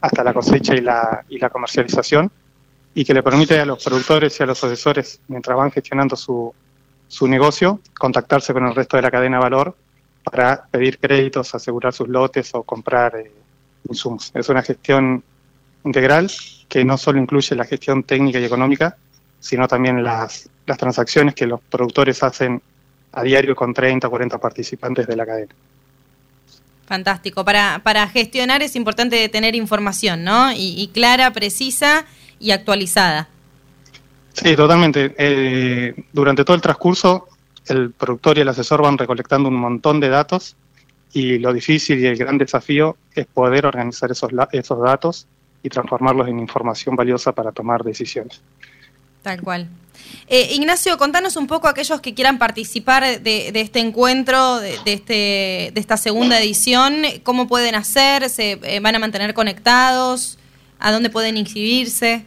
hasta 0.00 0.22
la 0.22 0.32
cosecha 0.32 0.76
y 0.76 0.80
la, 0.82 1.24
y 1.28 1.38
la 1.38 1.50
comercialización 1.50 2.30
y 2.94 3.04
que 3.04 3.14
le 3.14 3.22
permite 3.22 3.58
a 3.60 3.64
los 3.64 3.82
productores 3.82 4.38
y 4.38 4.42
a 4.42 4.46
los 4.46 4.62
asesores, 4.62 5.20
mientras 5.28 5.56
van 5.56 5.70
gestionando 5.70 6.16
su, 6.16 6.54
su 7.08 7.26
negocio, 7.26 7.80
contactarse 7.98 8.52
con 8.52 8.66
el 8.66 8.74
resto 8.74 8.96
de 8.96 9.02
la 9.02 9.10
cadena 9.10 9.38
de 9.38 9.42
valor 9.42 9.76
para 10.22 10.64
pedir 10.70 10.98
créditos, 10.98 11.54
asegurar 11.54 11.92
sus 11.92 12.08
lotes 12.08 12.54
o 12.54 12.62
comprar 12.62 13.16
eh, 13.16 13.30
insumos. 13.88 14.30
Es 14.34 14.48
una 14.48 14.62
gestión 14.62 15.22
integral 15.84 16.30
que 16.68 16.84
no 16.84 16.96
solo 16.96 17.20
incluye 17.20 17.56
la 17.56 17.64
gestión 17.64 18.02
técnica 18.02 18.38
y 18.38 18.44
económica, 18.44 18.96
sino 19.40 19.66
también 19.66 20.02
las, 20.04 20.48
las 20.66 20.78
transacciones 20.78 21.34
que 21.34 21.46
los 21.46 21.60
productores 21.60 22.22
hacen 22.22 22.62
a 23.12 23.22
diario 23.22 23.54
con 23.56 23.74
30 23.74 24.06
o 24.06 24.10
40 24.10 24.38
participantes 24.38 25.06
de 25.06 25.16
la 25.16 25.26
cadena. 25.26 25.52
Fantástico. 26.86 27.44
Para, 27.44 27.80
para 27.82 28.06
gestionar 28.08 28.62
es 28.62 28.76
importante 28.76 29.28
tener 29.28 29.54
información, 29.54 30.24
¿no? 30.24 30.52
Y, 30.52 30.80
y 30.80 30.88
clara, 30.88 31.30
precisa 31.32 32.06
y 32.42 32.50
actualizada. 32.50 33.28
Sí, 34.32 34.56
totalmente. 34.56 35.14
Eh, 35.16 35.94
durante 36.12 36.44
todo 36.44 36.56
el 36.56 36.62
transcurso, 36.62 37.28
el 37.66 37.92
productor 37.92 38.38
y 38.38 38.40
el 38.40 38.48
asesor 38.48 38.82
van 38.82 38.98
recolectando 38.98 39.48
un 39.48 39.56
montón 39.56 40.00
de 40.00 40.08
datos 40.08 40.56
y 41.12 41.38
lo 41.38 41.52
difícil 41.52 42.00
y 42.00 42.06
el 42.06 42.16
gran 42.16 42.38
desafío 42.38 42.96
es 43.14 43.26
poder 43.26 43.66
organizar 43.66 44.10
esos, 44.10 44.30
esos 44.52 44.82
datos 44.82 45.26
y 45.62 45.68
transformarlos 45.68 46.28
en 46.28 46.40
información 46.40 46.96
valiosa 46.96 47.32
para 47.32 47.52
tomar 47.52 47.84
decisiones. 47.84 48.40
Tal 49.22 49.40
cual. 49.40 49.68
Eh, 50.26 50.54
Ignacio, 50.54 50.98
contanos 50.98 51.36
un 51.36 51.46
poco 51.46 51.68
a 51.68 51.70
aquellos 51.70 52.00
que 52.00 52.14
quieran 52.14 52.38
participar 52.38 53.20
de, 53.20 53.52
este 53.54 53.78
encuentro, 53.78 54.58
de, 54.58 54.78
este, 54.86 55.70
de 55.72 55.80
esta 55.80 55.96
segunda 55.96 56.40
edición, 56.40 57.04
cómo 57.22 57.46
pueden 57.46 57.76
hacer, 57.76 58.28
se 58.28 58.58
eh, 58.62 58.80
van 58.80 58.96
a 58.96 58.98
mantener 58.98 59.34
conectados, 59.34 60.38
a 60.80 60.90
dónde 60.90 61.10
pueden 61.10 61.36
inscribirse. 61.36 62.24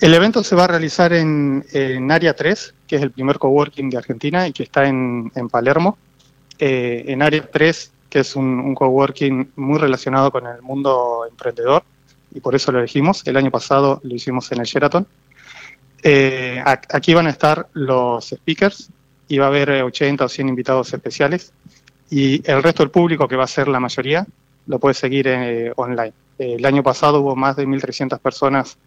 El 0.00 0.14
evento 0.14 0.42
se 0.42 0.54
va 0.54 0.64
a 0.64 0.68
realizar 0.68 1.12
en, 1.12 1.64
Área 2.10 2.34
3, 2.34 2.74
que 2.86 2.96
es 2.96 3.02
el 3.02 3.10
primer 3.10 3.38
coworking 3.38 3.90
de 3.90 3.98
Argentina 3.98 4.46
y 4.46 4.52
que 4.52 4.62
está 4.62 4.86
en, 4.86 5.30
Palermo. 5.50 5.98
Eh, 6.58 7.04
en 7.08 7.22
Área 7.22 7.48
3, 7.50 7.92
que 8.08 8.20
es 8.20 8.36
un, 8.36 8.74
coworking 8.74 9.52
muy 9.56 9.78
relacionado 9.78 10.30
con 10.30 10.46
el 10.46 10.62
mundo 10.62 11.26
emprendedor, 11.28 11.82
y 12.34 12.40
por 12.40 12.54
eso 12.54 12.72
lo 12.72 12.78
elegimos. 12.78 13.26
El 13.26 13.36
año 13.36 13.50
pasado 13.50 14.00
lo 14.02 14.14
hicimos 14.14 14.50
en 14.52 14.60
el 14.60 14.66
Sheraton. 14.66 15.06
Eh, 16.02 16.62
aquí 16.64 17.14
van 17.14 17.26
a 17.26 17.30
estar 17.30 17.68
los 17.72 18.28
speakers 18.28 18.90
y 19.26 19.38
va 19.38 19.46
a 19.46 19.48
haber 19.48 19.70
80 19.82 20.24
o 20.24 20.28
100 20.28 20.48
invitados 20.48 20.92
especiales 20.92 21.52
y 22.10 22.48
el 22.50 22.62
resto 22.62 22.82
del 22.82 22.90
público, 22.90 23.28
que 23.28 23.36
va 23.36 23.44
a 23.44 23.48
ser 23.48 23.68
la 23.68 23.80
mayoría, 23.80 24.26
lo 24.66 24.78
puede 24.78 24.94
seguir 24.94 25.26
eh, 25.28 25.72
online. 25.76 26.12
el 26.38 26.64
año 26.64 26.82
pasado 26.82 27.20
hubo 27.20 27.36
más 27.36 27.56
de 27.56 27.66
1.300 27.66 28.18
personas 28.20 28.78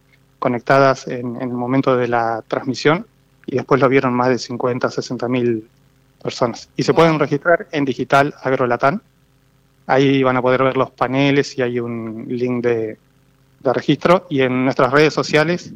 conectadas 0.42 1.08
en, 1.08 1.40
el 1.40 1.50
momento 1.50 1.96
de 1.96 2.08
la 2.08 2.44
transmisión 2.48 3.06
y 3.46 3.58
después 3.58 3.80
lo 3.80 3.88
vieron 3.88 4.12
más 4.16 4.30
de 4.30 4.40
50, 4.40 4.90
60 4.90 5.28
mil 5.28 5.68
personas. 6.22 6.68
Y 6.76 6.82
se 6.82 6.96
pueden 6.96 7.20
registrar 7.20 7.68
en 7.72 7.86
Digital 7.86 8.34
Agrolatán. 8.42 9.04
Ahí 9.86 10.24
van 10.24 10.38
a 10.38 10.42
poder 10.42 10.64
ver 10.64 10.78
los 10.78 10.90
paneles 10.90 11.56
y 11.60 11.62
hay 11.62 11.80
un 11.80 12.26
link 12.28 12.64
de, 12.64 12.98
registro. 13.64 14.26
Y 14.30 14.42
en 14.42 14.66
nuestras 14.66 14.92
redes 14.92 15.14
sociales 15.14 15.72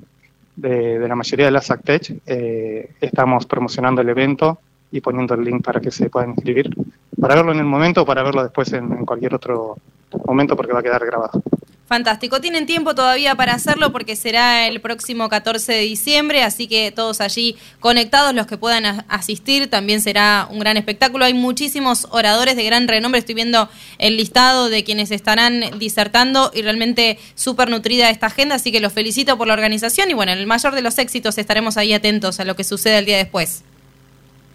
de, 0.56 1.08
la 1.08 1.16
mayoría 1.16 1.46
de 1.46 1.52
las 1.52 1.70
ACTECH 1.70 2.22
eh, 2.26 2.90
estamos 3.00 3.46
promocionando 3.46 4.02
el 4.02 4.10
evento 4.10 4.60
y 4.92 5.00
poniendo 5.00 5.36
el 5.36 5.44
link 5.44 5.64
para 5.64 5.80
que 5.80 5.92
se 5.92 6.10
puedan 6.10 6.32
inscribir, 6.32 6.76
para 7.22 7.36
verlo 7.36 7.52
en 7.52 7.60
el 7.60 7.66
momento 7.66 8.02
o 8.02 8.06
para 8.06 8.24
verlo 8.24 8.42
después 8.42 8.74
en, 8.74 9.06
cualquier 9.06 9.36
otro 9.36 9.78
momento 10.26 10.56
porque 10.56 10.74
va 10.74 10.80
a 10.80 10.84
quedar 10.84 11.06
grabado. 11.06 11.40
Fantástico. 11.88 12.42
Tienen 12.42 12.66
tiempo 12.66 12.96
todavía 12.96 13.36
para 13.36 13.54
hacerlo 13.54 13.92
porque 13.92 14.16
será 14.16 14.68
el 14.68 14.82
próximo 14.82 15.30
14 15.30 15.72
de 15.72 15.82
diciembre, 15.82 16.42
así 16.42 16.68
que 16.68 16.92
todos 16.92 17.22
allí 17.22 17.58
conectados, 17.80 18.34
los 18.34 18.48
que 18.48 18.58
puedan 18.58 19.06
asistir, 19.08 19.70
también 19.70 20.02
será 20.02 20.48
un 20.50 20.58
gran 20.58 20.78
espectáculo. 20.78 21.26
Hay 21.26 21.36
muchísimos 21.36 22.08
oradores 22.10 22.56
de 22.56 22.64
gran 22.64 22.88
renombre, 22.88 23.20
estoy 23.20 23.36
viendo 23.36 23.70
el 24.00 24.18
listado 24.18 24.70
de 24.70 24.84
quienes 24.84 25.12
estarán 25.12 25.62
disertando 25.78 26.50
y 26.56 26.64
realmente 26.64 27.20
súper 27.36 27.70
nutrida 27.70 28.10
esta 28.10 28.28
agenda, 28.28 28.56
así 28.56 28.72
que 28.72 28.80
los 28.80 28.92
felicito 28.92 29.38
por 29.38 29.46
la 29.46 29.54
organización 29.54 30.10
y 30.10 30.16
bueno, 30.16 30.32
en 30.32 30.40
el 30.40 30.48
mayor 30.48 30.74
de 30.74 30.82
los 30.82 30.98
éxitos 30.98 31.38
estaremos 31.38 31.78
ahí 31.78 31.94
atentos 31.94 32.40
a 32.40 32.46
lo 32.46 32.56
que 32.56 32.64
sucede 32.64 32.98
el 32.98 33.06
día 33.06 33.18
después. 33.18 33.64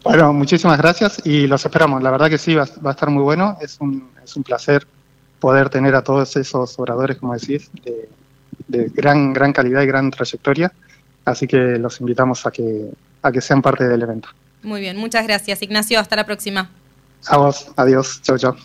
Bueno, 0.02 0.32
muchísimas 0.32 0.78
gracias 0.78 1.22
y 1.24 1.46
los 1.46 1.64
esperamos. 1.64 2.02
La 2.02 2.10
verdad 2.10 2.28
que 2.28 2.38
sí, 2.38 2.56
va, 2.56 2.66
va 2.84 2.90
a 2.90 2.94
estar 2.94 3.08
muy 3.10 3.22
bueno. 3.22 3.56
Es 3.60 3.76
un, 3.80 4.10
es 4.24 4.34
un 4.34 4.42
placer 4.42 4.86
poder 5.40 5.70
tener 5.70 5.94
a 5.94 6.02
todos 6.02 6.36
esos 6.36 6.78
oradores, 6.78 7.16
como 7.16 7.34
decís, 7.34 7.70
de, 8.68 8.88
gran, 8.94 9.32
gran 9.32 9.52
calidad 9.52 9.82
y 9.82 9.86
gran 9.86 10.10
trayectoria. 10.10 10.72
Así 11.24 11.46
que 11.46 11.56
los 11.56 12.00
invitamos 12.00 12.46
a 12.46 12.50
que, 12.50 12.90
a 13.22 13.32
que 13.32 13.40
sean 13.40 13.62
parte 13.62 13.88
del 13.88 14.02
evento. 14.02 14.28
Muy 14.62 14.80
bien, 14.80 14.96
muchas 14.96 15.26
gracias 15.26 15.62
Ignacio, 15.62 15.98
hasta 15.98 16.16
la 16.16 16.24
próxima. 16.24 16.70
A 17.26 17.36
vos, 17.36 17.72
adiós, 17.76 18.20
chao, 18.22 18.38
chao. 18.38 18.56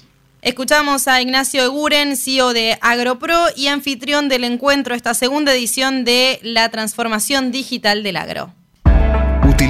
Escuchamos 0.41 1.07
a 1.07 1.21
Ignacio 1.21 1.63
Eguren, 1.63 2.15
CEO 2.15 2.53
de 2.53 2.78
AgroPro 2.82 3.47
y 3.55 3.67
anfitrión 3.67 4.30
del 4.30 4.43
encuentro, 4.43 4.93
esta 4.93 5.15
segunda 5.15 5.53
edición 5.53 6.05
de 6.05 6.39
la 6.43 6.69
transformación 6.69 7.51
digital 7.51 8.03
del 8.03 8.17
agro. 8.17 8.53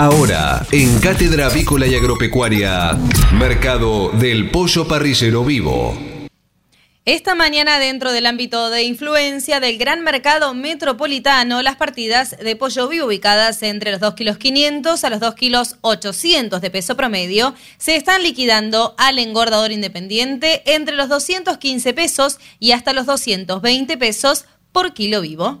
Ahora, 0.00 0.66
en 0.72 0.98
Cátedra 0.98 1.44
Avícola 1.44 1.86
y 1.86 1.94
Agropecuaria, 1.94 2.96
Mercado 3.34 4.08
del 4.08 4.50
Pollo 4.50 4.88
Parrillero 4.88 5.44
Vivo. 5.44 5.94
Esta 7.04 7.34
mañana, 7.34 7.78
dentro 7.78 8.10
del 8.10 8.24
ámbito 8.24 8.70
de 8.70 8.84
influencia 8.84 9.60
del 9.60 9.76
gran 9.76 10.02
mercado 10.02 10.54
metropolitano, 10.54 11.60
las 11.60 11.76
partidas 11.76 12.34
de 12.38 12.56
pollo 12.56 12.88
vivo 12.88 13.08
ubicadas 13.08 13.62
entre 13.62 13.90
los 13.90 14.00
2 14.00 14.14
kilos 14.14 14.38
500 14.38 15.04
a 15.04 15.10
los 15.10 15.20
2 15.20 15.34
kilos 15.34 15.76
800 15.82 16.62
de 16.62 16.70
peso 16.70 16.96
promedio 16.96 17.54
se 17.76 17.96
están 17.96 18.22
liquidando 18.22 18.94
al 18.96 19.18
engordador 19.18 19.70
independiente 19.70 20.62
entre 20.64 20.96
los 20.96 21.10
215 21.10 21.92
pesos 21.92 22.38
y 22.58 22.72
hasta 22.72 22.94
los 22.94 23.04
220 23.04 23.98
pesos 23.98 24.46
por 24.72 24.94
kilo 24.94 25.20
vivo. 25.20 25.60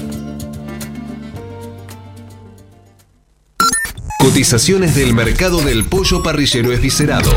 Cotizaciones 4.21 4.93
del 4.93 5.15
mercado 5.15 5.61
del 5.61 5.83
pollo 5.85 6.21
parrillero 6.21 6.71
esviscerado. 6.71 7.31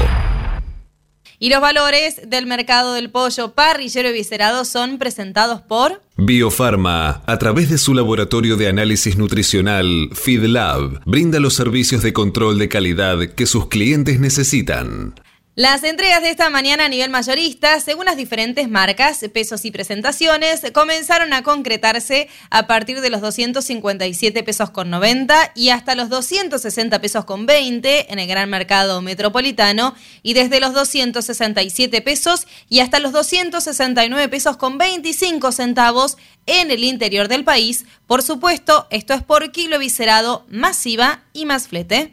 Y 1.39 1.49
los 1.49 1.63
valores 1.63 2.21
del 2.29 2.45
mercado 2.45 2.93
del 2.93 3.11
pollo 3.11 3.55
parrillero 3.55 4.13
viscerado 4.13 4.67
son 4.67 4.99
presentados 4.99 5.63
por 5.63 6.03
Biofarma, 6.19 7.23
a 7.27 7.39
través 7.39 7.71
de 7.71 7.79
su 7.79 7.95
laboratorio 7.95 8.57
de 8.57 8.69
análisis 8.69 9.17
nutricional 9.17 10.11
FeedLab, 10.13 11.01
brinda 11.07 11.41
los 11.41 11.55
servicios 11.55 12.03
de 12.03 12.13
control 12.13 12.59
de 12.59 12.69
calidad 12.69 13.19
que 13.31 13.47
sus 13.47 13.69
clientes 13.69 14.21
necesitan. 14.21 15.15
Las 15.57 15.85
entregas 15.85 16.21
de 16.21 16.31
esta 16.31 16.51
mañana 16.51 16.87
a 16.87 16.89
nivel 16.89 17.11
mayorista, 17.11 17.79
según 17.79 18.07
las 18.07 18.17
diferentes 18.17 18.69
marcas, 18.69 19.25
pesos 19.33 19.65
y 19.65 19.71
presentaciones, 19.71 20.63
comenzaron 20.73 21.33
a 21.33 21.45
concretarse 21.45 22.29
a 22.51 22.67
partir 22.67 23.01
de 23.01 23.09
los 23.09 23.21
257 23.21 24.43
pesos 24.43 24.71
con 24.71 24.91
90 24.91 25.53
y 25.55 25.69
hasta 25.69 25.95
los 25.95 26.09
260 26.09 27.01
pesos 27.01 27.25
con 27.25 27.47
20 27.47 28.13
en 28.13 28.19
el 28.19 28.27
gran 28.27 28.51
mercado 28.51 29.01
metropolitano 29.01 29.95
y 30.25 30.35
desde 30.35 30.59
los 30.59 30.75
267 30.75 32.03
pesos 32.03 32.49
y 32.69 32.81
hasta 32.81 32.99
los 32.99 33.13
269 33.13 34.29
pesos 34.29 34.57
con 34.57 34.77
25 34.77 35.53
centavos 35.53 36.17
en 36.47 36.73
el 36.73 36.83
interior 36.83 37.29
del 37.29 37.45
país. 37.45 37.85
Por 38.09 38.23
supuesto, 38.23 38.89
esto 38.91 39.15
es 39.15 39.23
por 39.23 39.53
kilo 39.53 39.79
viscerado, 39.79 40.45
masiva 40.49 41.23
y 41.33 41.45
más 41.47 41.69
flete. 41.69 42.13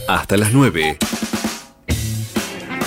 Hasta 0.09 0.39
las 0.39 0.53
9. 0.53 0.97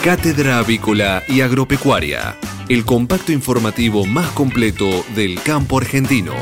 Cátedra 0.04 0.58
Avícola 0.58 1.22
y 1.28 1.42
Agropecuaria, 1.42 2.36
el 2.68 2.86
compacto 2.86 3.32
informativo 3.32 4.08
más 4.08 4.32
completo 4.32 5.06
del 5.14 5.40
campo 5.44 5.78
argentino. 5.78 6.34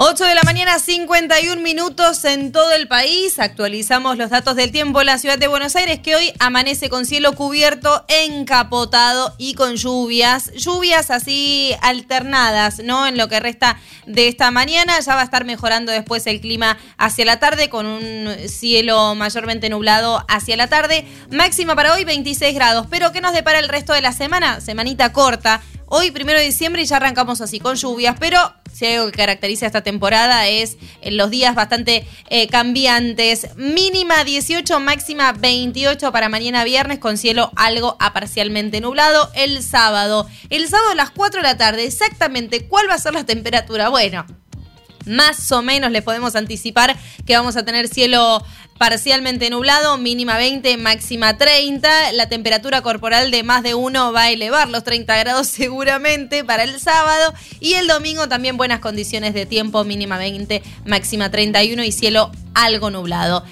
8 0.00 0.26
de 0.26 0.36
la 0.36 0.44
mañana, 0.44 0.78
51 0.78 1.60
minutos 1.60 2.24
en 2.24 2.52
todo 2.52 2.70
el 2.70 2.86
país. 2.86 3.40
Actualizamos 3.40 4.16
los 4.16 4.30
datos 4.30 4.54
del 4.54 4.70
tiempo 4.70 5.00
en 5.00 5.06
la 5.06 5.18
ciudad 5.18 5.38
de 5.38 5.48
Buenos 5.48 5.74
Aires, 5.74 5.98
que 5.98 6.14
hoy 6.14 6.32
amanece 6.38 6.88
con 6.88 7.04
cielo 7.04 7.32
cubierto, 7.32 8.04
encapotado 8.06 9.34
y 9.38 9.54
con 9.54 9.74
lluvias. 9.74 10.52
Lluvias 10.52 11.10
así 11.10 11.74
alternadas, 11.82 12.78
¿no? 12.78 13.08
En 13.08 13.18
lo 13.18 13.28
que 13.28 13.40
resta 13.40 13.80
de 14.06 14.28
esta 14.28 14.52
mañana. 14.52 15.00
Ya 15.00 15.16
va 15.16 15.22
a 15.22 15.24
estar 15.24 15.44
mejorando 15.44 15.90
después 15.90 16.28
el 16.28 16.40
clima 16.40 16.78
hacia 16.96 17.24
la 17.24 17.40
tarde, 17.40 17.68
con 17.68 17.84
un 17.84 18.36
cielo 18.46 19.16
mayormente 19.16 19.68
nublado 19.68 20.24
hacia 20.28 20.56
la 20.56 20.68
tarde. 20.68 21.08
Máxima 21.32 21.74
para 21.74 21.92
hoy, 21.92 22.04
26 22.04 22.54
grados. 22.54 22.86
Pero, 22.88 23.10
¿qué 23.10 23.20
nos 23.20 23.32
depara 23.32 23.58
el 23.58 23.68
resto 23.68 23.94
de 23.94 24.00
la 24.02 24.12
semana? 24.12 24.60
Semanita 24.60 25.12
corta. 25.12 25.60
Hoy, 25.90 26.10
primero 26.10 26.38
de 26.38 26.44
diciembre, 26.44 26.82
y 26.82 26.84
ya 26.84 26.96
arrancamos 26.96 27.40
así 27.40 27.60
con 27.60 27.74
lluvias, 27.74 28.16
pero 28.20 28.38
si 28.70 28.84
algo 28.84 29.06
que 29.06 29.16
caracteriza 29.16 29.64
esta 29.64 29.82
temporada 29.82 30.46
es 30.46 30.76
eh, 31.00 31.10
los 31.10 31.30
días 31.30 31.54
bastante 31.54 32.06
eh, 32.28 32.46
cambiantes. 32.48 33.56
Mínima 33.56 34.22
18, 34.22 34.80
máxima 34.80 35.32
28 35.32 36.12
para 36.12 36.28
mañana 36.28 36.62
viernes 36.64 36.98
con 36.98 37.16
cielo 37.16 37.50
algo 37.56 37.96
a 38.00 38.12
parcialmente 38.12 38.82
nublado. 38.82 39.30
El 39.34 39.62
sábado, 39.62 40.28
el 40.50 40.68
sábado 40.68 40.90
a 40.90 40.94
las 40.94 41.10
4 41.10 41.40
de 41.40 41.48
la 41.48 41.56
tarde, 41.56 41.86
exactamente 41.86 42.66
cuál 42.68 42.86
va 42.90 42.94
a 42.94 42.98
ser 42.98 43.14
la 43.14 43.24
temperatura. 43.24 43.88
Bueno, 43.88 44.26
más 45.08 45.50
o 45.52 45.62
menos 45.62 45.90
les 45.90 46.02
podemos 46.02 46.36
anticipar 46.36 46.96
que 47.26 47.36
vamos 47.36 47.56
a 47.56 47.64
tener 47.64 47.88
cielo 47.88 48.42
parcialmente 48.78 49.50
nublado, 49.50 49.98
mínima 49.98 50.36
20, 50.36 50.76
máxima 50.76 51.36
30. 51.36 52.12
La 52.12 52.28
temperatura 52.28 52.80
corporal 52.80 53.30
de 53.30 53.42
más 53.42 53.62
de 53.62 53.74
uno 53.74 54.12
va 54.12 54.22
a 54.22 54.30
elevar 54.30 54.68
los 54.68 54.84
30 54.84 55.16
grados 55.18 55.46
seguramente 55.48 56.44
para 56.44 56.62
el 56.62 56.80
sábado. 56.80 57.34
Y 57.60 57.74
el 57.74 57.88
domingo 57.88 58.28
también 58.28 58.56
buenas 58.56 58.80
condiciones 58.80 59.34
de 59.34 59.46
tiempo, 59.46 59.84
mínima 59.84 60.16
20, 60.16 60.62
máxima 60.86 61.30
31 61.30 61.82
y 61.82 61.92
cielo 61.92 62.30
algo 62.54 62.90
nublado. 62.90 63.44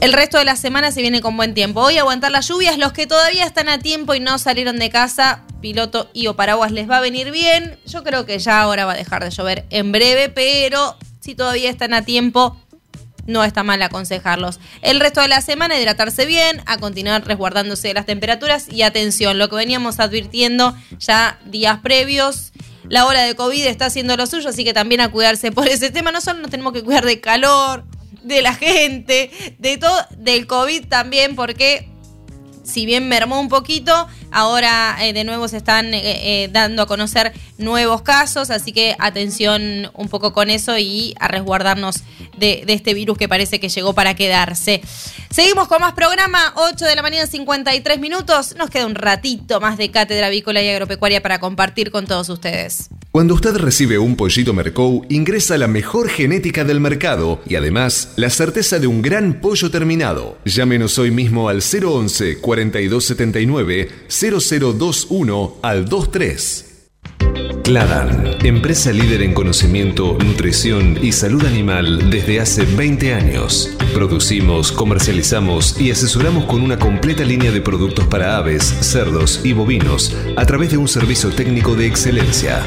El 0.00 0.12
resto 0.12 0.38
de 0.38 0.44
la 0.44 0.54
semana 0.54 0.92
se 0.92 1.00
viene 1.00 1.20
con 1.20 1.36
buen 1.36 1.54
tiempo. 1.54 1.80
Hoy 1.80 1.98
aguantar 1.98 2.30
las 2.30 2.46
lluvias. 2.46 2.78
Los 2.78 2.92
que 2.92 3.08
todavía 3.08 3.44
están 3.44 3.68
a 3.68 3.80
tiempo 3.80 4.14
y 4.14 4.20
no 4.20 4.38
salieron 4.38 4.78
de 4.78 4.90
casa, 4.90 5.42
piloto 5.60 6.08
y 6.12 6.28
o 6.28 6.36
paraguas 6.36 6.70
les 6.70 6.88
va 6.88 6.98
a 6.98 7.00
venir 7.00 7.32
bien. 7.32 7.80
Yo 7.84 8.04
creo 8.04 8.24
que 8.24 8.38
ya 8.38 8.60
ahora 8.60 8.86
va 8.86 8.92
a 8.92 8.96
dejar 8.96 9.24
de 9.24 9.30
llover 9.30 9.66
en 9.70 9.90
breve, 9.90 10.28
pero 10.28 10.96
si 11.18 11.34
todavía 11.34 11.68
están 11.68 11.94
a 11.94 12.04
tiempo, 12.04 12.56
no 13.26 13.42
está 13.42 13.64
mal 13.64 13.82
aconsejarlos. 13.82 14.60
El 14.82 15.00
resto 15.00 15.20
de 15.20 15.26
la 15.26 15.40
semana 15.40 15.76
hidratarse 15.76 16.26
bien, 16.26 16.62
a 16.66 16.78
continuar 16.78 17.26
resguardándose 17.26 17.88
de 17.88 17.94
las 17.94 18.06
temperaturas 18.06 18.68
y 18.68 18.82
atención, 18.82 19.36
lo 19.36 19.48
que 19.48 19.56
veníamos 19.56 19.98
advirtiendo 19.98 20.76
ya 21.00 21.40
días 21.44 21.80
previos. 21.80 22.52
La 22.88 23.04
hora 23.04 23.22
de 23.22 23.34
COVID 23.34 23.66
está 23.66 23.86
haciendo 23.86 24.16
lo 24.16 24.28
suyo, 24.28 24.48
así 24.48 24.62
que 24.62 24.72
también 24.72 25.00
a 25.00 25.10
cuidarse 25.10 25.50
por 25.50 25.66
ese 25.66 25.90
tema. 25.90 26.12
No 26.12 26.20
solo 26.20 26.38
nos 26.38 26.52
tenemos 26.52 26.72
que 26.72 26.84
cuidar 26.84 27.04
de 27.04 27.20
calor, 27.20 27.84
de 28.22 28.42
la 28.42 28.54
gente, 28.54 29.30
de 29.58 29.78
todo, 29.78 29.96
del 30.16 30.46
COVID 30.46 30.86
también, 30.86 31.36
porque 31.36 31.88
si 32.64 32.86
bien 32.86 33.08
mermó 33.08 33.40
un 33.40 33.48
poquito, 33.48 34.08
ahora 34.30 34.96
eh, 35.02 35.12
de 35.12 35.24
nuevo 35.24 35.48
se 35.48 35.56
están 35.56 35.92
eh, 35.94 36.00
eh, 36.44 36.48
dando 36.52 36.82
a 36.82 36.86
conocer 36.86 37.32
nuevos 37.58 38.02
casos, 38.02 38.50
así 38.50 38.72
que 38.72 38.94
atención 38.98 39.90
un 39.94 40.08
poco 40.08 40.32
con 40.32 40.50
eso 40.50 40.78
y 40.78 41.14
a 41.18 41.28
resguardarnos 41.28 42.02
de, 42.36 42.64
este 42.68 42.94
virus 42.94 43.18
que 43.18 43.28
parece 43.28 43.60
que 43.60 43.68
llegó 43.68 43.94
para 43.94 44.14
quedarse. 44.14 44.80
Seguimos 45.30 45.68
con 45.68 45.80
más 45.80 45.92
programa, 45.92 46.52
8 46.56 46.84
de 46.84 46.96
la 46.96 47.02
mañana 47.02 47.26
53 47.26 47.98
minutos, 47.98 48.54
nos 48.56 48.70
queda 48.70 48.86
un 48.86 48.94
ratito 48.94 49.60
más 49.60 49.76
de 49.76 49.90
Cátedra 49.90 50.28
Avícola 50.28 50.62
y 50.62 50.68
Agropecuaria 50.68 51.22
para 51.22 51.38
compartir 51.40 51.90
con 51.90 52.06
todos 52.06 52.28
ustedes. 52.28 52.88
Cuando 53.10 53.34
usted 53.34 53.56
recibe 53.56 53.98
un 53.98 54.16
pollito 54.16 54.52
Mercou, 54.52 55.04
ingresa 55.08 55.56
la 55.58 55.66
mejor 55.66 56.08
genética 56.08 56.64
del 56.64 56.78
mercado 56.78 57.40
y 57.46 57.56
además 57.56 58.10
la 58.16 58.30
certeza 58.30 58.78
de 58.78 58.86
un 58.86 59.02
gran 59.02 59.40
pollo 59.40 59.70
terminado. 59.70 60.38
Llámenos 60.44 60.98
hoy 60.98 61.10
mismo 61.10 61.48
al 61.48 61.60
011 61.62 62.38
4279 62.38 63.88
0021 64.18 65.58
al 65.62 65.84
23. 65.84 66.64
Cladan, 67.62 68.36
empresa 68.42 68.90
líder 68.90 69.22
en 69.22 69.32
conocimiento, 69.32 70.18
nutrición 70.18 70.98
y 71.00 71.12
salud 71.12 71.44
animal 71.44 72.10
desde 72.10 72.40
hace 72.40 72.64
20 72.64 73.14
años. 73.14 73.70
Producimos, 73.94 74.72
comercializamos 74.72 75.80
y 75.80 75.92
asesoramos 75.92 76.46
con 76.46 76.62
una 76.62 76.80
completa 76.80 77.24
línea 77.24 77.52
de 77.52 77.60
productos 77.60 78.06
para 78.06 78.36
aves, 78.36 78.64
cerdos 78.64 79.42
y 79.44 79.52
bovinos 79.52 80.16
a 80.36 80.44
través 80.46 80.72
de 80.72 80.78
un 80.78 80.88
servicio 80.88 81.30
técnico 81.30 81.76
de 81.76 81.86
excelencia. 81.86 82.60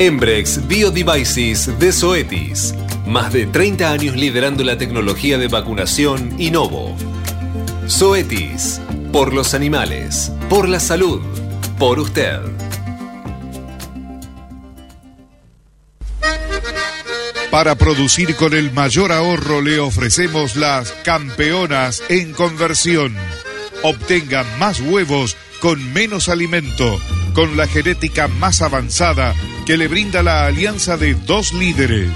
Embrex 0.00 0.66
Biodevices 0.66 1.78
de 1.78 1.92
Zoetis. 1.92 2.74
Más 3.06 3.32
de 3.32 3.46
30 3.46 3.92
años 3.92 4.16
liderando 4.16 4.64
la 4.64 4.76
tecnología 4.78 5.38
de 5.38 5.46
vacunación 5.46 6.34
Innovo. 6.40 6.96
Zoetis. 7.88 8.80
Por 9.12 9.32
los 9.32 9.54
animales. 9.54 10.30
Por 10.50 10.68
la 10.68 10.78
salud. 10.78 11.22
Por 11.78 11.98
usted. 11.98 12.40
Para 17.50 17.76
producir 17.76 18.36
con 18.36 18.52
el 18.52 18.72
mayor 18.72 19.10
ahorro 19.10 19.62
le 19.62 19.80
ofrecemos 19.80 20.54
las 20.54 20.92
campeonas 21.02 22.02
en 22.10 22.32
conversión. 22.34 23.16
Obtenga 23.82 24.44
más 24.58 24.80
huevos 24.80 25.36
con 25.60 25.92
menos 25.94 26.28
alimento, 26.28 27.00
con 27.32 27.56
la 27.56 27.66
genética 27.66 28.28
más 28.28 28.60
avanzada 28.60 29.34
que 29.64 29.78
le 29.78 29.88
brinda 29.88 30.22
la 30.22 30.46
alianza 30.46 30.98
de 30.98 31.14
dos 31.14 31.54
líderes, 31.54 32.10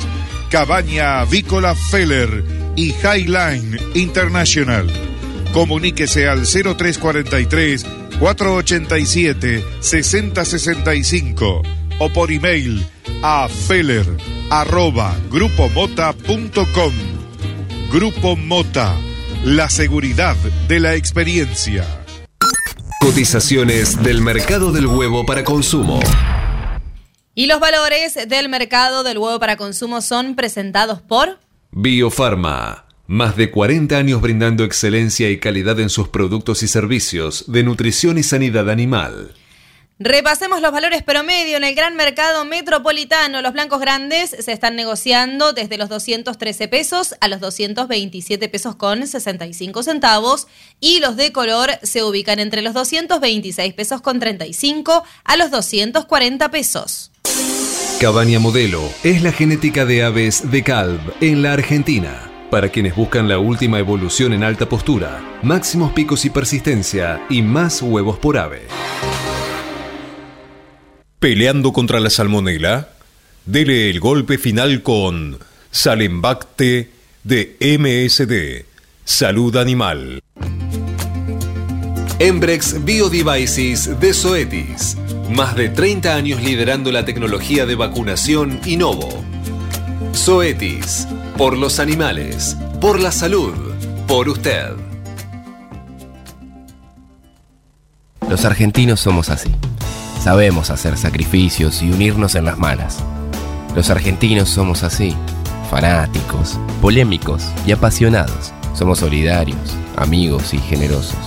Cabaña 0.50 1.20
Avícola 1.20 1.74
Feller 1.74 2.44
y 2.76 2.92
Highline 2.92 3.78
International. 3.94 5.11
Comuníquese 5.52 6.28
al 6.28 6.46
0343 6.46 7.84
487 8.18 9.64
6065 9.80 11.62
o 11.98 12.08
por 12.08 12.32
email 12.32 12.84
a 13.22 13.48
feller 13.48 14.06
arroba 14.50 15.16
grupomota.com. 15.30 16.92
Grupo 17.90 18.36
Mota, 18.36 18.96
la 19.44 19.68
seguridad 19.68 20.36
de 20.68 20.80
la 20.80 20.94
experiencia. 20.94 21.84
Cotizaciones 23.00 24.02
del 24.02 24.22
mercado 24.22 24.72
del 24.72 24.86
huevo 24.86 25.26
para 25.26 25.44
consumo. 25.44 26.00
Y 27.34 27.46
los 27.46 27.60
valores 27.60 28.28
del 28.28 28.48
mercado 28.48 29.02
del 29.02 29.18
huevo 29.18 29.38
para 29.40 29.56
consumo 29.56 30.00
son 30.00 30.34
presentados 30.34 31.00
por 31.02 31.38
Biofarma. 31.70 32.86
Más 33.06 33.36
de 33.36 33.50
40 33.50 33.96
años 33.96 34.20
brindando 34.20 34.64
excelencia 34.64 35.28
y 35.30 35.38
calidad 35.38 35.78
en 35.80 35.90
sus 35.90 36.08
productos 36.08 36.62
y 36.62 36.68
servicios 36.68 37.44
de 37.48 37.62
nutrición 37.64 38.16
y 38.16 38.22
sanidad 38.22 38.70
animal. 38.70 39.34
Repasemos 39.98 40.60
los 40.60 40.72
valores 40.72 41.02
promedio 41.02 41.56
en 41.56 41.64
el 41.64 41.74
gran 41.74 41.94
mercado 41.94 42.44
metropolitano. 42.44 43.40
Los 43.40 43.52
blancos 43.52 43.80
grandes 43.80 44.30
se 44.30 44.50
están 44.50 44.74
negociando 44.74 45.52
desde 45.52 45.78
los 45.78 45.88
213 45.88 46.66
pesos 46.66 47.14
a 47.20 47.28
los 47.28 47.40
227 47.40 48.48
pesos 48.48 48.74
con 48.74 49.06
65 49.06 49.82
centavos 49.82 50.48
y 50.80 50.98
los 50.98 51.16
de 51.16 51.30
color 51.30 51.70
se 51.82 52.02
ubican 52.02 52.40
entre 52.40 52.62
los 52.62 52.74
226 52.74 53.74
pesos 53.74 54.00
con 54.00 54.18
35 54.18 55.04
a 55.24 55.36
los 55.36 55.50
240 55.50 56.50
pesos. 56.50 57.12
Cabaña 58.00 58.40
Modelo 58.40 58.82
es 59.04 59.22
la 59.22 59.30
genética 59.30 59.84
de 59.84 60.02
aves 60.02 60.50
de 60.50 60.64
Calv 60.64 61.00
en 61.20 61.42
la 61.42 61.52
Argentina. 61.52 62.31
Para 62.52 62.68
quienes 62.68 62.94
buscan 62.94 63.30
la 63.30 63.38
última 63.38 63.78
evolución 63.78 64.34
en 64.34 64.44
alta 64.44 64.68
postura, 64.68 65.38
máximos 65.42 65.92
picos 65.92 66.26
y 66.26 66.28
persistencia 66.28 67.24
y 67.30 67.40
más 67.40 67.80
huevos 67.80 68.18
por 68.18 68.36
ave. 68.36 68.66
Peleando 71.18 71.72
contra 71.72 71.98
la 71.98 72.10
salmonela, 72.10 72.90
dele 73.46 73.88
el 73.88 74.00
golpe 74.00 74.36
final 74.36 74.82
con 74.82 75.38
Salembacte 75.70 76.90
de 77.24 77.56
MSD, 77.58 78.66
Salud 79.02 79.56
Animal. 79.56 80.20
Embrex 82.18 82.84
Biodevices 82.84 83.98
de 83.98 84.12
Zoetis. 84.12 84.98
Más 85.30 85.56
de 85.56 85.70
30 85.70 86.14
años 86.14 86.42
liderando 86.42 86.92
la 86.92 87.06
tecnología 87.06 87.64
de 87.64 87.76
vacunación 87.76 88.60
Innovo. 88.66 89.24
Zoetis. 90.14 91.08
Por 91.36 91.56
los 91.56 91.80
animales. 91.80 92.56
Por 92.78 93.00
la 93.00 93.10
salud. 93.10 93.54
Por 94.06 94.28
usted. 94.28 94.72
Los 98.28 98.44
argentinos 98.44 99.00
somos 99.00 99.30
así. 99.30 99.50
Sabemos 100.22 100.70
hacer 100.70 100.98
sacrificios 100.98 101.82
y 101.82 101.90
unirnos 101.90 102.34
en 102.34 102.44
las 102.44 102.58
malas. 102.58 102.98
Los 103.74 103.88
argentinos 103.88 104.50
somos 104.50 104.82
así, 104.82 105.16
fanáticos, 105.70 106.58
polémicos 106.82 107.44
y 107.66 107.72
apasionados. 107.72 108.52
Somos 108.74 108.98
solidarios, 108.98 109.76
amigos 109.96 110.52
y 110.52 110.58
generosos. 110.58 111.18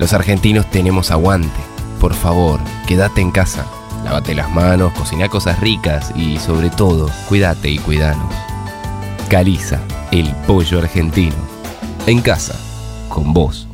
Los 0.00 0.12
argentinos 0.12 0.68
tenemos 0.70 1.12
aguante. 1.12 1.60
Por 2.00 2.12
favor, 2.12 2.58
quédate 2.88 3.20
en 3.20 3.30
casa. 3.30 3.64
Lávate 4.04 4.34
las 4.34 4.50
manos, 4.50 4.92
cocina 4.94 5.28
cosas 5.28 5.60
ricas 5.60 6.12
y 6.16 6.38
sobre 6.38 6.70
todo, 6.70 7.08
cuídate 7.28 7.70
y 7.70 7.78
cuidanos. 7.78 8.34
Caliza, 9.28 9.80
el 10.10 10.30
pollo 10.46 10.78
argentino. 10.78 11.34
En 12.06 12.20
casa, 12.20 12.58
con 13.08 13.32
vos. 13.32 13.66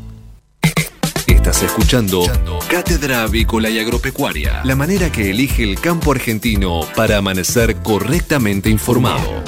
Estás 1.27 1.63
escuchando 1.63 2.23
Cátedra 2.71 3.23
Avícola 3.23 3.69
y 3.71 3.79
Agropecuaria, 3.79 4.63
la 4.65 4.77
manera 4.77 5.11
que 5.11 5.31
elige 5.31 5.65
el 5.65 5.81
campo 5.81 6.13
argentino 6.13 6.81
para 6.95 7.17
amanecer 7.17 7.77
correctamente 7.77 8.71
informado. 8.71 9.43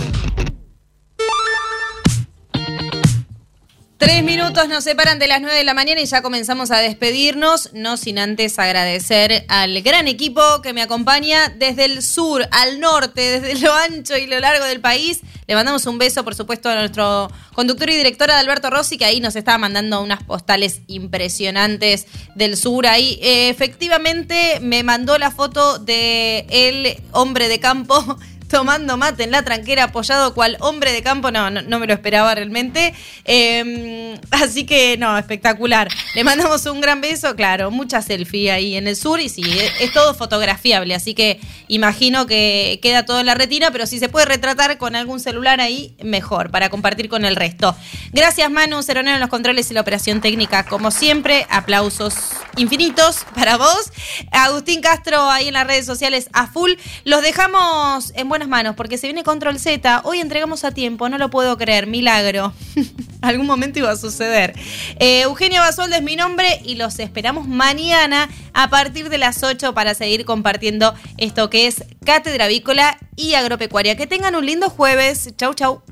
Tres 4.03 4.25
minutos 4.25 4.69
nos 4.69 4.83
separan 4.83 5.21
de 5.21 5.29
las 5.29 5.41
nueve 5.41 5.57
de 5.57 5.63
la 5.63 5.75
mañana 5.75 6.01
y 6.01 6.07
ya 6.07 6.23
comenzamos 6.23 6.73
a 6.73 6.79
despedirnos, 6.79 7.71
no 7.73 7.97
sin 7.97 8.19
antes 8.19 8.59
agradecer 8.59 9.45
al 9.47 9.81
gran 9.83 10.09
equipo 10.09 10.43
que 10.61 10.73
me 10.73 10.83
acompaña 10.83 11.51
desde 11.51 11.85
el 11.85 12.03
sur 12.03 12.49
al 12.51 12.81
norte, 12.81 13.39
desde 13.39 13.61
lo 13.61 13.73
ancho 13.73 14.17
y 14.17 14.27
lo 14.27 14.41
largo 14.41 14.65
del 14.65 14.81
país. 14.81 15.21
Le 15.47 15.55
mandamos 15.55 15.87
un 15.87 15.99
beso, 15.99 16.25
por 16.25 16.35
supuesto, 16.35 16.69
a 16.69 16.75
nuestro 16.75 17.31
conductor 17.55 17.91
y 17.91 17.95
directora 17.95 18.41
Alberto 18.41 18.71
Rossi, 18.71 18.99
que 18.99 19.05
ahí 19.05 19.21
nos 19.21 19.37
estaba 19.37 19.59
mandando 19.59 20.03
unas 20.03 20.25
postales 20.25 20.81
impresionantes 20.89 22.09
del 22.35 22.57
sur. 22.57 22.89
Ahí 22.89 23.21
eh, 23.23 23.51
efectivamente 23.51 24.59
me 24.61 24.83
mandó 24.83 25.17
la 25.17 25.31
foto 25.31 25.79
de 25.79 26.45
el 26.51 27.01
hombre 27.13 27.47
de 27.47 27.61
campo 27.61 28.19
tomando 28.53 28.99
mate 28.99 29.25
en 29.25 29.31
la 29.31 29.43
tranquera, 29.43 29.85
apoyado 29.85 30.35
cual 30.35 30.59
hombre 30.61 30.93
de 30.93 31.03
campo. 31.03 31.31
No, 31.31 31.51
no, 31.51 31.79
me 31.81 31.87
lo 31.87 31.95
esperaba 31.95 32.35
realmente. 32.35 32.95
Em, 33.25 34.19
así 34.31 34.65
que, 34.65 34.97
no, 34.99 35.17
espectacular. 35.17 35.89
Le 36.15 36.23
mandamos 36.23 36.67
un 36.67 36.81
gran 36.83 37.01
beso, 37.01 37.35
claro, 37.35 37.71
mucha 37.71 38.03
selfie 38.03 38.51
ahí 38.51 38.77
en 38.77 38.87
el 38.87 38.95
sur 38.95 39.21
y 39.21 39.31
sí, 39.31 39.43
es, 39.81 39.93
todo 39.93 40.15
fotografiable, 40.15 40.95
así 40.95 41.15
que 41.15 41.41
imagino 41.69 42.27
que 42.27 42.79
queda 42.83 43.05
todo 43.07 43.21
en 43.21 43.27
la 43.27 43.35
retina, 43.35 43.71
pero 43.71 43.87
si 43.87 43.99
se 43.99 44.09
puede 44.09 44.27
retratar 44.27 44.77
con 44.77 44.97
algún 44.97 45.21
celular 45.21 45.61
ahí, 45.61 45.97
mejor, 46.03 46.51
para 46.51 46.69
compartir 46.69 47.09
con 47.09 47.25
el 47.25 47.37
resto. 47.37 47.75
Gracias 48.13 48.51
Manu 48.51 48.83
Ceronero 48.83 49.15
en 49.15 49.21
los 49.21 49.31
controles 49.31 49.71
y 49.71 49.75
la 49.75 49.81
operación 49.81 50.21
técnica, 50.21 50.65
como 50.65 50.91
siempre, 50.91 51.47
aplausos 51.49 52.15
infinitos 52.57 53.25
para 53.35 53.57
vos. 53.57 53.93
Agustín 54.31 54.83
Castro 54.83 55.31
ahí 55.31 55.49
en 55.49 55.55
las 55.55 55.67
redes 55.67 55.87
sociales 55.87 56.29
a 56.35 56.47
full. 56.47 56.73
Los 57.05 57.23
dejamos 57.23 58.13
en 58.15 58.29
buenas 58.29 58.42
buenas 58.43 58.65
manos 58.65 58.77
porque 58.77 58.99
se 58.99 59.07
viene 59.07 59.23
Control 59.23 59.59
Z. 59.59 60.01
Hoy 60.05 60.19
entregamos 60.19 60.65
a 60.65 60.73
tiempo, 60.73 61.09
no 61.09 61.17
lo 61.17 61.31
puedo 61.31 61.57
creer, 61.57 61.87
milagro. 61.87 62.53
Algún 63.23 63.47
momento 63.47 63.79
iba 63.79 63.91
a 63.91 63.97
suceder. 63.97 64.55
Eh, 64.99 65.21
Eugenia 65.23 65.61
Basualdo 65.61 65.95
es 65.95 66.03
mi 66.03 66.17
nombre 66.17 66.61
y 66.65 66.75
los 66.75 66.99
esperamos 66.99 67.47
mañana 67.47 68.29
a 68.53 68.69
partir 68.69 69.11
de 69.11 69.19
las 69.19 69.45
8 69.45 69.75
para 69.75 69.95
seguir 69.95 70.25
compartiendo 70.25 70.93
esto 71.19 71.51
que 71.51 71.69
es 71.69 71.85
Cátedra 72.05 72.47
Avícola 72.47 72.99
y 73.15 73.35
Agropecuaria. 73.35 73.97
Que 73.97 74.09
tengan 74.09 74.35
un 74.35 74.45
lindo 74.45 74.71
jueves. 74.71 75.33
Chau, 75.37 75.55
chau. 75.55 75.83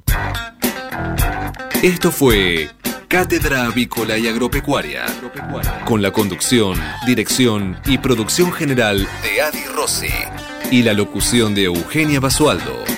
Esto 1.83 2.11
fue 2.11 2.69
Cátedra 3.07 3.67
Avícola 3.67 4.19
y 4.19 4.27
Agropecuaria, 4.27 5.07
con 5.85 6.03
la 6.03 6.11
conducción, 6.11 6.81
dirección 7.07 7.81
y 7.87 7.99
producción 7.99 8.53
general 8.53 9.09
de 9.23 9.41
Adi 9.41 9.65
Rossi 9.73 10.09
y 10.71 10.83
la 10.83 10.93
locución 10.93 11.55
de 11.55 11.65
Eugenia 11.65 12.21
Basualdo. 12.21 12.90